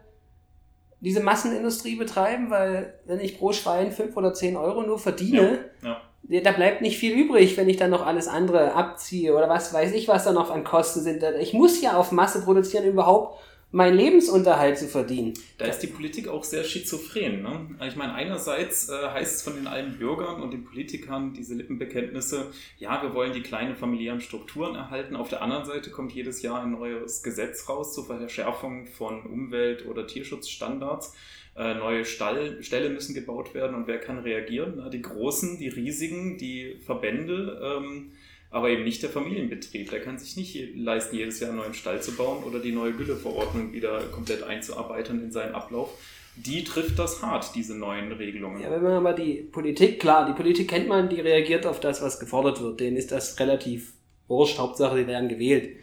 diese 1.01 1.21
Massenindustrie 1.21 1.97
betreiben, 1.97 2.51
weil 2.51 2.95
wenn 3.07 3.19
ich 3.19 3.38
pro 3.38 3.53
Schwein 3.53 3.93
5 3.93 4.17
oder 4.17 4.35
10 4.35 4.57
Euro 4.57 4.83
nur 4.83 4.99
verdiene, 4.99 5.65
Ja. 5.83 5.88
ja, 5.88 6.01
da 6.23 6.53
bleibt 6.53 6.83
nicht 6.83 6.99
viel 6.99 7.19
übrig, 7.19 7.57
wenn 7.57 7.69
ich 7.69 7.77
dann 7.77 7.91
noch 7.91 8.07
alles 8.07 8.29
andere 8.29 8.75
abziehe 8.75 9.35
oder 9.35 9.49
was 9.49 9.75
weiß 9.75 9.93
ich, 9.93 10.09
was 10.09 10.25
da 10.25 10.33
noch 10.33 10.51
an 10.51 10.65
Kosten 10.65 11.01
sind. 11.01 11.23
Ich 11.41 11.53
muss 11.53 11.81
ja 11.83 11.97
auf 11.97 12.13
Masse 12.13 12.43
produzieren, 12.43 12.85
überhaupt 12.85 13.41
meinen 13.73 13.97
Lebensunterhalt 13.97 14.79
zu 14.79 14.87
verdienen. 14.87 15.33
Da 15.57 15.65
ist 15.65 15.81
die 15.81 15.87
Politik 15.87 16.29
auch 16.29 16.45
sehr 16.45 16.63
schizophren. 16.63 17.43
Ne? 17.43 17.71
Ich 17.89 17.97
meine, 17.97 18.15
einerseits 18.15 18.91
äh, 18.91 19.09
heißt 19.09 19.37
es 19.37 19.43
von 19.43 19.55
den 19.55 19.67
allen 19.67 19.99
Bürgern 19.99 20.43
und 20.43 20.53
den 20.53 20.65
Politikern 20.65 21.33
diese 21.33 21.55
Lippenbekenntnisse, 21.55 22.53
ja, 22.79 23.03
wir 23.03 23.15
wollen 23.15 23.33
die 23.33 23.43
kleinen 23.43 23.75
familiären 23.75 24.21
Strukturen 24.21 24.75
erhalten. 24.75 25.17
Auf 25.17 25.31
der 25.31 25.41
anderen 25.41 25.65
Seite 25.65 25.91
kommt 25.91 26.13
jedes 26.13 26.43
Jahr 26.43 26.63
ein 26.63 26.73
neues 26.73 27.23
Gesetz 27.23 27.67
raus 27.69 27.95
zur 27.95 28.05
Verschärfung 28.05 28.87
von 28.87 29.23
Umwelt- 29.23 29.87
oder 29.87 30.07
Tierschutzstandards. 30.07 31.15
Äh, 31.55 31.75
neue 31.75 32.05
Stall, 32.07 32.62
Ställe 32.62 32.88
müssen 32.88 33.15
gebaut 33.15 33.55
werden 33.55 33.77
und 33.77 33.87
wer 33.87 33.99
kann 33.99 34.19
reagieren? 34.19 34.75
Na, 34.77 34.88
die 34.88 35.03
Großen, 35.03 35.59
die 35.59 35.69
Riesigen, 35.69 36.38
die 36.38 36.77
Verbände, 36.85 37.61
ähm, 37.62 38.12
aber 38.51 38.71
eben 38.71 38.85
nicht 38.85 39.03
der 39.03 39.11
Familienbetrieb. 39.11 39.91
Der 39.91 40.01
kann 40.01 40.19
sich 40.19 40.37
nicht 40.37 40.77
leisten, 40.77 41.17
jedes 41.17 41.41
Jahr 41.41 41.51
einen 41.51 41.59
neuen 41.59 41.75
Stall 41.75 42.01
zu 42.01 42.17
bauen 42.17 42.43
oder 42.45 42.59
die 42.59 42.73
neue 42.73 42.93
Gülleverordnung 42.93 43.73
wieder 43.73 44.01
komplett 44.05 44.43
einzuarbeiten 44.43 45.23
in 45.23 45.31
seinen 45.31 45.55
Ablauf. 45.55 45.91
Die 46.37 46.65
trifft 46.65 46.99
das 46.99 47.21
hart, 47.23 47.55
diese 47.55 47.77
neuen 47.77 48.11
Regelungen. 48.12 48.62
Ja, 48.62 48.71
wenn 48.71 48.83
man 48.83 48.93
aber 48.93 49.12
die 49.12 49.35
Politik, 49.35 50.01
klar, 50.01 50.27
die 50.27 50.33
Politik 50.33 50.69
kennt 50.69 50.88
man, 50.88 51.11
die 51.11 51.21
reagiert 51.21 51.67
auf 51.67 51.81
das, 51.81 52.01
was 52.01 52.19
gefordert 52.19 52.62
wird. 52.62 52.81
Denen 52.81 52.97
ist 52.97 53.12
das 53.12 53.38
relativ 53.38 53.93
wurscht, 54.29 54.59
Hauptsache, 54.59 54.97
sie 54.97 55.07
werden 55.07 55.29
gewählt. 55.29 55.77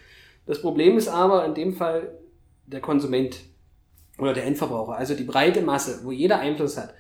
Das 0.48 0.62
Problem 0.62 0.98
ist 0.98 1.08
aber 1.08 1.46
in 1.46 1.54
dem 1.54 1.74
Fall 1.76 2.18
der 2.66 2.82
Konsument 2.82 3.40
oder 4.20 4.34
der 4.34 4.46
Endverbraucher, 4.46 4.96
also 4.96 5.16
die 5.16 5.24
breite 5.24 5.62
Masse, 5.62 6.02
wo 6.04 6.12
jeder 6.12 6.40
Einfluss 6.40 6.78
hat. 6.78 6.94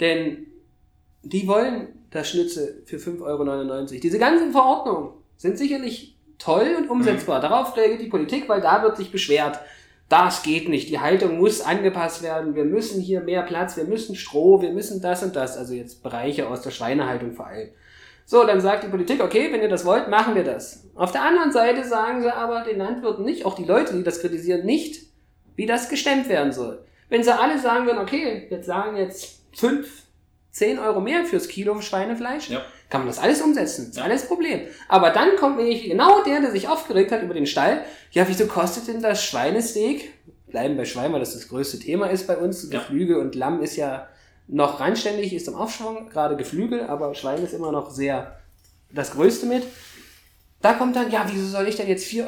Denn 0.00 0.46
die 1.22 1.46
wollen 1.46 1.88
das 2.10 2.30
Schnitzel 2.30 2.82
für 2.86 2.96
5,99 2.96 3.22
Euro. 3.22 4.00
Diese 4.02 4.18
ganzen 4.18 4.52
Verordnungen 4.52 5.10
sind 5.36 5.58
sicherlich 5.58 6.16
toll 6.38 6.76
und 6.78 6.90
umsetzbar. 6.90 7.40
Darauf 7.40 7.76
reagiert 7.76 8.02
die 8.02 8.08
Politik, 8.08 8.48
weil 8.48 8.60
da 8.60 8.82
wird 8.82 8.96
sich 8.96 9.10
beschwert. 9.10 9.60
Das 10.08 10.42
geht 10.42 10.68
nicht. 10.68 10.90
Die 10.90 11.00
Haltung 11.00 11.38
muss 11.38 11.62
angepasst 11.62 12.22
werden. 12.22 12.54
Wir 12.54 12.64
müssen 12.64 13.00
hier 13.00 13.20
mehr 13.20 13.42
Platz, 13.42 13.76
wir 13.76 13.84
müssen 13.84 14.14
Stroh, 14.14 14.60
wir 14.60 14.72
müssen 14.72 15.00
das 15.00 15.22
und 15.22 15.34
das. 15.34 15.56
Also 15.56 15.74
jetzt 15.74 16.02
Bereiche 16.02 16.48
aus 16.48 16.60
der 16.60 16.70
Schweinehaltung 16.70 17.32
vor 17.32 17.46
allem. 17.46 17.70
So, 18.26 18.44
dann 18.44 18.60
sagt 18.60 18.84
die 18.84 18.88
Politik, 18.88 19.22
okay, 19.22 19.52
wenn 19.52 19.60
ihr 19.60 19.68
das 19.68 19.84
wollt, 19.84 20.08
machen 20.08 20.34
wir 20.34 20.44
das. 20.44 20.84
Auf 20.94 21.12
der 21.12 21.22
anderen 21.22 21.52
Seite 21.52 21.84
sagen 21.84 22.22
sie 22.22 22.34
aber 22.34 22.64
den 22.64 22.78
Landwirten 22.78 23.24
nicht, 23.24 23.44
auch 23.44 23.54
die 23.54 23.64
Leute, 23.64 23.94
die 23.94 24.02
das 24.02 24.20
kritisieren, 24.20 24.64
nicht, 24.64 25.02
wie 25.56 25.66
das 25.66 25.88
gestemmt 25.88 26.28
werden 26.28 26.52
soll. 26.52 26.84
Wenn 27.08 27.22
sie 27.22 27.32
alle 27.38 27.58
sagen 27.58 27.86
würden, 27.86 27.98
okay, 27.98 28.46
wir 28.48 28.62
sagen 28.62 28.96
jetzt 28.96 29.40
5, 29.56 29.86
10 30.50 30.78
Euro 30.78 31.00
mehr 31.00 31.24
fürs 31.24 31.48
Kilo 31.48 31.80
Schweinefleisch, 31.80 32.48
Ja. 32.50 32.62
kann 32.88 33.00
man 33.02 33.08
das 33.08 33.18
alles 33.18 33.40
umsetzen. 33.42 33.90
Ist 33.90 33.96
Ja. 33.96 34.04
alles 34.04 34.26
Problem. 34.26 34.60
Aber 34.88 35.10
dann 35.10 35.36
kommt 35.36 35.56
nämlich 35.58 35.84
genau 35.84 36.22
der, 36.22 36.40
der 36.40 36.50
sich 36.52 36.68
aufgeregt 36.68 37.12
hat 37.12 37.22
über 37.22 37.34
den 37.34 37.46
Stall. 37.46 37.84
Ja, 38.12 38.26
wieso 38.28 38.46
kostet 38.46 38.88
denn 38.88 39.02
das 39.02 39.24
Schweinesteak? 39.24 40.12
Bleiben 40.46 40.76
bei 40.76 40.84
Schwein, 40.84 41.12
weil 41.12 41.20
das 41.20 41.34
das 41.34 41.48
größte 41.48 41.78
Thema 41.80 42.06
ist 42.06 42.26
bei 42.26 42.36
uns. 42.36 42.68
Ja. 42.70 42.78
Geflügel 42.78 43.16
und 43.16 43.34
Lamm 43.34 43.62
ist 43.62 43.76
ja 43.76 44.08
noch 44.46 44.78
randständig, 44.78 45.32
ist 45.32 45.48
im 45.48 45.54
Aufschwung, 45.56 46.08
gerade 46.10 46.36
Geflügel, 46.36 46.82
aber 46.82 47.14
Schwein 47.14 47.42
ist 47.42 47.54
immer 47.54 47.72
noch 47.72 47.90
sehr 47.90 48.38
das 48.92 49.12
Größte 49.12 49.46
mit. 49.46 49.64
Da 50.64 50.72
kommt 50.72 50.96
dann, 50.96 51.10
ja, 51.10 51.26
wieso 51.30 51.46
soll 51.46 51.68
ich 51.68 51.76
denn 51.76 51.88
jetzt 51.88 52.06
4,99 52.10 52.24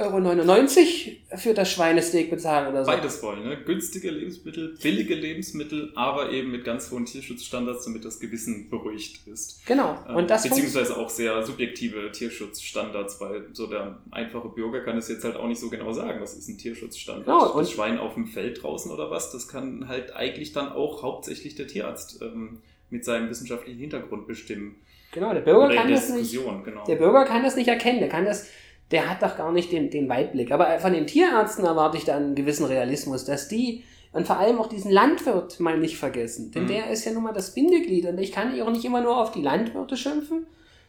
Euro 1.31 1.38
für 1.38 1.55
das 1.55 1.72
Schweinesteak 1.72 2.29
bezahlen 2.29 2.68
oder 2.68 2.85
so? 2.85 2.90
Beides 2.90 3.22
wollen, 3.22 3.42
ne? 3.49 3.57
Günstige 3.64 4.11
Lebensmittel, 4.11 4.77
billige 4.83 5.14
Lebensmittel, 5.14 5.90
aber 5.94 6.31
eben 6.31 6.51
mit 6.51 6.62
ganz 6.62 6.90
hohen 6.90 7.07
Tierschutzstandards, 7.07 7.87
damit 7.87 8.05
das 8.05 8.20
Gewissen 8.20 8.68
beruhigt 8.68 9.27
ist. 9.27 9.64
Genau. 9.64 9.99
Ähm, 10.07 10.16
Und 10.16 10.29
das 10.29 10.42
Beziehungsweise 10.42 10.99
auch 10.99 11.09
sehr 11.09 11.42
subjektive 11.46 12.12
Tierschutzstandards, 12.12 13.22
weil 13.22 13.46
so 13.55 13.68
der 13.68 14.01
einfache 14.11 14.51
Bürger 14.51 14.81
kann 14.81 14.99
es 14.99 15.09
jetzt 15.09 15.25
halt 15.25 15.37
auch 15.37 15.49
nicht 15.49 15.59
so 15.61 15.70
genau 15.70 15.94
sagen, 15.94 16.20
was 16.20 16.35
ist 16.35 16.46
ein 16.49 16.59
Tierschutzstandard. 16.59 17.25
Genau, 17.25 17.53
und- 17.55 17.62
das 17.62 17.72
Schwein 17.72 17.99
auf 17.99 18.14
dem 18.14 18.27
Feld 18.27 18.62
draußen 18.62 18.90
oder 18.90 19.11
was, 19.11 19.33
das 19.33 19.49
kann 19.49 19.88
halt 19.88 20.14
eigentlich 20.14 20.53
dann 20.53 20.68
auch 20.72 21.03
hauptsächlich 21.03 21.55
der 21.55 21.68
Tierarzt 21.68 22.20
ähm, 22.20 22.59
mit 22.90 23.05
seinem 23.07 23.31
wissenschaftlichen 23.31 23.81
Hintergrund 23.81 24.27
bestimmen. 24.27 24.77
Genau, 25.16 25.35
der 25.35 25.40
Bürger 25.40 25.66
Oder 25.66 25.74
kann 25.74 25.90
das 25.90 26.09
nicht. 26.11 26.33
Genau. 26.64 26.85
Der 26.85 26.94
Bürger 26.94 27.24
kann 27.24 27.42
das 27.42 27.57
nicht 27.57 27.68
erkennen. 27.68 27.98
Der 27.98 28.09
kann 28.09 28.24
das, 28.24 28.46
der 28.92 29.11
hat 29.11 29.22
doch 29.22 29.37
gar 29.37 29.50
nicht 29.50 29.72
den, 29.72 29.90
den 29.90 30.09
Weitblick. 30.09 30.52
Aber 30.52 30.79
von 30.79 30.92
den 30.92 31.07
Tierärzten 31.07 31.64
erwarte 31.64 31.96
ich 31.96 32.05
da 32.05 32.16
einen 32.16 32.35
gewissen 32.35 32.66
Realismus, 32.66 33.24
dass 33.24 33.48
die 33.48 33.83
und 34.12 34.26
vor 34.26 34.38
allem 34.38 34.59
auch 34.59 34.68
diesen 34.68 34.90
Landwirt 34.90 35.59
mal 35.61 35.76
nicht 35.79 35.98
vergessen. 35.98 36.50
Denn 36.52 36.64
Mhm. 36.64 36.68
der 36.68 36.90
ist 36.90 37.05
ja 37.05 37.12
nun 37.12 37.24
mal 37.24 37.33
das 37.33 37.52
Bindeglied 37.55 38.07
und 38.07 38.18
ich 38.18 38.33
kann 38.33 38.59
auch 38.62 38.70
nicht 38.70 38.85
immer 38.85 39.00
nur 39.00 39.20
auf 39.20 39.33
die 39.33 39.42
Landwirte 39.42 39.96
schimpfen 39.96 40.46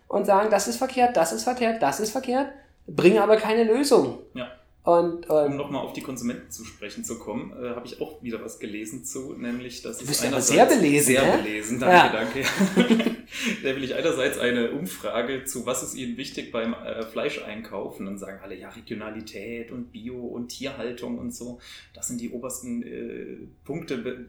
und 0.07 0.25
sagen, 0.25 0.49
das 0.49 0.67
ist 0.67 0.77
verkehrt, 0.77 1.17
das 1.17 1.33
ist 1.33 1.43
verkehrt, 1.43 1.81
das 1.81 1.99
ist 1.99 2.11
verkehrt, 2.11 2.47
bringe 2.87 3.21
aber 3.21 3.35
keine 3.37 3.63
Lösung. 3.63 4.19
Ja. 4.33 4.47
Und 4.87 5.29
Um 5.29 5.51
ähm, 5.51 5.57
nochmal 5.57 5.83
auf 5.83 5.91
die 5.91 5.99
Konsumenten 6.01 6.49
zu 6.49 6.63
sprechen 6.63 7.03
zu 7.03 7.19
kommen, 7.19 7.51
äh, 7.61 7.71
habe 7.75 7.85
ich 7.85 7.99
auch 7.99 8.23
wieder 8.23 8.41
was 8.41 8.57
gelesen 8.57 9.03
zu, 9.03 9.33
nämlich 9.33 9.81
dass 9.81 9.97
bist 9.97 10.11
es 10.11 10.21
einerseits- 10.23 10.47
sehr 10.47 10.65
belesen, 10.65 11.05
sehr 11.07 11.25
hä? 11.25 11.37
belesen, 11.43 11.81
Ja. 11.81 12.07
danke, 12.07 12.43
danke. 12.77 13.15
Nämlich 13.63 13.93
einerseits 13.95 14.37
eine 14.37 14.71
Umfrage 14.71 15.43
zu, 15.43 15.65
was 15.65 15.83
ist 15.83 15.95
Ihnen 15.95 16.15
wichtig 16.15 16.53
beim 16.53 16.73
äh, 16.73 17.03
Fleischeinkauf 17.03 17.99
und 17.99 18.05
dann 18.05 18.17
sagen 18.17 18.39
alle, 18.41 18.55
ja, 18.55 18.69
Regionalität 18.69 19.73
und 19.73 19.91
Bio 19.91 20.15
und 20.25 20.47
Tierhaltung 20.47 21.17
und 21.17 21.35
so, 21.35 21.59
das 21.93 22.07
sind 22.07 22.21
die 22.21 22.29
obersten 22.29 22.81
äh, 22.83 23.37
Punkte, 23.65 24.25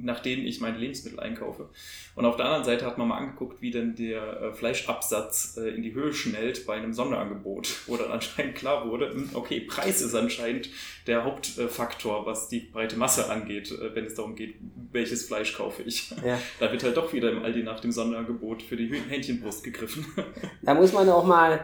nach 0.00 0.20
denen 0.20 0.46
ich 0.46 0.60
meine 0.60 0.78
Lebensmittel 0.78 1.18
einkaufe. 1.18 1.70
Und 2.14 2.24
auf 2.24 2.36
der 2.36 2.46
anderen 2.46 2.64
Seite 2.64 2.86
hat 2.86 2.98
man 2.98 3.08
mal 3.08 3.18
angeguckt, 3.18 3.60
wie 3.62 3.72
denn 3.72 3.96
der 3.96 4.42
äh, 4.42 4.52
Fleischabsatz 4.52 5.56
äh, 5.56 5.70
in 5.70 5.82
die 5.82 5.92
Höhe 5.92 6.12
schnellt 6.12 6.66
bei 6.66 6.74
einem 6.74 6.92
Sonderangebot, 6.92 7.68
wo 7.88 7.96
dann 7.96 8.12
anscheinend 8.12 8.54
klar 8.54 8.88
wurde, 8.88 9.10
hm, 9.12 9.30
okay, 9.34 9.60
Preis 9.60 9.87
ist 9.88 10.14
anscheinend 10.14 10.68
der 11.06 11.24
Hauptfaktor, 11.24 12.26
was 12.26 12.48
die 12.48 12.60
breite 12.60 12.96
Masse 12.96 13.30
angeht, 13.30 13.70
äh, 13.72 13.94
wenn 13.94 14.04
es 14.04 14.14
darum 14.14 14.34
geht, 14.34 14.54
welches 14.92 15.26
Fleisch 15.26 15.54
kaufe 15.56 15.82
ich. 15.82 16.10
ja. 16.24 16.38
Da 16.60 16.70
wird 16.72 16.82
halt 16.84 16.96
doch 16.96 17.12
wieder 17.12 17.30
im 17.30 17.42
Aldi 17.42 17.62
nach 17.62 17.80
dem 17.80 17.92
Sonderangebot 17.92 18.62
für 18.62 18.76
die 18.76 18.88
Hähnchenbrust 19.08 19.64
gegriffen. 19.64 20.06
Da 20.62 20.74
muss 20.74 20.92
man 20.92 21.08
auch 21.08 21.24
mal, 21.24 21.60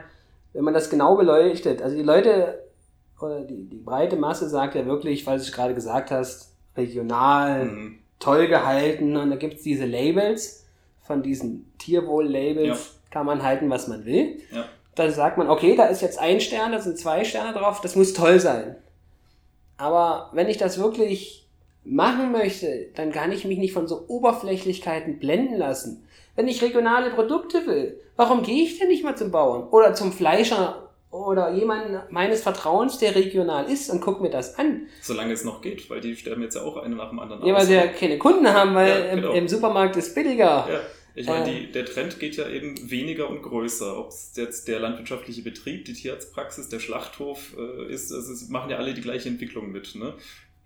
wenn 0.52 0.64
man 0.64 0.74
das 0.74 0.88
genau 0.90 1.16
beleuchtet, 1.16 1.82
also 1.82 1.96
die 1.96 2.02
Leute 2.02 2.60
oder 3.20 3.40
die, 3.42 3.64
die 3.68 3.76
breite 3.78 4.16
Masse 4.16 4.48
sagt 4.48 4.74
ja 4.74 4.84
wirklich, 4.86 5.26
weil 5.26 5.36
du 5.38 5.42
es 5.44 5.52
gerade 5.52 5.74
gesagt 5.74 6.10
hast, 6.10 6.52
regional, 6.76 7.64
Mhm. 7.66 7.98
toll 8.18 8.48
gehalten 8.48 9.16
und 9.16 9.30
da 9.30 9.36
gibt 9.36 9.54
es 9.54 9.62
diese 9.62 9.84
Labels, 9.86 10.64
von 11.02 11.22
diesen 11.22 11.70
Tierwohl-Labels 11.78 12.98
kann 13.10 13.26
man 13.26 13.42
halten, 13.42 13.68
was 13.70 13.88
man 13.88 14.04
will. 14.06 14.38
Ja. 14.52 14.64
Dann 14.96 15.10
sagt 15.10 15.38
man, 15.38 15.48
okay, 15.50 15.74
da 15.76 15.86
ist 15.86 16.02
jetzt 16.02 16.18
ein 16.18 16.40
Stern, 16.40 16.72
da 16.72 16.80
sind 16.80 16.98
zwei 16.98 17.24
Sterne 17.24 17.52
drauf, 17.52 17.80
das 17.80 17.96
muss 17.96 18.12
toll 18.12 18.38
sein. 18.40 18.76
Aber 19.76 20.30
wenn 20.32 20.48
ich 20.48 20.56
das 20.56 20.78
wirklich 20.78 21.48
machen 21.84 22.32
möchte, 22.32 22.86
dann 22.94 23.10
kann 23.12 23.32
ich 23.32 23.44
mich 23.44 23.58
nicht 23.58 23.72
von 23.72 23.86
so 23.88 24.04
Oberflächlichkeiten 24.08 25.18
blenden 25.18 25.56
lassen. 25.56 26.06
Wenn 26.36 26.48
ich 26.48 26.62
regionale 26.62 27.10
Produkte 27.10 27.66
will, 27.66 28.00
warum 28.16 28.42
gehe 28.42 28.64
ich 28.64 28.78
denn 28.78 28.88
nicht 28.88 29.04
mal 29.04 29.16
zum 29.16 29.30
Bauern 29.30 29.68
oder 29.68 29.94
zum 29.94 30.12
Fleischer 30.12 30.88
oder 31.10 31.50
jemanden 31.52 32.00
meines 32.10 32.42
Vertrauens, 32.42 32.98
der 32.98 33.14
regional 33.14 33.66
ist 33.70 33.90
und 33.90 34.00
guck 34.00 34.20
mir 34.20 34.30
das 34.30 34.58
an? 34.58 34.86
Solange 35.00 35.32
es 35.32 35.44
noch 35.44 35.60
geht, 35.60 35.88
weil 35.90 36.00
die 36.00 36.16
sterben 36.16 36.42
jetzt 36.42 36.54
ja 36.56 36.62
auch 36.62 36.76
eine 36.76 36.96
nach 36.96 37.10
dem 37.10 37.18
anderen 37.20 37.44
Ja, 37.44 37.54
weil 37.54 37.62
aus. 37.62 37.66
sie 37.68 37.74
ja 37.74 37.86
keine 37.86 38.18
Kunden 38.18 38.48
haben, 38.52 38.74
weil 38.74 38.88
Ja, 39.06 39.14
genau. 39.14 39.30
im, 39.30 39.36
im 39.38 39.48
Supermarkt 39.48 39.96
ist 39.96 40.14
billiger. 40.14 40.66
Ja, 40.68 40.80
ich 41.14 41.26
meine, 41.26 41.48
Äh. 41.50 41.60
die, 41.66 41.72
der 41.72 41.84
Trend 41.84 42.18
geht 42.18 42.36
ja 42.36 42.48
eben 42.48 42.90
weniger 42.90 43.28
und 43.30 43.42
größer. 43.42 43.98
Ob 43.98 44.08
es 44.08 44.32
jetzt 44.36 44.66
der 44.68 44.80
landwirtschaftliche 44.80 45.42
Betrieb, 45.42 45.84
die 45.84 45.92
Tierarztpraxis, 45.94 46.68
der 46.68 46.80
Schlachthof 46.80 47.54
äh, 47.58 47.92
ist, 47.92 48.12
also 48.12 48.32
es 48.32 48.48
machen 48.48 48.70
ja 48.70 48.76
alle 48.78 48.94
die 48.94 49.00
gleiche 49.02 49.28
Entwicklung 49.28 49.70
mit. 49.72 49.94
Ne? 49.94 50.14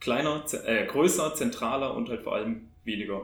Kleiner, 0.01 0.45
äh, 0.65 0.87
größer, 0.87 1.35
zentraler 1.35 1.95
und 1.95 2.09
halt 2.09 2.23
vor 2.23 2.35
allem 2.35 2.69
weniger. 2.85 3.23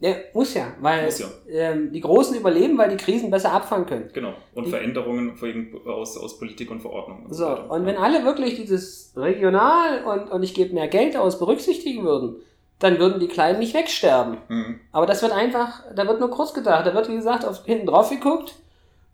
Ja, 0.00 0.14
muss 0.32 0.54
ja, 0.54 0.74
weil 0.80 1.06
Muss 1.06 1.18
ja. 1.18 1.26
ähm, 1.50 1.90
die 1.90 2.00
Großen 2.00 2.36
überleben, 2.36 2.78
weil 2.78 2.88
die 2.90 2.96
Krisen 2.96 3.32
besser 3.32 3.50
abfangen 3.52 3.84
können. 3.86 4.10
Genau. 4.12 4.32
Und 4.54 4.66
Die- 4.66 4.70
Veränderungen 4.70 5.32
aus, 5.86 6.16
aus 6.16 6.38
Politik 6.38 6.70
und 6.70 6.80
Verordnung. 6.80 7.24
Und 7.24 7.34
So, 7.34 7.44
weiter. 7.46 7.68
und 7.70 7.84
wenn 7.84 7.96
alle 7.96 8.24
wirklich 8.24 8.54
dieses 8.54 9.12
regional 9.16 10.04
und, 10.04 10.30
und 10.30 10.42
ich 10.44 10.54
gebe 10.54 10.72
mehr 10.72 10.86
Geld 10.86 11.16
aus 11.16 11.40
berücksichtigen 11.40 12.04
würden, 12.04 12.36
dann 12.78 12.98
würden 12.98 13.20
die 13.20 13.28
Kleinen 13.28 13.58
nicht 13.58 13.74
wegsterben. 13.74 14.38
Mhm. 14.48 14.80
Aber 14.92 15.06
das 15.06 15.22
wird 15.22 15.32
einfach, 15.32 15.82
da 15.94 16.06
wird 16.06 16.20
nur 16.20 16.30
kurz 16.30 16.54
gedacht. 16.54 16.86
Da 16.86 16.94
wird, 16.94 17.08
wie 17.08 17.16
gesagt, 17.16 17.44
auf, 17.44 17.64
hinten 17.64 17.86
drauf 17.86 18.10
geguckt, 18.10 18.54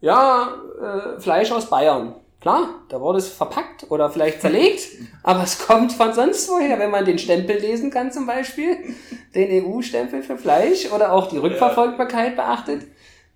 ja, 0.00 0.54
äh, 0.80 1.20
Fleisch 1.20 1.50
aus 1.50 1.70
Bayern. 1.70 2.14
Klar, 2.40 2.68
da 2.90 3.00
wurde 3.00 3.18
es 3.18 3.28
verpackt 3.28 3.86
oder 3.90 4.10
vielleicht 4.10 4.42
zerlegt, 4.42 4.82
aber 5.22 5.44
es 5.44 5.66
kommt 5.66 5.92
von 5.92 6.12
sonst 6.12 6.46
woher, 6.50 6.78
wenn 6.78 6.90
man 6.90 7.06
den 7.06 7.18
Stempel 7.18 7.56
lesen 7.56 7.90
kann 7.90 8.12
zum 8.12 8.26
Beispiel, 8.26 8.76
den 9.34 9.64
EU-Stempel 9.64 10.22
für 10.22 10.36
Fleisch 10.36 10.92
oder 10.92 11.12
auch 11.14 11.28
die 11.28 11.38
Rückverfolgbarkeit 11.38 12.36
beachtet, 12.36 12.82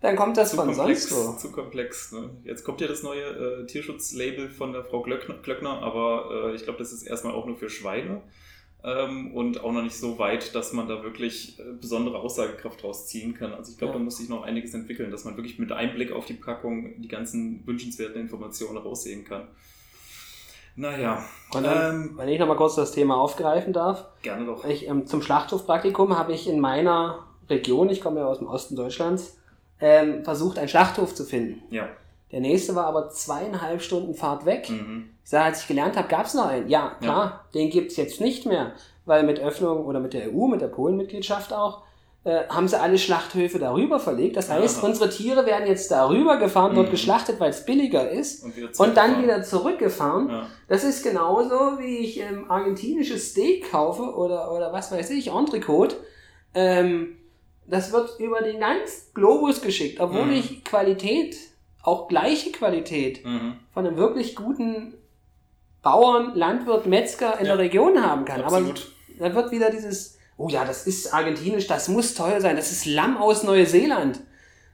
dann 0.03 0.15
kommt 0.15 0.37
das 0.37 0.51
zu 0.51 0.57
von 0.57 0.75
komplex, 0.75 1.09
sonst 1.09 1.27
wo. 1.27 1.39
zu 1.39 1.53
komplex. 1.53 2.13
Ne? 2.13 2.29
Jetzt 2.45 2.65
kommt 2.65 2.83
ja 2.83 2.87
das 2.87 3.03
neue 3.03 3.23
äh, 3.23 3.67
Tierschutzlabel 3.67 4.51
von 4.51 4.75
der 4.75 4.85
Frau 4.85 5.01
Glöckner, 5.01 5.37
Glöckner 5.43 5.81
aber 5.83 6.51
äh, 6.51 6.55
ich 6.55 6.65
glaube, 6.65 6.79
das 6.79 6.93
ist 6.93 7.03
erstmal 7.03 7.33
auch 7.33 7.47
nur 7.47 7.57
für 7.57 7.71
Schweine 7.71 8.21
ähm, 8.85 9.35
und 9.35 9.63
auch 9.65 9.73
noch 9.73 9.83
nicht 9.83 9.97
so 9.97 10.19
weit, 10.19 10.55
dass 10.55 10.73
man 10.73 10.87
da 10.89 11.03
wirklich 11.03 11.59
äh, 11.59 11.63
besondere 11.81 12.19
Aussagekraft 12.19 12.83
draus 12.83 13.07
ziehen 13.07 13.35
kann. 13.35 13.53
Also 13.53 13.73
ich 13.73 13.79
glaube, 13.79 13.93
Ja. 13.95 13.99
da 13.99 14.05
muss 14.05 14.19
sich 14.19 14.29
noch 14.29 14.43
einiges 14.43 14.73
entwickeln, 14.75 15.11
dass 15.11 15.25
man 15.25 15.37
wirklich 15.37 15.59
mit 15.59 15.73
einem 15.73 15.95
Blick 15.95 16.13
auf 16.13 16.27
die 16.27 16.35
Packung 16.35 17.01
die 17.01 17.09
ganzen 17.09 17.67
wünschenswerten 17.67 18.21
Informationen 18.21 18.79
raussehen 18.79 19.25
kann. 19.25 19.49
Naja, 20.77 21.25
Und 21.55 21.65
dann, 21.65 21.95
ähm, 21.95 22.11
wenn 22.17 22.29
ich 22.29 22.39
nochmal 22.39 22.57
kurz 22.57 22.77
das 22.77 22.93
Thema 22.93 23.17
aufgreifen 23.17 23.73
darf, 23.73 24.05
gerne 24.23 24.47
doch. 24.47 24.65
ich, 24.65 24.87
ähm, 24.87 25.07
zum 25.07 25.23
Schlachthofpraktikum 25.23 26.17
habe 26.17 26.33
ich 26.33 26.49
in 26.49 26.61
meiner 26.61 27.27
Region, 27.51 27.91
ich 27.91 28.01
komme 28.01 28.21
ja 28.21 28.27
aus 28.27 28.39
dem 28.39 28.47
Osten 28.47 28.77
Deutschlands, 28.77 29.39
ähm, 29.81 30.23
versucht, 30.25 30.57
einen 30.57 30.69
Schlachthof 30.69 31.15
zu 31.17 31.25
finden. 31.25 31.63
Ja. 31.71 31.89
Der 32.33 32.41
nächste 32.41 32.75
war 32.75 32.87
aber 32.87 33.09
zweieinhalb 33.11 33.81
Stunden 33.83 34.15
Fahrt 34.15 34.45
weg. 34.45 34.69
Mhm. 34.69 35.11
Ich 35.25 35.31
sage, 35.31 35.45
als 35.47 35.63
ich 35.63 35.69
gelernt 35.69 35.97
habe, 35.97 36.09
gab 36.09 36.27
es 36.27 36.35
noch 36.35 36.47
einen. 36.47 36.69
Ja, 36.69 36.97
klar, 37.01 37.45
den 37.55 37.71
gibt 37.71 37.91
es 37.91 37.97
jetzt 37.97 38.21
nicht 38.21 38.45
mehr, 38.47 38.73
weil 39.07 39.23
mit 39.23 39.41
Öffnung 39.41 39.85
oder 39.87 40.01
mit 40.01 40.13
der 40.13 40.33
EU, 40.35 40.47
mit 40.47 40.61
der 40.61 40.69
Polenmitgliedschaft 40.69 41.53
auch, 41.53 41.83
äh, 42.25 42.47
haben 42.49 42.69
sie 42.69 42.79
alle 42.79 42.99
Schlachthöfe 42.99 43.59
darüber 43.59 43.99
verlegt. 44.01 44.37
Das 44.37 44.51
heißt, 44.51 44.79
Aha. 44.81 44.87
unsere 44.87 45.09
Tiere 45.09 45.47
werden 45.47 45.67
jetzt 45.69 45.91
darüber 45.91 46.37
gefahren, 46.37 46.75
dort 46.75 46.89
Mhm. 46.89 46.91
geschlachtet, 46.91 47.41
weil 47.41 47.51
es 47.51 47.65
billiger 47.65 48.11
ist. 48.11 48.45
Und, 48.45 48.79
Und 48.79 48.97
dann 48.97 49.23
wieder 49.23 49.43
zurückgefahren. 49.43 50.29
Ja. 50.29 50.47
Das 50.69 50.85
ist 50.85 51.03
genauso, 51.05 51.79
wie 51.79 51.99
ich 51.99 52.21
ähm, 52.21 52.51
argentinisches 52.51 53.31
Steak 53.31 53.71
kaufe 53.71 54.03
oder, 54.03 54.53
oder 54.53 54.73
was 54.73 54.93
weiß 54.93 55.11
ich, 55.11 55.29
Entrecote. 55.29 55.97
Ähm, 56.55 57.17
das 57.67 57.93
wird 57.93 58.19
über 58.19 58.41
den 58.43 58.61
ganzen 58.61 59.13
Globus 59.15 59.61
geschickt, 59.61 60.01
obwohl 60.01 60.27
Mhm. 60.27 60.33
ich 60.33 60.65
Qualität, 60.65 61.37
auch 61.89 62.09
gleiche 62.09 62.53
Qualität 62.53 63.25
Mhm. 63.25 63.55
von 63.73 63.87
einem 63.87 63.97
wirklich 63.97 64.37
guten 64.37 64.95
Bauern, 65.83 66.33
Landwirt, 66.35 66.87
Metzger 66.87 67.39
in 67.41 67.47
Ja. 67.47 67.57
der 67.57 67.65
Region 67.65 68.03
haben 68.05 68.25
kann. 68.25 68.43
Absolut. 68.43 68.93
Aber 69.19 69.29
da 69.31 69.35
wird 69.35 69.51
wieder 69.53 69.71
dieses, 69.71 70.19
oh 70.37 70.49
ja, 70.49 70.65
das 70.65 70.87
ist 70.87 71.13
argentinisch, 71.15 71.67
das 71.67 71.89
muss 71.89 72.15
toll 72.15 72.41
sein, 72.41 72.57
das 72.57 72.71
ist 72.73 72.87
Lamm 72.87 73.17
aus 73.17 73.43
Neuseeland. 73.43 74.21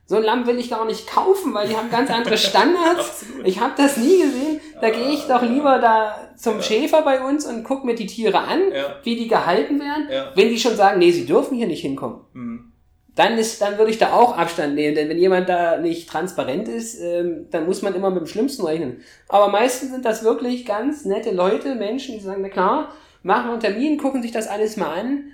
So 0.07 0.17
ein 0.17 0.23
Lamm 0.23 0.47
will 0.47 0.59
ich 0.59 0.69
gar 0.69 0.85
nicht 0.85 1.07
kaufen, 1.07 1.55
weil 1.55 1.67
die 1.69 1.77
haben 1.77 1.91
ganz 1.91 2.11
andere 2.11 2.37
Standards. 2.49 3.25
Ich 3.45 3.59
habe 3.61 3.73
das 3.77 3.97
nie 3.97 4.21
gesehen. 4.21 4.61
Da 4.81 4.91
gehe 4.91 5.09
ich 5.11 5.23
doch 5.27 5.41
lieber 5.41 5.79
da 5.79 6.15
zum 6.37 6.57
Ja. 6.57 6.63
Schäfer 6.63 7.01
bei 7.03 7.23
uns 7.25 7.47
und 7.47 7.65
gucke 7.65 7.87
mir 7.87 7.95
die 7.95 8.05
Tiere 8.07 8.39
an, 8.39 8.61
wie 9.03 9.17
die 9.17 9.29
gehalten 9.29 9.81
werden. 9.81 10.09
Wenn 10.35 10.49
die 10.51 10.59
schon 10.59 10.77
sagen, 10.77 10.99
nee, 10.99 11.11
sie 11.11 11.25
dürfen 11.25 11.57
hier 11.57 11.67
nicht 11.69 11.81
hinkommen, 11.83 12.21
Mhm. 12.35 12.73
Dann 13.17 13.39
ist, 13.39 13.61
dann 13.61 13.79
würde 13.79 13.91
ich 13.91 13.99
da 13.99 14.13
auch 14.13 14.37
Abstand 14.37 14.75
nehmen. 14.75 14.95
Denn 14.95 15.09
wenn 15.09 15.19
jemand 15.19 15.49
da 15.49 15.79
nicht 15.79 16.09
transparent 16.09 16.67
ist, 16.69 17.01
ähm, 17.01 17.47
dann 17.51 17.67
muss 17.67 17.83
man 17.83 17.95
immer 17.95 18.11
mit 18.11 18.21
dem 18.21 18.27
Schlimmsten 18.27 18.65
rechnen. 18.65 19.03
Aber 19.29 19.49
meistens 19.49 19.91
sind 19.93 20.05
das 20.05 20.25
wirklich 20.25 20.67
ganz 20.67 21.05
nette 21.05 21.31
Leute, 21.31 21.77
Menschen, 21.77 22.15
die 22.17 22.21
sagen, 22.21 22.43
na 22.43 22.49
klar, 22.49 22.93
machen 23.23 23.51
einen 23.51 23.61
Termin, 23.61 23.99
gucken 23.99 24.21
sich 24.23 24.33
das 24.33 24.49
alles 24.49 24.77
mal 24.77 24.99
an. 24.99 25.25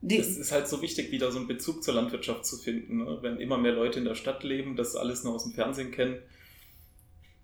Die, 0.00 0.18
Es 0.18 0.36
ist 0.36 0.52
halt 0.52 0.68
so 0.68 0.80
wichtig, 0.82 1.10
wieder 1.10 1.30
so 1.30 1.38
einen 1.38 1.48
Bezug 1.48 1.82
zur 1.82 1.94
Landwirtschaft 1.94 2.46
zu 2.46 2.56
finden. 2.56 2.98
Ne? 2.98 3.18
Wenn 3.22 3.38
immer 3.38 3.58
mehr 3.58 3.72
Leute 3.72 3.98
in 3.98 4.04
der 4.04 4.14
Stadt 4.14 4.42
leben, 4.44 4.76
das 4.76 4.94
alles 4.96 5.24
nur 5.24 5.34
aus 5.34 5.44
dem 5.44 5.52
Fernsehen 5.52 5.90
kennen. 5.90 6.16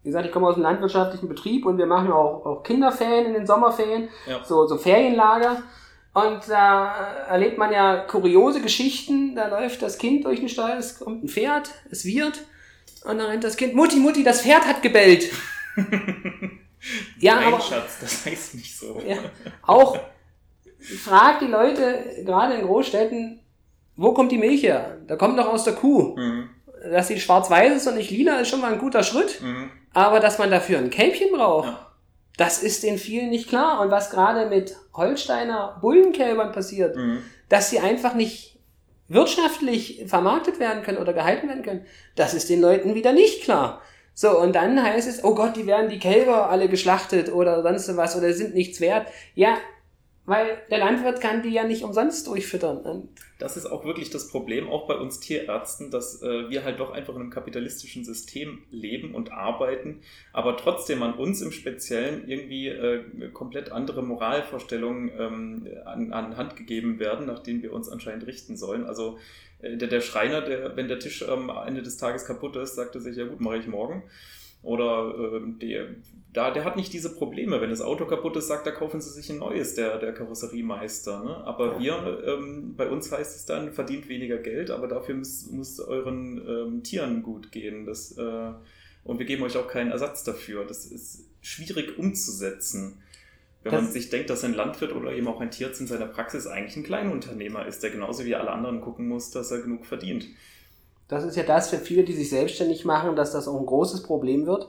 wie 0.03 0.09
gesagt, 0.09 0.27
ich 0.27 0.33
komme 0.33 0.49
aus 0.49 0.55
einem 0.55 0.65
landwirtschaftlichen 0.65 1.29
Betrieb 1.29 1.67
und 1.67 1.79
wir 1.79 1.87
machen 1.87 2.11
auch, 2.13 2.45
auch 2.47 2.63
Kinderferien 2.63 3.27
in 3.27 3.35
den 3.35 3.47
Sommerferien, 3.47 4.09
Ja. 4.29 4.43
so, 4.45 4.67
so 4.67 4.77
Ferienlager. 4.79 5.63
Und 6.15 6.41
da 6.49 6.95
erlebt 7.29 7.57
man 7.59 7.73
ja 7.73 7.97
kuriose 7.97 8.61
Geschichten. 8.61 9.35
Da 9.35 9.49
läuft 9.49 9.81
das 9.83 9.97
Kind 9.99 10.25
durch 10.27 10.41
den 10.41 10.49
Stall, 10.49 10.77
es 10.79 10.99
kommt 10.99 11.25
ein 11.25 11.29
Pferd, 11.29 11.71
es 11.91 12.05
wird. 12.05 12.43
Und 13.05 13.19
dann 13.19 13.27
rennt 13.29 13.45
das 13.45 13.57
Kind, 13.57 13.75
Mutti, 13.75 13.97
Mutti, 13.97 14.23
das 14.23 14.43
Pferd 14.43 14.67
hat 14.67 14.83
gebellt. 14.83 15.31
Ja, 17.21 17.37
Nein, 17.37 17.55
aber- 17.55 17.61
Schatz, 17.63 17.99
das 18.01 18.27
heißt 18.27 18.57
nicht 18.57 18.77
so. 18.77 19.01
Ja, 19.07 19.17
auch 19.63 19.97
frag 21.05 21.39
die 21.39 21.47
Leute, 21.47 22.23
gerade 22.25 22.55
in 22.55 22.67
Großstädten, 22.67 23.39
wo 23.95 24.13
kommt 24.13 24.33
die 24.33 24.39
Milch 24.39 24.65
her? 24.65 24.99
Da 25.07 25.15
kommt 25.15 25.39
doch 25.39 25.47
aus 25.47 25.63
der 25.63 25.75
Kuh. 25.75 26.17
Mhm. 26.17 26.51
Dass 26.91 27.07
sie 27.07 27.21
schwarz-weiß 27.21 27.77
ist 27.77 27.87
und 27.87 27.95
nicht 27.95 28.11
lila, 28.11 28.41
ist 28.41 28.49
schon 28.49 28.61
mal 28.61 28.73
ein 28.73 28.81
guter 28.81 29.05
Schritt. 29.05 29.41
Mhm. 29.41 29.71
Aber 29.95 30.19
dass 30.19 30.39
man 30.41 30.51
dafür 30.51 30.79
ein 30.79 30.91
Kälbchen 30.91 31.29
braucht, 31.31 31.69
Ja. 31.69 31.92
Das 32.43 32.61
ist 32.61 32.83
den 32.83 32.99
vielen 32.99 33.31
nicht 33.31 33.49
klar. 33.49 33.81
Und 33.81 33.93
was 33.93 34.11
gerade 34.11 34.47
mit 34.47 34.75
Holsteiner 34.95 35.79
Bullenkälbern 35.81 36.51
passiert, 36.51 36.97
Mhm. 36.97 37.19
dass 37.49 37.71
sie 37.71 37.79
einfach 37.79 38.15
nicht 38.15 38.59
wirtschaftlich 39.07 40.03
vermarktet 40.09 40.59
werden 40.59 40.83
können 40.83 40.99
oder 40.99 41.13
gehalten 41.13 41.47
werden 41.49 41.63
können, 41.63 41.87
das 42.17 42.35
ist 42.35 42.49
den 42.51 42.61
Leuten 42.61 42.97
wieder 42.97 43.13
nicht 43.13 43.45
klar. 43.45 43.81
So, 44.13 44.41
und 44.41 44.57
dann 44.57 44.83
heißt 44.83 45.09
es, 45.09 45.23
oh 45.23 45.37
Gott, 45.37 45.55
die 45.57 45.69
werden 45.69 45.89
die 45.89 46.01
Kälber 46.01 46.51
alle 46.51 46.69
geschlachtet 46.69 47.33
oder 47.33 47.63
sonst 47.63 47.97
was 47.97 48.17
oder 48.17 48.33
sind 48.33 48.55
nichts 48.55 48.81
wert. 48.81 49.07
Ja, 49.37 49.57
weil 50.25 50.59
der 50.71 50.79
Landwirt 50.79 51.21
kann 51.21 51.43
die 51.43 51.51
ja 51.51 51.65
nicht 51.65 51.83
umsonst 51.83 52.29
durchfüttern. 52.29 53.09
Das 53.41 53.57
ist 53.57 53.67
auch 53.67 53.85
wirklich 53.85 54.11
das 54.11 54.29
Problem, 54.29 54.69
auch 54.69 54.87
bei 54.87 54.95
uns 54.95 55.19
Tierärzten, 55.19 55.91
dass 55.91 56.23
äh, 56.23 56.49
wir 56.49 56.63
halt 56.63 56.79
doch 56.79 56.93
einfach 56.93 57.15
in 57.15 57.23
einem 57.23 57.31
kapitalistischen 57.31 58.05
System 58.05 58.63
leben 58.71 59.17
und 59.17 59.33
arbeiten, 59.33 60.01
aber 60.33 60.57
trotzdem 60.57 61.03
an 61.03 61.15
uns 61.15 61.43
im 61.43 61.51
Speziellen 61.51 62.29
irgendwie 62.29 62.69
äh, 62.69 63.03
komplett 63.33 63.73
andere 63.73 64.03
Moralvorstellungen 64.03 65.11
ähm, 65.19 65.69
an, 65.85 66.13
an 66.13 66.37
Hand 66.37 66.55
gegeben 66.55 67.01
werden, 67.01 67.27
nach 67.27 67.41
denen 67.41 67.63
wir 67.63 67.73
uns 67.73 67.89
anscheinend 67.89 68.27
richten 68.29 68.57
sollen. 68.57 68.85
Also 68.85 69.19
äh, 69.61 69.77
der, 69.77 69.89
der 69.89 70.01
Schreiner, 70.01 70.41
der, 70.41 70.77
wenn 70.77 70.87
der 70.87 71.01
Tisch 71.01 71.29
am 71.29 71.51
Ende 71.67 71.83
des 71.83 71.97
Tages 71.97 72.27
kaputt 72.27 72.55
ist, 72.55 72.77
sagte 72.77 73.01
sich, 73.01 73.17
ja 73.17 73.27
gut, 73.27 73.41
mache 73.41 73.59
ich 73.59 73.67
morgen. 73.67 74.05
Oder 74.63 75.15
ähm, 75.19 75.59
der, 75.61 75.89
da, 76.33 76.53
der 76.53 76.65
hat 76.65 76.77
nicht 76.77 76.93
diese 76.93 77.15
Probleme. 77.15 77.61
Wenn 77.61 77.71
das 77.71 77.81
Auto 77.81 78.07
kaputt 78.07 78.37
ist, 78.37 78.47
sagt 78.47 78.65
er, 78.67 78.73
kaufen 78.73 79.01
Sie 79.01 79.11
sich 79.11 79.29
ein 79.31 79.39
neues, 79.39 79.75
der, 79.75 79.99
der 79.99 80.15
Karosseriemeister. 80.15 81.25
Ne? 81.25 81.37
Aber 81.45 81.81
wir, 81.81 82.23
ähm, 82.27 82.75
bei 82.77 82.89
uns 82.89 83.11
heißt 83.11 83.37
es 83.37 83.45
dann, 83.45 83.73
verdient 83.73 84.09
weniger 84.09 84.39
Geld, 84.39 84.71
aber 84.71 84.87
dafür 84.87 85.17
muss, 85.17 85.51
muss 85.51 85.81
euren 85.81 86.41
ähm, 86.47 86.83
Tieren 86.85 87.23
gut 87.23 87.51
gehen. 87.51 87.87
Das, 87.87 88.17
äh, 88.17 88.53
und 89.05 89.19
wir 89.19 89.27
geben 89.27 89.43
euch 89.43 89.57
auch 89.57 89.67
keinen 89.67 89.91
Ersatz 89.91 90.23
dafür. 90.23 90.65
Das 90.65 90.87
ist 90.87 91.29
schwierig 91.41 91.99
umzusetzen. 91.99 93.03
Wenn 93.65 93.73
man 93.73 93.85
Das- 93.85 93.93
sich 93.93 94.11
denkt, 94.11 94.31
dass 94.31 94.45
ein 94.45 94.55
Landwirt 94.55 94.93
oder 94.95 95.13
eben 95.13 95.27
auch 95.27 95.41
ein 95.41 95.51
Tierarzt 95.51 95.81
in 95.81 95.87
seiner 95.89 96.07
Praxis 96.07 96.47
eigentlich 96.47 96.77
ein 96.77 96.83
Kleinunternehmer 96.85 97.67
ist, 97.67 97.83
der 97.83 97.91
genauso 97.91 98.25
wie 98.25 98.37
alle 98.37 98.51
anderen 98.51 98.81
gucken 98.81 99.09
muss, 99.09 99.31
dass 99.33 99.51
er 99.51 99.61
genug 99.61 99.87
verdient. 99.87 100.27
Das 101.13 101.25
ist 101.25 101.37
ja 101.37 101.43
das 101.43 101.69
für 101.69 101.79
viele, 101.79 102.05
die 102.05 102.15
sich 102.15 102.31
selbstständig 102.31 102.85
machen, 102.85 103.15
dass 103.17 103.33
das 103.33 103.47
auch 103.47 103.59
ein 103.61 103.67
großes 103.67 104.03
Problem 104.03 104.47
wird. 104.47 104.69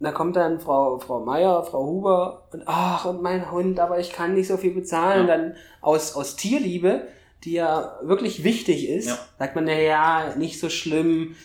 Da 0.00 0.10
kommt 0.10 0.36
dann 0.36 0.58
Frau, 0.58 0.98
Frau 0.98 1.20
Meier, 1.20 1.62
Frau 1.64 1.86
Huber 1.86 2.48
und 2.52 2.62
ach, 2.66 3.04
und 3.04 3.22
mein 3.22 3.50
Hund, 3.50 3.78
aber 3.78 4.00
ich 4.00 4.12
kann 4.12 4.34
nicht 4.34 4.48
so 4.48 4.56
viel 4.56 4.72
bezahlen. 4.74 5.28
Ja. 5.28 5.36
Dann 5.36 5.56
aus, 5.80 6.16
aus 6.16 6.36
Tierliebe, 6.36 7.06
die 7.44 7.52
ja 7.52 7.98
wirklich 8.02 8.42
wichtig 8.42 8.88
ist, 8.88 9.06
Ja. 9.08 9.18
sagt 9.38 9.54
man, 9.54 9.64
naja, 9.64 10.34
nicht 10.36 10.58
so 10.58 10.68
schlimm, 10.70 11.36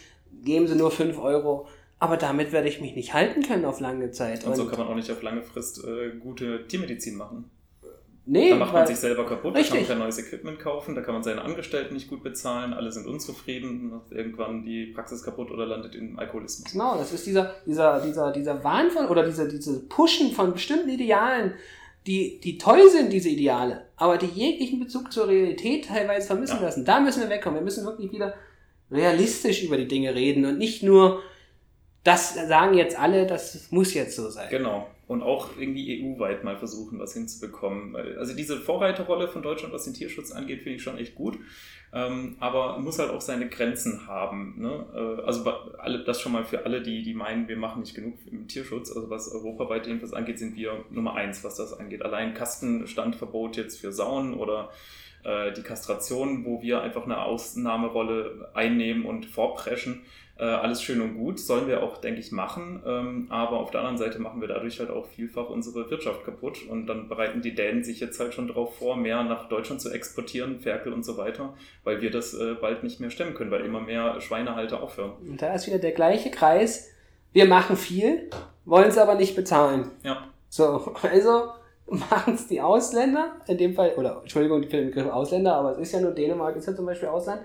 geben 0.43 0.67
Sie 0.67 0.75
nur 0.75 0.91
5 0.91 1.19
Euro. 1.19 1.67
Aber 1.99 2.15
damit 2.15 2.53
werde 2.53 2.69
ich 2.69 2.79
mich 2.79 2.95
nicht 2.95 3.13
halten 3.13 3.43
können 3.43 3.65
auf 3.65 3.81
lange 3.81 4.11
Zeit. 4.11 4.45
Und 4.45 4.55
so 4.55 4.65
kann 4.65 4.79
man 4.79 4.87
auch 4.87 4.95
nicht 4.95 5.11
auf 5.11 5.21
lange 5.21 5.41
Frist 5.43 5.83
äh, 5.83 6.17
gute 6.17 6.65
Tiermedizin 6.67 7.17
machen. 7.17 7.51
Nee, 8.29 8.49
Da 8.49 8.55
macht 8.55 8.73
man 8.73 8.87
sich 8.87 8.97
selber 8.97 9.25
kaputt, 9.25 9.55
da 9.55 9.59
kann 9.59 9.61
Richtig. 9.61 9.79
man 9.81 9.87
kein 9.87 9.99
neues 9.99 10.17
Equipment 10.19 10.59
kaufen, 10.59 10.95
da 10.95 11.01
kann 11.01 11.13
man 11.13 11.23
seine 11.23 11.41
Angestellten 11.41 11.93
nicht 11.93 12.07
gut 12.09 12.23
bezahlen, 12.23 12.73
alle 12.73 12.91
sind 12.91 13.07
unzufrieden, 13.07 13.89
macht 13.89 14.11
irgendwann 14.11 14.63
die 14.63 14.87
Praxis 14.87 15.23
kaputt 15.23 15.51
oder 15.51 15.65
landet 15.65 15.95
im 15.95 16.17
Alkoholismus. 16.19 16.71
Genau, 16.71 16.97
das 16.97 17.11
ist 17.11 17.25
dieser, 17.25 17.55
dieser, 17.65 18.01
dieser, 18.01 18.31
dieser 18.31 18.63
Wahn 18.63 18.91
von, 18.91 19.07
oder 19.07 19.25
diese, 19.25 19.47
diese 19.47 19.79
Pushen 19.87 20.31
von 20.31 20.53
bestimmten 20.53 20.89
Idealen, 20.89 21.53
die, 22.07 22.39
die 22.39 22.57
toll 22.57 22.89
sind, 22.89 23.11
diese 23.11 23.29
Ideale, 23.29 23.85
aber 23.97 24.17
die 24.17 24.27
jeglichen 24.27 24.79
Bezug 24.79 25.11
zur 25.11 25.27
Realität 25.27 25.85
teilweise 25.87 26.27
vermissen 26.27 26.57
Ja. 26.57 26.63
lassen. 26.63 26.85
Da 26.85 26.99
müssen 26.99 27.21
wir 27.21 27.29
wegkommen. 27.29 27.59
Wir 27.59 27.63
müssen 27.63 27.85
wirklich 27.85 28.11
wieder 28.11 28.33
realistisch 28.91 29.63
über 29.63 29.77
die 29.77 29.87
Dinge 29.87 30.15
reden 30.15 30.45
und 30.45 30.57
nicht 30.57 30.81
nur, 30.81 31.21
das 32.03 32.33
sagen 32.33 32.75
jetzt 32.75 32.97
alle, 32.97 33.27
das 33.27 33.67
muss 33.71 33.93
jetzt 33.93 34.15
so 34.15 34.29
sein. 34.29 34.47
Genau. 34.49 34.87
Und 35.09 35.23
auch 35.23 35.57
irgendwie 35.57 36.03
EU-weit 36.03 36.43
mal 36.43 36.55
versuchen, 36.55 36.99
was 36.99 37.15
hinzubekommen. 37.15 37.95
Also 37.95 38.35
diese 38.35 38.57
Vorreiterrolle 38.57 39.27
von 39.27 39.41
Deutschland, 39.41 39.73
was 39.73 39.85
den 39.85 39.95
Tierschutz 39.95 40.31
angeht, 40.31 40.61
finde 40.61 40.75
ich 40.75 40.83
schon 40.83 40.99
echt 40.99 41.15
gut. 41.15 41.39
Ähm, 41.91 42.35
aber 42.39 42.77
muss 42.77 42.99
halt 42.99 43.09
auch 43.09 43.21
seine 43.21 43.49
Grenzen 43.49 44.05
haben. 44.05 44.53
Ne? 44.59 44.85
Äh, 44.93 45.25
also 45.25 45.49
alle, 45.79 46.03
das 46.03 46.21
schon 46.21 46.33
mal 46.33 46.45
für 46.45 46.63
alle, 46.63 46.83
die, 46.83 47.01
die 47.01 47.15
meinen, 47.15 47.47
wir 47.47 47.57
machen 47.57 47.79
nicht 47.79 47.95
genug 47.95 48.19
im 48.29 48.47
Tierschutz. 48.47 48.95
Also 48.95 49.09
was 49.09 49.33
europaweit 49.33 49.87
jedenfalls 49.87 50.13
angeht, 50.13 50.37
sind 50.37 50.55
wir 50.55 50.85
Nummer 50.91 51.15
eins, 51.15 51.43
was 51.43 51.55
das 51.55 51.73
angeht. 51.73 52.03
Allein 52.03 52.35
Kastenstandverbot 52.35 53.57
jetzt 53.57 53.79
für 53.79 53.91
Sauen 53.91 54.35
oder 54.35 54.69
äh, 55.23 55.51
die 55.53 55.63
Kastration, 55.63 56.45
wo 56.45 56.61
wir 56.61 56.81
einfach 56.81 57.05
eine 57.05 57.23
Ausnahmerolle 57.23 58.51
einnehmen 58.53 59.05
und 59.05 59.25
vorpreschen. 59.25 60.03
Äh, 60.39 60.45
alles 60.45 60.81
schön 60.81 61.01
und 61.01 61.17
gut, 61.17 61.37
sollen 61.37 61.67
wir 61.67 61.83
auch, 61.83 61.97
denke 61.97 62.21
ich, 62.21 62.31
machen. 62.31 62.81
Ähm, 62.85 63.27
aber 63.29 63.59
auf 63.59 63.71
der 63.71 63.81
anderen 63.81 63.97
Seite 63.97 64.19
machen 64.19 64.39
wir 64.39 64.47
dadurch 64.47 64.79
halt 64.79 64.89
auch 64.89 65.05
vielfach 65.05 65.49
unsere 65.49 65.89
Wirtschaft 65.91 66.23
kaputt. 66.23 66.59
Und 66.69 66.87
dann 66.87 67.09
bereiten 67.09 67.41
die 67.41 67.53
Dänen 67.53 67.83
sich 67.83 67.99
jetzt 67.99 68.21
halt 68.21 68.33
schon 68.33 68.47
darauf 68.47 68.77
vor, 68.77 68.95
mehr 68.95 69.21
nach 69.23 69.49
Deutschland 69.49 69.81
zu 69.81 69.89
exportieren, 69.89 70.61
Ferkel 70.61 70.93
und 70.93 71.03
so 71.03 71.17
weiter, 71.17 71.53
weil 71.83 72.01
wir 72.01 72.09
das 72.09 72.33
äh, 72.33 72.55
bald 72.59 72.83
nicht 72.83 73.01
mehr 73.01 73.09
stemmen 73.09 73.33
können, 73.33 73.51
weil 73.51 73.65
immer 73.65 73.81
mehr 73.81 74.21
Schweinehalter 74.21 74.81
aufhören. 74.81 75.11
Und 75.27 75.41
da 75.41 75.53
ist 75.53 75.67
wieder 75.67 75.79
der 75.79 75.91
gleiche 75.91 76.31
Kreis. 76.31 76.89
Wir 77.33 77.45
machen 77.45 77.75
viel, 77.75 78.29
wollen 78.63 78.87
es 78.87 78.97
aber 78.97 79.15
nicht 79.15 79.35
bezahlen. 79.35 79.91
Ja, 80.03 80.29
So, 80.47 80.95
also 81.01 81.49
machen 81.87 82.35
es 82.35 82.47
die 82.47 82.61
Ausländer, 82.61 83.33
in 83.47 83.57
dem 83.57 83.73
Fall, 83.73 83.93
oder 83.97 84.19
Entschuldigung 84.21 84.63
für 84.63 84.69
den 84.69 84.87
Begriff 84.87 85.11
Ausländer, 85.11 85.55
aber 85.55 85.73
es 85.73 85.79
ist 85.79 85.91
ja 85.91 85.99
nur 85.99 86.11
Dänemark, 86.11 86.55
ist 86.55 86.67
ja 86.67 86.75
zum 86.75 86.85
Beispiel 86.85 87.09
Ausland. 87.09 87.41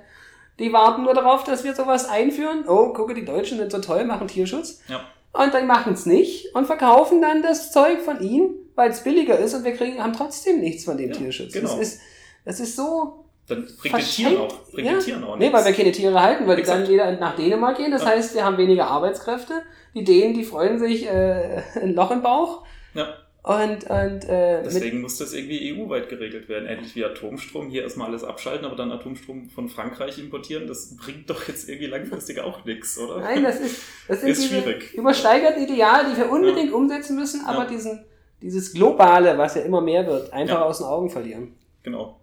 Die 0.58 0.72
warten 0.72 1.02
nur 1.02 1.14
darauf, 1.14 1.44
dass 1.44 1.64
wir 1.64 1.74
sowas 1.74 2.08
einführen. 2.08 2.64
Oh, 2.68 2.92
gucke, 2.92 3.14
die 3.14 3.24
Deutschen 3.24 3.58
sind 3.58 3.72
so 3.72 3.78
toll, 3.80 4.04
machen 4.04 4.28
Tierschutz. 4.28 4.80
ja. 4.88 5.00
Und 5.32 5.52
dann 5.52 5.66
machen 5.66 5.94
es 5.94 6.06
nicht 6.06 6.54
und 6.54 6.64
verkaufen 6.66 7.20
dann 7.20 7.42
das 7.42 7.72
Zeug 7.72 8.00
von 8.02 8.20
ihnen, 8.20 8.54
weil 8.76 8.90
es 8.92 9.02
billiger 9.02 9.36
ist 9.36 9.52
und 9.52 9.64
wir 9.64 9.72
kriegen, 9.72 10.00
haben 10.00 10.12
trotzdem 10.12 10.60
nichts 10.60 10.84
von 10.84 10.96
dem 10.96 11.10
Ja, 11.10 11.16
Tierschutz. 11.16 11.52
genau. 11.52 11.70
Das, 11.70 11.80
ist, 11.80 12.00
das 12.44 12.60
ist 12.60 12.76
so 12.76 13.24
Dann 13.48 13.66
bringt 13.80 13.96
den 13.98 14.04
Tieren 14.04 14.36
auch, 14.36 14.62
bringt 14.70 14.88
den 14.88 15.00
Tieren 15.00 15.24
auch 15.24 15.36
Nee, 15.36 15.46
weil 15.52 15.62
wir 15.64 15.70
nichts. 15.70 15.76
keine 15.78 15.90
Tiere 15.90 16.22
halten, 16.22 16.46
weil 16.46 16.54
die 16.54 16.62
Exakt. 16.62 16.82
dann 16.82 16.88
wieder 16.88 17.10
nach 17.18 17.34
Dänemark 17.34 17.76
gehen. 17.78 17.90
Das 17.90 18.02
Ja. 18.02 18.10
heißt, 18.10 18.32
wir 18.36 18.44
haben 18.44 18.58
weniger 18.58 18.86
Arbeitskräfte. 18.86 19.54
Die 19.94 20.04
Dänen, 20.04 20.34
die 20.34 20.44
freuen 20.44 20.78
sich 20.78 21.04
äh, 21.06 21.62
ein 21.82 21.94
Loch 21.96 22.12
im 22.12 22.22
Bauch. 22.22 22.62
Ja. 22.94 23.08
Und, 23.46 23.84
und 23.90 24.24
äh, 24.26 24.62
Deswegen 24.62 25.02
muss 25.02 25.18
das 25.18 25.34
irgendwie 25.34 25.74
EU-weit 25.78 26.08
geregelt 26.08 26.48
werden. 26.48 26.66
Ähnlich 26.66 26.96
wie 26.96 27.04
Atomstrom. 27.04 27.68
Hier 27.68 27.82
erstmal 27.82 28.08
alles 28.08 28.24
abschalten, 28.24 28.64
aber 28.64 28.74
dann 28.74 28.90
Atomstrom 28.90 29.50
von 29.50 29.68
Frankreich 29.68 30.18
importieren. 30.18 30.66
Das 30.66 30.96
bringt 30.96 31.28
doch 31.28 31.46
jetzt 31.46 31.68
irgendwie 31.68 31.88
langfristig 31.88 32.40
auch 32.40 32.64
nichts, 32.64 32.96
oder? 32.96 33.20
nein, 33.20 33.42
das 33.42 33.60
ist, 33.60 33.82
das 34.08 34.22
Ist 34.22 34.38
diese 34.44 34.48
schwierig. 34.62 34.94
übersteigerten 34.94 35.62
Ideale, 35.62 36.10
die 36.10 36.16
wir 36.16 36.30
unbedingt 36.30 36.72
umsetzen 36.72 37.16
müssen, 37.16 37.44
aber 37.44 37.64
Ja. 37.64 37.68
diesen, 37.68 38.02
dieses 38.40 38.72
Globale, 38.72 39.36
was 39.36 39.56
ja 39.56 39.60
immer 39.60 39.82
mehr 39.82 40.06
wird, 40.06 40.32
einfach 40.32 40.60
Ja. 40.60 40.64
aus 40.64 40.78
den 40.78 40.86
Augen 40.86 41.10
verlieren. 41.10 41.54
Genau. 41.82 42.18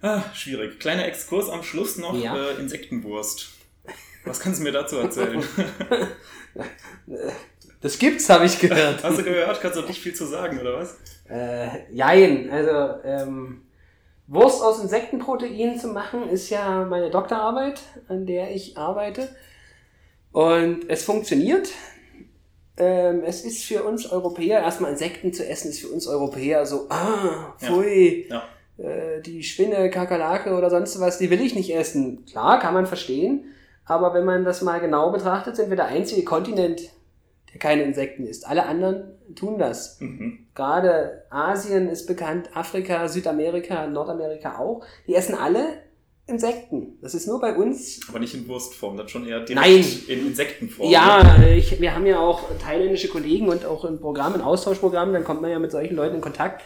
Ah, 0.00 0.22
schwierig. 0.32 0.80
Kleiner 0.80 1.04
Exkurs 1.06 1.50
am 1.50 1.62
Schluss 1.62 1.98
noch. 1.98 2.14
Ja. 2.18 2.34
Äh, 2.34 2.58
Insektenwurst. 2.60 3.50
Was 4.24 4.40
kannst 4.40 4.60
du 4.60 4.64
mir 4.64 4.72
dazu 4.72 4.96
erzählen? 4.96 5.42
Das 7.80 7.98
gibt's, 7.98 8.28
habe 8.28 8.44
ich 8.44 8.58
gehört. 8.58 9.04
Hast 9.04 9.18
du 9.18 9.22
gehört? 9.22 9.60
Kannst 9.60 9.78
du 9.78 9.82
nicht 9.82 10.00
viel 10.00 10.14
zu 10.14 10.26
sagen, 10.26 10.58
oder 10.60 10.78
was? 10.78 10.96
Äh, 11.30 11.92
jein, 11.92 12.50
also 12.50 13.00
ähm, 13.04 13.62
Wurst 14.26 14.62
aus 14.62 14.82
Insektenproteinen 14.82 15.78
zu 15.78 15.88
machen, 15.88 16.28
ist 16.28 16.50
ja 16.50 16.84
meine 16.84 17.10
Doktorarbeit, 17.10 17.80
an 18.08 18.26
der 18.26 18.54
ich 18.54 18.76
arbeite. 18.76 19.28
Und 20.32 20.88
es 20.88 21.04
funktioniert. 21.04 21.68
Ähm, 22.76 23.22
es 23.24 23.44
ist 23.44 23.64
für 23.64 23.82
uns 23.84 24.10
Europäer, 24.10 24.60
erstmal 24.60 24.92
Insekten 24.92 25.32
zu 25.32 25.46
essen, 25.46 25.70
ist 25.70 25.80
für 25.80 25.88
uns 25.88 26.06
Europäer 26.06 26.64
so, 26.66 26.86
ah, 26.90 27.54
pfui, 27.58 28.28
Ja. 28.28 28.44
äh, 28.76 29.20
die 29.20 29.42
Spinne, 29.42 29.90
Kakerlake 29.90 30.54
oder 30.54 30.70
sonst 30.70 31.00
was, 31.00 31.18
die 31.18 31.28
will 31.30 31.40
ich 31.40 31.56
nicht 31.56 31.74
essen. 31.74 32.24
Klar, 32.26 32.60
kann 32.60 32.74
man 32.74 32.86
verstehen, 32.86 33.46
aber 33.84 34.14
wenn 34.14 34.24
man 34.24 34.44
das 34.44 34.62
mal 34.62 34.78
genau 34.78 35.10
betrachtet, 35.10 35.56
sind 35.56 35.70
wir 35.70 35.76
der 35.76 35.86
einzige 35.86 36.22
Kontinent, 36.24 36.82
der 37.52 37.60
keine 37.60 37.82
Insekten 37.82 38.26
isst. 38.26 38.46
Alle 38.46 38.66
anderen 38.66 39.12
tun 39.34 39.58
das. 39.58 40.00
Mhm. 40.00 40.46
Gerade 40.54 41.24
Asien 41.30 41.88
ist 41.88 42.06
bekannt, 42.06 42.50
Afrika, 42.54 43.08
Südamerika, 43.08 43.86
Nordamerika 43.86 44.58
auch. 44.58 44.84
Die 45.06 45.14
essen 45.14 45.34
alle 45.34 45.82
Insekten. 46.26 46.98
Das 47.00 47.14
ist 47.14 47.26
nur 47.26 47.40
bei 47.40 47.56
uns. 47.56 48.00
Aber 48.08 48.18
nicht 48.18 48.34
in 48.34 48.46
Wurstform, 48.48 48.98
das 48.98 49.10
schon 49.10 49.26
eher 49.26 49.40
direkt 49.40 49.66
Nein. 49.66 49.84
in 50.08 50.26
Insektenform. 50.26 50.90
Ja, 50.90 51.42
ich, 51.42 51.80
wir 51.80 51.94
haben 51.94 52.04
ja 52.04 52.20
auch 52.20 52.42
thailändische 52.62 53.08
Kollegen 53.08 53.48
und 53.48 53.64
auch 53.64 53.86
in 53.86 53.98
Programmen, 53.98 54.42
Austauschprogrammen, 54.42 55.14
dann 55.14 55.24
kommt 55.24 55.40
man 55.40 55.50
ja 55.50 55.58
mit 55.58 55.70
solchen 55.70 55.96
Leuten 55.96 56.16
in 56.16 56.20
Kontakt. 56.20 56.62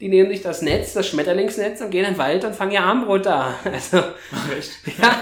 Die 0.00 0.08
nehmen 0.08 0.28
sich 0.30 0.42
das 0.42 0.60
Netz, 0.60 0.92
das 0.92 1.08
Schmetterlingsnetz 1.08 1.80
und 1.80 1.90
gehen 1.90 2.04
in 2.04 2.12
den 2.12 2.18
Wald 2.18 2.44
und 2.44 2.54
fangen 2.54 2.72
ihr 2.72 2.82
Armbrot 2.82 3.24
da. 3.24 3.54
Also, 3.64 3.98
Echt? 4.56 4.72
ja, 5.00 5.20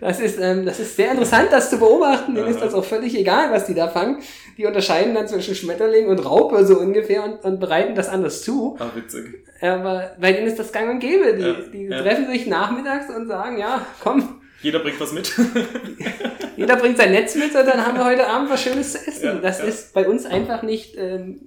das 0.00 0.18
ist, 0.20 0.40
ähm, 0.40 0.64
das 0.66 0.80
ist 0.80 0.96
sehr 0.96 1.12
interessant, 1.12 1.48
das 1.52 1.70
zu 1.70 1.78
beobachten. 1.78 2.34
Denen 2.34 2.48
ist 2.48 2.60
das 2.60 2.74
auch 2.74 2.84
völlig 2.84 3.16
egal, 3.16 3.52
was 3.52 3.66
die 3.66 3.74
da 3.74 3.88
fangen. 3.88 4.18
Die 4.58 4.66
unterscheiden 4.66 5.14
dann 5.14 5.28
zwischen 5.28 5.54
Schmetterling 5.54 6.08
und 6.08 6.18
Raupe 6.24 6.66
so 6.66 6.78
ungefähr 6.78 7.22
und, 7.24 7.44
und 7.44 7.60
bereiten 7.60 7.94
das 7.94 8.08
anders 8.08 8.42
zu. 8.42 8.76
Ah, 8.80 8.90
witzig. 8.94 9.44
Aber 9.60 10.10
bei 10.20 10.32
denen 10.32 10.48
ist 10.48 10.58
das 10.58 10.72
gang 10.72 10.90
und 10.90 11.00
gäbe. 11.00 11.34
Die, 11.34 11.42
Ja, 11.42 11.52
die 11.72 11.82
ja. 11.84 12.02
treffen 12.02 12.26
sich 12.32 12.46
nachmittags 12.46 13.14
und 13.14 13.28
sagen, 13.28 13.58
ja, 13.58 13.86
komm, 14.02 14.40
Jeder 14.62 14.80
bringt 14.80 15.00
was 15.00 15.12
mit. 15.12 15.32
jeder 16.56 16.76
bringt 16.76 16.98
sein 16.98 17.12
Netz 17.12 17.34
mit 17.36 17.54
und 17.54 17.66
dann 17.66 17.86
haben 17.86 17.96
wir 17.96 18.04
heute 18.04 18.26
Abend 18.26 18.50
was 18.50 18.62
Schönes 18.62 18.92
zu 18.92 18.98
essen. 19.06 19.24
Ja, 19.24 19.34
das 19.34 19.60
ist 19.60 19.94
bei 19.94 20.06
uns 20.08 20.26
einfach 20.26 20.62
nicht 20.62 20.96
ähm, 20.98 21.40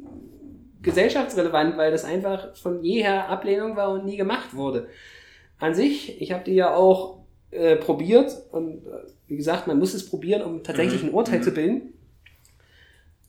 gesellschaftsrelevant, 0.83 1.77
weil 1.77 1.91
das 1.91 2.05
einfach 2.05 2.55
von 2.55 2.83
jeher 2.83 3.29
Ablehnung 3.29 3.75
war 3.75 3.91
und 3.91 4.05
nie 4.05 4.17
gemacht 4.17 4.53
wurde. 4.53 4.87
An 5.59 5.73
sich, 5.73 6.21
ich 6.21 6.31
habe 6.31 6.43
die 6.43 6.53
ja 6.53 6.75
auch 6.75 7.19
äh, 7.51 7.77
probiert 7.77 8.35
und 8.51 8.85
äh, 8.85 8.89
wie 9.27 9.37
gesagt, 9.37 9.67
man 9.67 9.79
muss 9.79 9.93
es 9.93 10.09
probieren, 10.09 10.41
um 10.43 10.63
tatsächlich 10.63 11.01
Mhm, 11.01 11.09
ein 11.09 11.13
Urteil 11.13 11.39
mhm. 11.39 11.43
zu 11.43 11.51
bilden. 11.51 11.81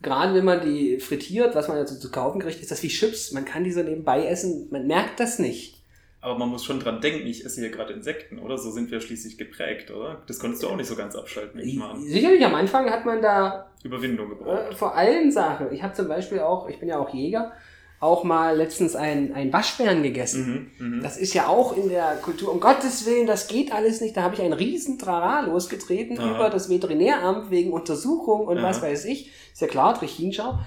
Gerade 0.03 0.35
wenn 0.35 0.45
man 0.45 0.61
die 0.61 0.99
frittiert, 0.99 1.55
was 1.55 1.69
man 1.69 1.87
so 1.87 1.95
zu 1.95 2.11
kaufen 2.11 2.41
kriegt, 2.41 2.61
ist 2.61 2.71
das 2.71 2.83
wie 2.83 2.89
Chips. 2.89 3.33
Man 3.33 3.47
kann 3.47 3.65
die 3.65 3.73
so 3.73 3.83
nebenbei 3.83 4.27
essen, 4.27 4.69
man 4.71 4.87
merkt 4.87 5.19
das 5.21 5.39
nicht. 5.39 5.83
Aber 6.21 6.39
man 6.39 6.49
muss 6.49 6.65
schon 6.65 6.81
dran 6.81 7.01
denken, 7.03 7.27
ich 7.27 7.45
esse 7.45 7.61
hier 7.61 7.71
gerade 7.71 7.93
Insekten, 7.93 8.39
oder? 8.39 8.57
So 8.57 8.71
sind 8.71 8.91
wir 8.91 9.01
schließlich 9.01 9.37
geprägt, 9.37 9.91
oder? 9.91 10.23
Das 10.27 10.39
konntest 10.39 10.63
du 10.63 10.69
auch 10.69 10.77
nicht 10.77 10.89
so 10.89 10.97
ganz 10.97 11.15
abschalten, 11.15 11.59
nehme 11.61 11.71
ich 11.71 11.77
mal 11.77 11.91
an. 11.91 12.03
Sicherlich 12.03 12.45
am 12.45 12.55
Anfang 12.55 12.91
hat 12.91 13.05
man 13.05 13.21
da 13.21 13.71
Überwindung 13.85 14.31
gebraucht. 14.31 14.73
Äh, 14.73 14.75
vor 14.75 14.97
allen 14.97 15.31
Sachen. 15.31 15.73
Ich 15.73 15.83
habe 15.83 15.95
zum 15.95 16.09
Beispiel 16.09 16.41
auch, 16.41 16.69
ich 16.69 16.81
bin 16.81 16.89
ja 16.89 16.99
auch 16.99 17.15
Jäger, 17.15 17.53
auch 18.01 18.25
mal 18.25 18.57
letztens 18.57 18.97
ein, 18.97 19.33
ein 19.35 19.53
Waschbären 19.53 20.03
gegessen. 20.03 20.73
Mhm, 20.79 20.97
mhm. 20.97 21.03
Das 21.03 21.17
ist 21.17 21.33
ja 21.33 21.47
auch 21.47 21.77
in 21.77 21.89
der 21.89 22.17
Kultur, 22.17 22.53
um 22.53 22.61
Gottes 22.61 23.07
Willen, 23.07 23.27
das 23.27 23.47
geht 23.47 23.73
alles 23.73 24.01
nicht. 24.01 24.17
Da 24.17 24.23
habe 24.23 24.35
ich 24.35 24.43
einen 24.43 24.53
riesen 24.53 24.99
Trara 24.99 25.41
losgetreten 25.41 26.19
Aha. 26.19 26.35
über 26.35 26.51
das 26.51 26.69
Veterinäramt 26.69 27.51
wegen 27.51 27.73
Untersuchung 27.73 28.47
und 28.47 28.59
Aha. 28.59 28.67
was 28.67 28.83
weiß 28.83 29.05
ich. 29.05 29.31
Ist 29.53 29.61
ja 29.61 29.69
klar, 29.69 29.95
Trichinschau. 29.95 30.59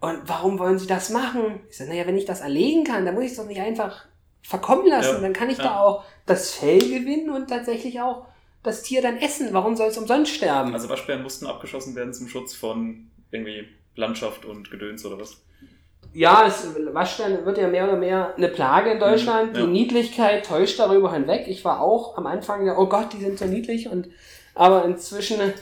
Und 0.00 0.20
warum 0.26 0.58
wollen 0.58 0.78
Sie 0.78 0.86
das 0.86 1.10
machen? 1.10 1.60
Ich 1.68 1.78
sage, 1.78 1.90
naja, 1.90 2.06
wenn 2.06 2.16
ich 2.16 2.26
das 2.26 2.40
erlegen 2.40 2.84
kann, 2.84 3.04
dann 3.04 3.14
muss 3.14 3.24
ich 3.24 3.30
es 3.32 3.36
doch 3.36 3.46
nicht 3.46 3.60
einfach 3.60 4.06
verkommen 4.42 4.86
lassen. 4.86 5.16
Ja, 5.16 5.20
Dann 5.20 5.32
kann 5.32 5.50
ich 5.50 5.58
ja. 5.58 5.64
da 5.64 5.80
auch 5.80 6.04
das 6.24 6.52
Fell 6.52 6.78
gewinnen 6.78 7.30
und 7.30 7.48
tatsächlich 7.48 8.00
auch 8.00 8.26
das 8.66 8.82
Tier 8.82 9.02
dann 9.02 9.16
essen. 9.16 9.48
Warum 9.52 9.76
soll 9.76 9.88
es 9.88 9.98
umsonst 9.98 10.34
sterben? 10.34 10.74
Also 10.74 10.88
Waschbären 10.88 11.22
mussten 11.22 11.46
abgeschossen 11.46 11.94
werden 11.94 12.12
zum 12.12 12.28
Schutz 12.28 12.54
von 12.54 13.10
irgendwie 13.30 13.68
Landschaft 13.94 14.44
und 14.44 14.70
Gedöns 14.70 15.04
oder 15.06 15.18
was? 15.20 15.42
Ja, 16.12 16.46
es, 16.46 16.66
Waschbären 16.92 17.44
wird 17.44 17.58
ja 17.58 17.68
mehr 17.68 17.84
oder 17.84 17.96
mehr 17.96 18.34
eine 18.36 18.48
Plage 18.48 18.90
in 18.90 18.98
Deutschland. 18.98 19.52
Mhm, 19.52 19.58
ja. 19.58 19.66
Die 19.66 19.72
Niedlichkeit 19.72 20.46
täuscht 20.46 20.78
darüber 20.78 21.12
hinweg. 21.12 21.46
Ich 21.46 21.64
war 21.64 21.80
auch 21.80 22.16
am 22.16 22.26
Anfang 22.26 22.66
ja, 22.66 22.78
oh 22.78 22.86
Gott, 22.86 23.12
die 23.12 23.20
sind 23.20 23.38
so 23.38 23.44
niedlich 23.44 23.88
und 23.88 24.08
aber 24.54 24.84
inzwischen 24.86 25.52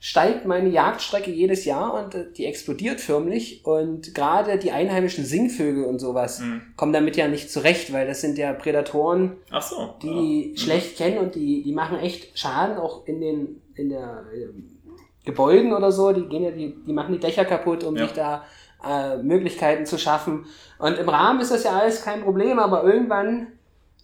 steigt 0.00 0.44
meine 0.46 0.68
Jagdstrecke 0.68 1.30
jedes 1.32 1.64
Jahr 1.64 1.92
und 1.94 2.14
äh, 2.14 2.30
die 2.32 2.46
explodiert 2.46 3.00
förmlich 3.00 3.64
und 3.64 4.14
gerade 4.14 4.56
die 4.58 4.70
einheimischen 4.70 5.24
Singvögel 5.24 5.84
und 5.84 5.98
sowas 5.98 6.38
Mhm. 6.40 6.62
kommen 6.76 6.92
damit 6.92 7.16
ja 7.16 7.26
nicht 7.26 7.50
zurecht, 7.50 7.92
weil 7.92 8.06
das 8.06 8.20
sind 8.20 8.38
ja 8.38 8.52
Prädatoren, 8.52 9.32
so. 9.60 9.94
die 10.02 10.06
ja. 10.06 10.12
die 10.20 10.48
Mhm. 10.52 10.56
schlecht 10.56 10.96
kennen 10.96 11.18
und 11.18 11.34
die, 11.34 11.62
die 11.64 11.72
machen 11.72 11.98
echt 11.98 12.38
Schaden 12.38 12.76
auch 12.78 13.06
in 13.06 13.20
den 13.20 13.62
in 13.74 13.88
der 13.90 14.24
ähm, 14.34 14.78
Gebäuden 15.24 15.72
oder 15.72 15.90
so. 15.92 16.12
Die 16.12 16.26
gehen 16.28 16.44
ja, 16.44 16.50
die, 16.52 16.74
die 16.86 16.92
machen 16.92 17.12
die 17.14 17.20
Dächer 17.20 17.44
kaputt, 17.44 17.82
um 17.84 17.96
Ja. 17.96 18.04
sich 18.04 18.12
da 18.12 18.44
äh, 18.88 19.16
Möglichkeiten 19.18 19.84
zu 19.84 19.98
schaffen. 19.98 20.46
Und 20.78 20.96
im 20.98 21.08
Rahmen 21.08 21.40
ist 21.40 21.50
das 21.50 21.64
ja 21.64 21.72
alles 21.78 22.02
kein 22.04 22.22
Problem, 22.22 22.58
aber 22.60 22.84
irgendwann 22.84 23.48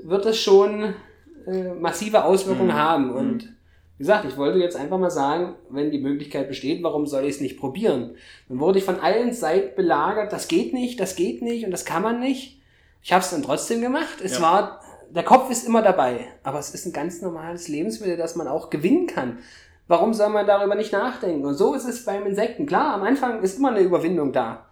wird 0.03 0.27
es 0.27 0.39
schon 0.39 0.95
äh, 1.47 1.73
massive 1.79 2.25
Auswirkungen 2.25 2.71
Mhm. 2.71 2.75
haben. 2.75 3.07
Mhm. 3.11 3.17
Und 3.17 3.53
wie 3.97 4.03
gesagt, 4.03 4.25
ich 4.25 4.37
wollte 4.37 4.59
jetzt 4.59 4.77
einfach 4.77 4.99
mal 4.99 5.11
sagen, 5.11 5.55
wenn 5.71 5.91
die 5.91 6.01
Möglichkeit 6.01 6.49
besteht, 6.49 6.83
warum 6.83 7.07
soll 7.07 7.25
ich 7.25 7.37
es 7.37 7.41
nicht 7.41 7.59
probieren? 7.59 8.17
Dann 8.49 8.59
wurde 8.59 8.79
ich 8.79 8.85
von 8.85 8.99
allen 9.01 9.33
Seiten 9.33 9.77
belagert, 9.77 10.33
das 10.33 10.49
geht 10.49 10.73
nicht, 10.73 10.99
das 10.99 11.15
geht 11.17 11.43
nicht 11.43 11.65
und 11.65 11.71
das 11.71 11.85
kann 11.85 12.03
man 12.03 12.19
nicht. 12.21 12.61
Ich 13.03 13.13
habe 13.13 13.23
es 13.23 13.31
dann 13.31 13.43
trotzdem 13.43 13.81
gemacht. 13.81 14.21
Es 14.23 14.37
Ja. 14.39 14.43
war, 14.43 14.81
der 15.11 15.23
Kopf 15.23 15.49
ist 15.51 15.67
immer 15.67 15.83
dabei, 15.83 16.27
aber 16.43 16.59
es 16.59 16.75
ist 16.75 16.87
ein 16.87 16.93
ganz 16.93 17.23
normales 17.23 17.69
Lebensmittel, 17.69 18.17
das 18.17 18.35
man 18.35 18.49
auch 18.49 18.69
gewinnen 18.71 19.07
kann. 19.07 19.39
Warum 19.87 20.13
soll 20.15 20.31
man 20.31 20.47
darüber 20.47 20.75
nicht 20.75 20.93
nachdenken? 20.93 21.45
Und 21.45 21.55
so 21.55 21.75
ist 21.75 21.85
es 21.85 22.05
beim 22.05 22.27
Insekten. 22.27 22.67
Klar, 22.67 22.95
am 22.95 23.03
Anfang 23.03 23.43
ist 23.43 23.59
immer 23.59 23.69
eine 23.69 23.81
Überwindung 23.81 24.33
da. 24.33 24.65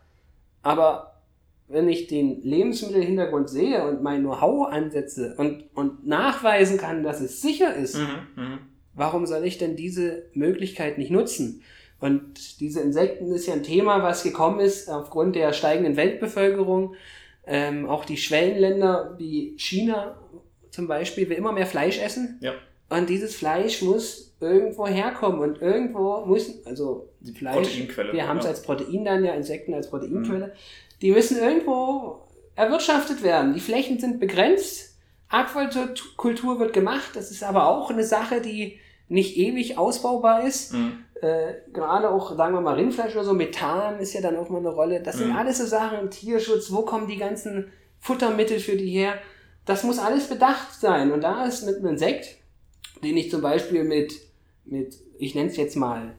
Aber 0.62 1.20
wenn 1.68 1.88
ich 1.88 2.06
den 2.06 2.40
Lebensmittelhintergrund 2.42 3.48
sehe 3.50 3.86
und 3.86 4.02
mein 4.02 4.20
Know-how 4.22 4.68
ansetze 4.72 5.34
und, 5.36 5.64
und 5.74 6.06
nachweisen 6.06 6.78
kann, 6.78 7.02
dass 7.02 7.20
es 7.20 7.40
sicher 7.42 7.74
ist, 7.74 7.96
Mhm, 7.98 8.42
mhm. 8.42 8.58
Warum 8.94 9.26
soll 9.26 9.44
ich 9.44 9.58
denn 9.58 9.76
diese 9.76 10.24
Möglichkeit 10.34 10.98
nicht 10.98 11.10
nutzen? 11.10 11.62
Und 12.00 12.60
diese 12.60 12.80
Insekten 12.80 13.32
ist 13.32 13.46
ja 13.46 13.54
ein 13.54 13.62
Thema, 13.62 14.02
was 14.02 14.24
gekommen 14.24 14.58
ist 14.58 14.90
aufgrund 14.90 15.36
der 15.36 15.52
steigenden 15.52 15.96
Weltbevölkerung. 15.96 16.94
Ähm, 17.46 17.88
auch 17.88 18.04
die 18.04 18.16
Schwellenländer 18.16 19.14
wie 19.18 19.54
China 19.56 20.16
zum 20.70 20.88
Beispiel 20.88 21.28
will 21.28 21.36
immer 21.36 21.52
mehr 21.52 21.66
Fleisch 21.66 22.00
essen. 22.00 22.38
Ja. 22.40 22.54
Und 22.88 23.08
dieses 23.08 23.36
Fleisch 23.36 23.82
muss 23.82 24.34
irgendwo 24.40 24.86
herkommen. 24.86 25.40
Und 25.40 25.62
irgendwo 25.62 26.24
muss, 26.26 26.66
also 26.66 27.08
Die 27.20 27.32
Fleisch, 27.32 27.56
Proteinquelle. 27.56 28.12
wir 28.12 28.28
haben 28.28 28.38
es 28.38 28.44
ja. 28.44 28.50
als 28.50 28.62
Protein 28.62 29.04
dann 29.04 29.24
ja, 29.24 29.34
Insekten 29.34 29.72
als 29.72 29.88
Proteinquelle, 29.88 30.52
die 31.00 31.12
müssen 31.12 31.38
irgendwo 31.38 32.26
erwirtschaftet 32.54 33.22
werden. 33.22 33.54
Die 33.54 33.60
Flächen 33.60 33.98
sind 33.98 34.20
begrenzt. 34.20 34.91
Aquakultur 35.32 36.58
wird 36.60 36.72
gemacht. 36.72 37.10
Das 37.14 37.30
ist 37.30 37.42
aber 37.42 37.66
auch 37.68 37.90
eine 37.90 38.04
Sache, 38.04 38.40
die 38.40 38.78
nicht 39.08 39.36
ewig 39.36 39.78
ausbaubar 39.78 40.44
ist. 40.46 40.72
Mhm. 40.72 41.04
Äh, 41.20 41.54
gerade 41.72 42.10
auch, 42.10 42.36
sagen 42.36 42.54
wir 42.54 42.60
mal, 42.60 42.74
Rindfleisch 42.74 43.14
oder 43.14 43.24
so, 43.24 43.32
Methan 43.34 43.98
ist 43.98 44.12
ja 44.12 44.20
dann 44.20 44.36
auch 44.36 44.48
mal 44.48 44.58
eine 44.58 44.70
Rolle. 44.70 45.00
Das 45.02 45.16
sind 45.18 45.30
Mhm. 45.30 45.36
alles 45.36 45.58
so 45.58 45.66
Sachen 45.66 45.98
im 46.00 46.10
Tierschutz. 46.10 46.72
Wo 46.72 46.82
kommen 46.82 47.06
die 47.06 47.16
ganzen 47.18 47.70
Futtermittel 48.00 48.58
für 48.58 48.76
die 48.76 48.90
her? 48.90 49.14
Das 49.64 49.84
muss 49.84 49.98
alles 49.98 50.26
bedacht 50.28 50.74
sein. 50.80 51.12
Und 51.12 51.22
da 51.22 51.44
ist 51.44 51.64
mit 51.64 51.76
einem 51.76 51.86
Insekt, 51.88 52.36
den 53.04 53.16
ich 53.16 53.30
zum 53.30 53.40
Beispiel 53.42 53.84
mit, 53.84 54.14
mit 54.64 54.94
ich 55.18 55.34
nenne 55.34 55.50
es 55.50 55.56
jetzt 55.56 55.76
mal, 55.76 56.14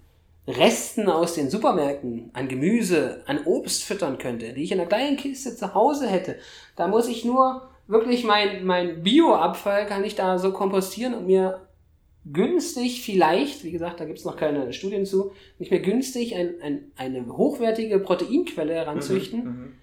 Resten 0.47 1.07
aus 1.07 1.35
den 1.35 1.49
Supermärkten 1.49 2.29
an 2.33 2.47
Gemüse, 2.49 3.23
an 3.27 3.45
Obst 3.45 3.83
füttern 3.83 4.17
könnte, 4.17 4.51
die 4.53 4.63
ich 4.63 4.71
in 4.73 4.79
einer 4.79 4.89
kleinen 4.89 5.15
Kiste 5.17 5.55
zu 5.55 5.73
Hause 5.73 6.07
hätte. 6.07 6.35
Da 6.75 6.87
muss 6.87 7.07
ich 7.07 7.23
nur 7.23 7.69
wirklich 7.87 8.23
mein, 8.23 8.65
mein 8.65 9.03
Bioabfall 9.03 9.85
kann 9.85 10.03
ich 10.03 10.15
da 10.15 10.37
so 10.37 10.51
kompostieren 10.51 11.13
und 11.13 11.27
mir 11.27 11.67
günstig 12.25 13.01
vielleicht, 13.03 13.63
wie 13.63 13.71
gesagt, 13.71 13.99
da 13.99 14.05
gibt 14.05 14.19
es 14.19 14.25
noch 14.25 14.37
keine 14.37 14.71
Studien 14.71 15.05
zu, 15.05 15.31
nicht 15.59 15.71
mehr 15.71 15.81
günstig 15.81 16.35
ein, 16.35 16.55
ein, 16.61 16.91
eine 16.95 17.27
hochwertige 17.27 17.99
Proteinquelle 17.99 18.73
heranzüchten. 18.73 19.43
Mhm, 19.43 19.49
mhm. 19.49 19.73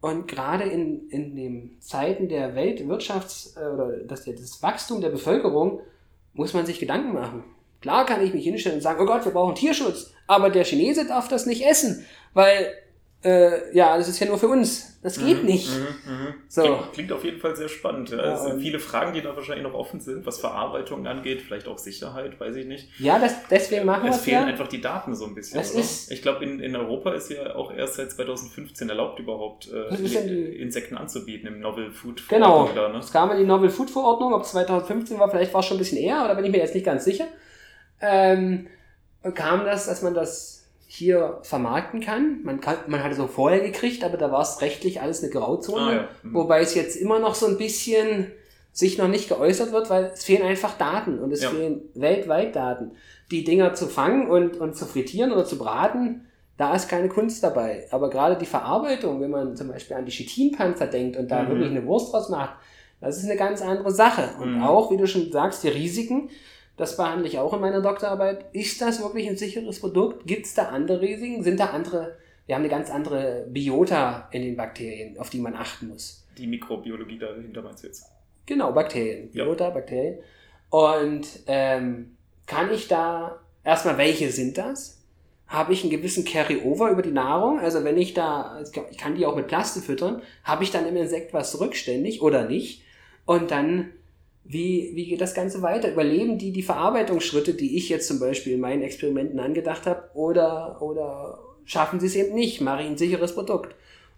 Und 0.00 0.28
gerade 0.28 0.64
in, 0.64 1.08
in 1.08 1.34
den 1.34 1.76
Zeiten 1.80 2.28
der 2.28 2.54
Weltwirtschafts- 2.54 3.58
äh, 3.58 3.72
oder 3.72 3.96
das, 4.04 4.24
das 4.24 4.62
Wachstum 4.62 5.00
der 5.00 5.08
Bevölkerung 5.08 5.80
muss 6.34 6.52
man 6.52 6.66
sich 6.66 6.78
Gedanken 6.78 7.14
machen. 7.14 7.44
Klar 7.80 8.04
kann 8.04 8.24
ich 8.24 8.34
mich 8.34 8.44
hinstellen 8.44 8.76
und 8.76 8.82
sagen, 8.82 9.00
oh 9.02 9.06
Gott, 9.06 9.24
wir 9.24 9.32
brauchen 9.32 9.54
Tierschutz, 9.54 10.12
aber 10.26 10.50
der 10.50 10.64
Chinese 10.64 11.06
darf 11.06 11.28
das 11.28 11.46
nicht 11.46 11.64
essen, 11.64 12.04
weil, 12.34 12.68
äh, 13.22 13.74
ja, 13.76 13.96
das 13.96 14.08
ist 14.08 14.20
ja 14.20 14.26
nur 14.26 14.38
für 14.38 14.48
uns. 14.48 14.92
Das 15.02 15.18
geht 15.18 15.40
Mhm, 15.42 15.46
nicht. 15.46 15.68
mhm, 15.70 16.12
mhm. 16.12 16.34
So. 16.48 16.62
Klingt, 16.62 16.92
klingt 16.92 17.12
auf 17.12 17.24
jeden 17.24 17.38
Fall 17.40 17.54
sehr 17.56 17.68
spannend. 17.68 18.10
Ja, 18.10 18.34
es 18.34 18.42
sind 18.42 18.54
und- 18.54 18.60
viele 18.60 18.78
Fragen, 18.80 19.14
die 19.14 19.22
da 19.22 19.34
wahrscheinlich 19.36 19.64
noch 19.64 19.74
offen 19.74 20.00
sind, 20.00 20.26
was 20.26 20.38
Verarbeitung 20.38 21.06
angeht, 21.06 21.42
vielleicht 21.42 21.66
auch 21.68 21.78
Sicherheit, 21.78 22.38
weiß 22.40 22.56
ich 22.56 22.66
nicht. 22.66 22.88
Ja, 23.00 23.18
das, 23.18 23.34
deswegen 23.48 23.86
machen 23.86 24.04
wir 24.04 24.10
Es 24.10 24.16
es 24.16 24.22
fehlen 24.22 24.42
ja. 24.42 24.46
einfach 24.46 24.68
die 24.68 24.80
Daten 24.80 25.14
so 25.14 25.26
ein 25.26 25.34
bisschen. 25.34 25.58
Das 25.58 25.72
oder? 25.72 25.80
ist- 25.80 26.10
ich 26.10 26.22
glaube, 26.22 26.44
in, 26.44 26.60
in 26.60 26.74
Europa 26.76 27.12
ist 27.14 27.30
ja 27.30 27.54
auch 27.54 27.72
erst 27.72 27.94
seit 27.94 28.10
2015 28.12 28.88
erlaubt, 28.88 29.18
überhaupt 29.18 29.68
äh, 29.72 30.56
Insekten 30.60 30.96
anzubieten 30.96 31.46
im 31.48 31.60
Novel 31.60 31.90
Food 31.92 32.28
Genau. 32.28 32.66
Verordnung 32.66 32.74
Da, 32.76 32.88
ne? 32.92 32.98
Es 32.98 33.12
kam 33.12 33.30
in 33.30 33.38
die 33.38 33.44
Novel 33.44 33.70
Food 33.70 33.90
Verordnung, 33.90 34.34
ob 34.34 34.42
es 34.42 34.50
2015 34.50 35.18
war, 35.18 35.30
vielleicht 35.30 35.52
war 35.54 35.60
es 35.60 35.66
schon 35.66 35.76
ein 35.76 35.80
bisschen 35.80 35.98
eher, 35.98 36.24
oder 36.24 36.34
bin 36.34 36.44
ich 36.44 36.50
mir 36.50 36.58
jetzt 36.58 36.74
nicht 36.74 36.84
ganz 36.86 37.04
sicher. 37.04 37.26
Ähm, 38.00 38.66
kam 39.34 39.64
das, 39.64 39.86
dass 39.86 40.02
man 40.02 40.14
das 40.14 40.55
hier 40.96 41.38
vermarkten 41.42 42.00
kann. 42.00 42.40
Man, 42.42 42.60
kann, 42.60 42.76
man 42.86 43.02
hatte 43.04 43.14
so 43.14 43.26
vorher 43.26 43.60
gekriegt, 43.60 44.02
aber 44.04 44.16
da 44.16 44.32
war 44.32 44.42
es 44.42 44.60
rechtlich 44.62 45.00
alles 45.02 45.22
eine 45.22 45.30
Grauzone. 45.32 45.82
Ah, 45.82 45.92
ja. 45.94 46.08
Mhm. 46.22 46.34
Wobei 46.34 46.60
es 46.62 46.74
jetzt 46.74 46.96
immer 46.96 47.18
noch 47.18 47.34
so 47.34 47.46
ein 47.46 47.58
bisschen 47.58 48.32
sich 48.72 48.98
noch 48.98 49.08
nicht 49.08 49.28
geäußert 49.28 49.72
wird, 49.72 49.88
weil 49.90 50.10
es 50.14 50.24
fehlen 50.24 50.42
einfach 50.42 50.76
Daten 50.78 51.18
und 51.18 51.32
es 51.32 51.42
Ja. 51.42 51.50
fehlen 51.50 51.82
weltweit 51.94 52.56
Daten. 52.56 52.92
Die 53.30 53.44
Dinger 53.44 53.74
zu 53.74 53.86
fangen 53.86 54.28
und, 54.30 54.56
und 54.58 54.76
zu 54.76 54.84
frittieren 54.86 55.32
oder 55.32 55.44
zu 55.44 55.58
braten, 55.58 56.26
da 56.58 56.74
ist 56.74 56.88
keine 56.88 57.08
Kunst 57.08 57.42
dabei. 57.42 57.86
Aber 57.90 58.08
gerade 58.10 58.36
die 58.36 58.46
Verarbeitung, 58.46 59.20
wenn 59.20 59.30
man 59.30 59.56
zum 59.56 59.68
Beispiel 59.68 59.96
an 59.96 60.06
die 60.06 60.12
Chitinpanzer 60.12 60.86
denkt 60.86 61.16
und 61.18 61.30
da 61.30 61.42
Mhm. 61.42 61.48
wirklich 61.48 61.70
eine 61.70 61.86
Wurst 61.86 62.12
draus 62.12 62.28
macht, 62.30 62.54
das 63.00 63.18
ist 63.18 63.24
eine 63.24 63.36
ganz 63.36 63.60
andere 63.60 63.90
Sache. 63.90 64.30
Und 64.40 64.56
Mhm. 64.56 64.62
auch, 64.62 64.90
wie 64.90 64.96
du 64.96 65.06
schon 65.06 65.30
sagst, 65.30 65.62
die 65.64 65.68
Risiken, 65.68 66.30
das 66.76 66.96
behandle 66.96 67.26
ich 67.26 67.38
auch 67.38 67.52
in 67.54 67.60
meiner 67.60 67.80
Doktorarbeit. 67.80 68.46
Ist 68.52 68.80
das 68.80 69.00
wirklich 69.02 69.28
ein 69.28 69.36
sicheres 69.36 69.80
Produkt? 69.80 70.26
Gibt 70.26 70.46
es 70.46 70.54
da 70.54 70.68
andere 70.68 71.00
Risiken? 71.00 71.42
Sind 71.42 71.60
da 71.60 71.66
andere 71.66 72.16
wir 72.46 72.54
haben 72.54 72.62
eine 72.62 72.70
ganz 72.70 72.90
andere 72.90 73.44
Biota 73.48 74.28
in 74.30 74.42
den 74.42 74.56
Bakterien, 74.56 75.18
auf 75.18 75.30
die 75.30 75.40
man 75.40 75.54
achten 75.54 75.88
muss. 75.88 76.24
Die 76.38 76.46
Mikrobiologie 76.46 77.18
dahinter 77.18 77.62
meinst 77.62 77.82
du 77.82 77.88
jetzt? 77.88 78.06
Genau, 78.46 78.72
Bakterien. 78.72 79.30
Ja. 79.32 79.44
Biota, 79.44 79.70
Bakterien. 79.70 80.18
Und 80.70 81.26
ähm, 81.48 82.16
kann 82.46 82.72
ich 82.72 82.86
da 82.86 83.40
erstmal, 83.64 83.98
welche 83.98 84.30
sind 84.30 84.58
das? 84.58 85.02
Habe 85.48 85.72
ich 85.72 85.82
einen 85.82 85.90
gewissen 85.90 86.24
Carry-Over 86.24 86.90
über 86.90 87.02
die 87.02 87.10
Nahrung? 87.10 87.58
Also 87.58 87.82
wenn 87.82 87.96
ich 87.96 88.14
da, 88.14 88.62
ich 88.90 88.98
kann 88.98 89.16
die 89.16 89.26
auch 89.26 89.36
mit 89.36 89.48
Plaste 89.48 89.80
füttern, 89.80 90.22
habe 90.44 90.62
ich 90.62 90.70
dann 90.70 90.86
im 90.86 90.96
Insekt 90.96 91.34
was 91.34 91.60
rückständig 91.60 92.22
oder 92.22 92.44
nicht? 92.48 92.82
Und 93.24 93.50
dann, 93.50 93.90
wie, 94.48 94.92
wie 94.94 95.06
geht 95.06 95.20
das 95.20 95.34
Ganze 95.34 95.62
weiter? 95.62 95.90
Überleben 95.90 96.38
die 96.38 96.52
die 96.52 96.62
Verarbeitungsschritte, 96.62 97.54
die 97.54 97.76
ich 97.76 97.88
jetzt 97.88 98.06
zum 98.06 98.20
Beispiel 98.20 98.54
in 98.54 98.60
meinen 98.60 98.82
Experimenten 98.82 99.40
angedacht 99.40 99.86
habe? 99.86 100.10
Oder, 100.14 100.80
oder 100.80 101.38
schaffen 101.64 102.00
sie 102.00 102.06
es 102.06 102.16
eben 102.16 102.34
nicht? 102.34 102.60
Mache 102.60 102.82
ich 102.82 102.88
ein 102.88 102.98
sicheres 102.98 103.34
Produkt? 103.34 103.74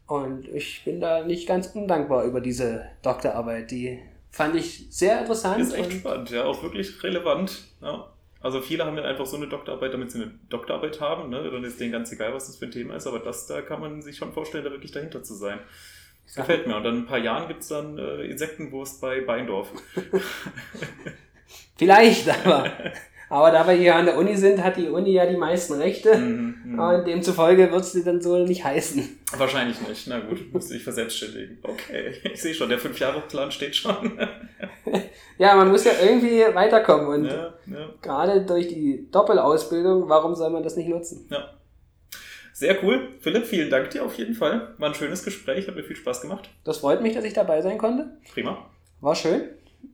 Und 0.06 0.48
ich 0.48 0.82
bin 0.84 1.00
da 1.00 1.24
nicht 1.24 1.46
ganz 1.46 1.68
undankbar 1.68 2.24
über 2.24 2.40
diese 2.40 2.86
Doktorarbeit. 3.02 3.70
Die 3.70 3.98
fand 4.30 4.56
ich 4.56 4.86
sehr 4.90 5.20
interessant. 5.20 5.60
Ist 5.60 5.74
echt 5.74 5.92
spannend, 5.92 6.30
ja, 6.30 6.44
auch 6.44 6.62
wirklich 6.62 7.02
relevant. 7.02 7.64
Ja. 7.82 8.08
Also 8.40 8.60
viele 8.60 8.86
haben 8.86 8.96
ja 8.96 9.02
einfach 9.02 9.26
so 9.26 9.36
eine 9.36 9.48
Doktorarbeit, 9.48 9.92
damit 9.92 10.10
sie 10.12 10.22
eine 10.22 10.32
Doktorarbeit 10.48 11.00
haben, 11.00 11.28
ne? 11.28 11.50
Dann 11.50 11.64
ist 11.64 11.80
denen 11.80 11.92
ganz 11.92 12.12
egal, 12.12 12.32
was 12.32 12.46
das 12.46 12.56
für 12.56 12.66
ein 12.66 12.70
Thema 12.70 12.94
ist, 12.94 13.06
aber 13.06 13.18
das, 13.18 13.46
da 13.46 13.62
kann 13.62 13.80
man 13.80 14.00
sich 14.00 14.16
schon 14.16 14.32
vorstellen, 14.32 14.64
da 14.64 14.70
wirklich 14.70 14.92
dahinter 14.92 15.22
zu 15.22 15.34
sein. 15.34 15.58
Sag- 16.28 16.46
Gefällt 16.46 16.66
mir. 16.66 16.76
Und 16.76 16.84
dann 16.84 16.94
in 16.94 17.00
ein 17.02 17.06
paar 17.06 17.18
Jahren 17.18 17.48
gibt 17.48 17.62
es 17.62 17.68
dann 17.68 17.98
äh, 17.98 18.22
Insektenwurst 18.24 19.00
bei 19.00 19.20
Beindorf. 19.20 19.72
Vielleicht, 21.76 22.28
aber, 22.28 22.72
aber 23.30 23.50
da 23.52 23.66
wir 23.66 23.74
hier 23.74 23.94
an 23.94 24.06
der 24.06 24.16
Uni 24.18 24.36
sind, 24.36 24.62
hat 24.64 24.76
die 24.76 24.88
Uni 24.88 25.12
ja 25.12 25.26
die 25.26 25.36
meisten 25.36 25.74
Rechte. 25.74 26.16
Mhm, 26.16 26.56
mhm. 26.64 26.78
Und 26.78 27.06
demzufolge 27.06 27.70
wird 27.70 27.82
es 27.82 27.92
die 27.92 28.02
dann 28.02 28.20
so 28.20 28.36
nicht 28.44 28.64
heißen. 28.64 29.18
Wahrscheinlich 29.36 29.80
nicht. 29.86 30.06
Na 30.08 30.18
gut, 30.18 30.52
musste 30.52 30.74
ich 30.74 30.82
verselbstständigen. 30.82 31.58
Okay, 31.62 32.14
ich 32.24 32.42
sehe 32.42 32.52
schon, 32.54 32.68
der 32.68 32.78
Fünf-Jahre-Plan 32.78 33.50
steht 33.50 33.76
schon. 33.76 34.18
Ja, 35.40 35.54
man 35.54 35.70
muss 35.70 35.84
ja 35.84 35.92
irgendwie 36.02 36.40
weiterkommen. 36.52 37.06
Und 37.06 37.24
ja, 37.26 37.54
ja. 37.66 37.88
gerade 38.02 38.44
durch 38.44 38.66
die 38.66 39.08
Doppelausbildung, 39.12 40.08
warum 40.08 40.34
soll 40.34 40.50
man 40.50 40.64
das 40.64 40.74
nicht 40.76 40.88
nutzen? 40.88 41.28
Ja. 41.30 41.50
Sehr 42.58 42.82
cool. 42.82 43.10
Philipp, 43.20 43.46
vielen 43.46 43.70
Dank 43.70 43.90
dir 43.90 44.04
auf 44.04 44.14
jeden 44.18 44.34
Fall. 44.34 44.74
War 44.78 44.88
ein 44.88 44.94
schönes 44.96 45.22
Gespräch, 45.22 45.68
hat 45.68 45.76
mir 45.76 45.84
viel 45.84 45.94
Spaß 45.94 46.20
gemacht. 46.22 46.50
Das 46.64 46.78
freut 46.78 47.00
mich, 47.02 47.14
dass 47.14 47.24
ich 47.24 47.32
dabei 47.32 47.62
sein 47.62 47.78
konnte. 47.78 48.10
Prima. 48.34 48.68
War 49.00 49.14
schön. 49.14 49.42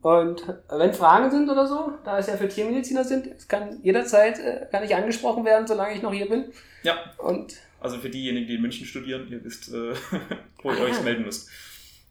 Und 0.01 0.43
wenn 0.71 0.95
Fragen 0.95 1.31
sind 1.31 1.51
oder 1.51 1.67
so, 1.67 1.93
da 2.07 2.19
es 2.19 2.27
ja 2.27 2.39
für 2.39 2.49
Tiermediziner 2.49 3.05
sind, 3.05 3.27
es 3.27 3.47
kann 3.49 3.81
jederzeit 3.83 4.39
äh, 4.39 4.67
kann 4.71 4.83
ich 4.83 4.95
angesprochen 4.97 5.45
werden, 5.45 5.67
solange 5.67 5.95
ich 5.95 6.01
noch 6.01 6.15
hier 6.15 6.27
bin. 6.27 6.47
Ja, 6.85 6.97
Und 7.19 7.55
also 7.81 7.99
für 7.99 8.09
diejenigen, 8.09 8.47
die 8.47 8.55
in 8.55 8.63
München 8.63 8.87
studieren, 8.87 9.29
ihr 9.31 9.45
wisst, 9.45 9.69
äh, 9.69 9.93
wo 10.63 10.71
ihr 10.73 10.79
Ah. 10.79 10.85
euch 10.85 11.03
melden 11.03 11.25
müsst. 11.27 11.51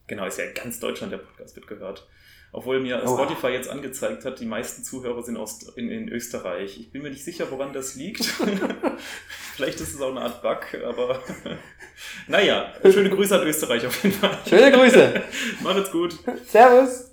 Genau, 0.05 0.27
ist 0.27 0.37
ja 0.37 0.45
in 0.45 0.53
ganz 0.53 0.79
Deutschland 0.79 1.11
der 1.13 1.17
Podcast 1.17 1.55
wird 1.55 1.65
gehört. 1.65 2.07
Obwohl 2.55 2.79
mir 2.79 3.03
Oha. 3.03 3.15
Spotify 3.15 3.47
jetzt 3.47 3.67
angezeigt 3.67 4.25
hat, 4.25 4.39
die 4.39 4.45
meisten 4.45 4.83
Zuhörer 4.83 5.23
sind 5.23 5.37
aus, 5.37 5.63
in, 5.75 5.89
in 5.89 6.07
Österreich. 6.07 6.79
Ich 6.79 6.91
bin 6.91 7.01
mir 7.01 7.09
nicht 7.09 7.23
sicher, 7.23 7.47
woran 7.49 7.73
das 7.73 7.95
liegt. 7.95 8.23
Vielleicht 9.55 9.81
ist 9.81 9.95
es 9.95 10.01
auch 10.01 10.11
eine 10.11 10.21
Art 10.21 10.43
Bug, 10.43 10.81
aber 10.83 11.19
naja, 12.27 12.71
schöne 12.83 13.09
Grüße 13.09 13.39
an 13.39 13.47
Österreich 13.47 13.87
auf 13.87 14.03
jeden 14.03 14.15
Fall. 14.15 14.37
schöne 14.47 14.71
Grüße. 14.71 15.23
Macht's 15.63 15.91
gut. 15.91 16.15
Servus. 16.47 17.12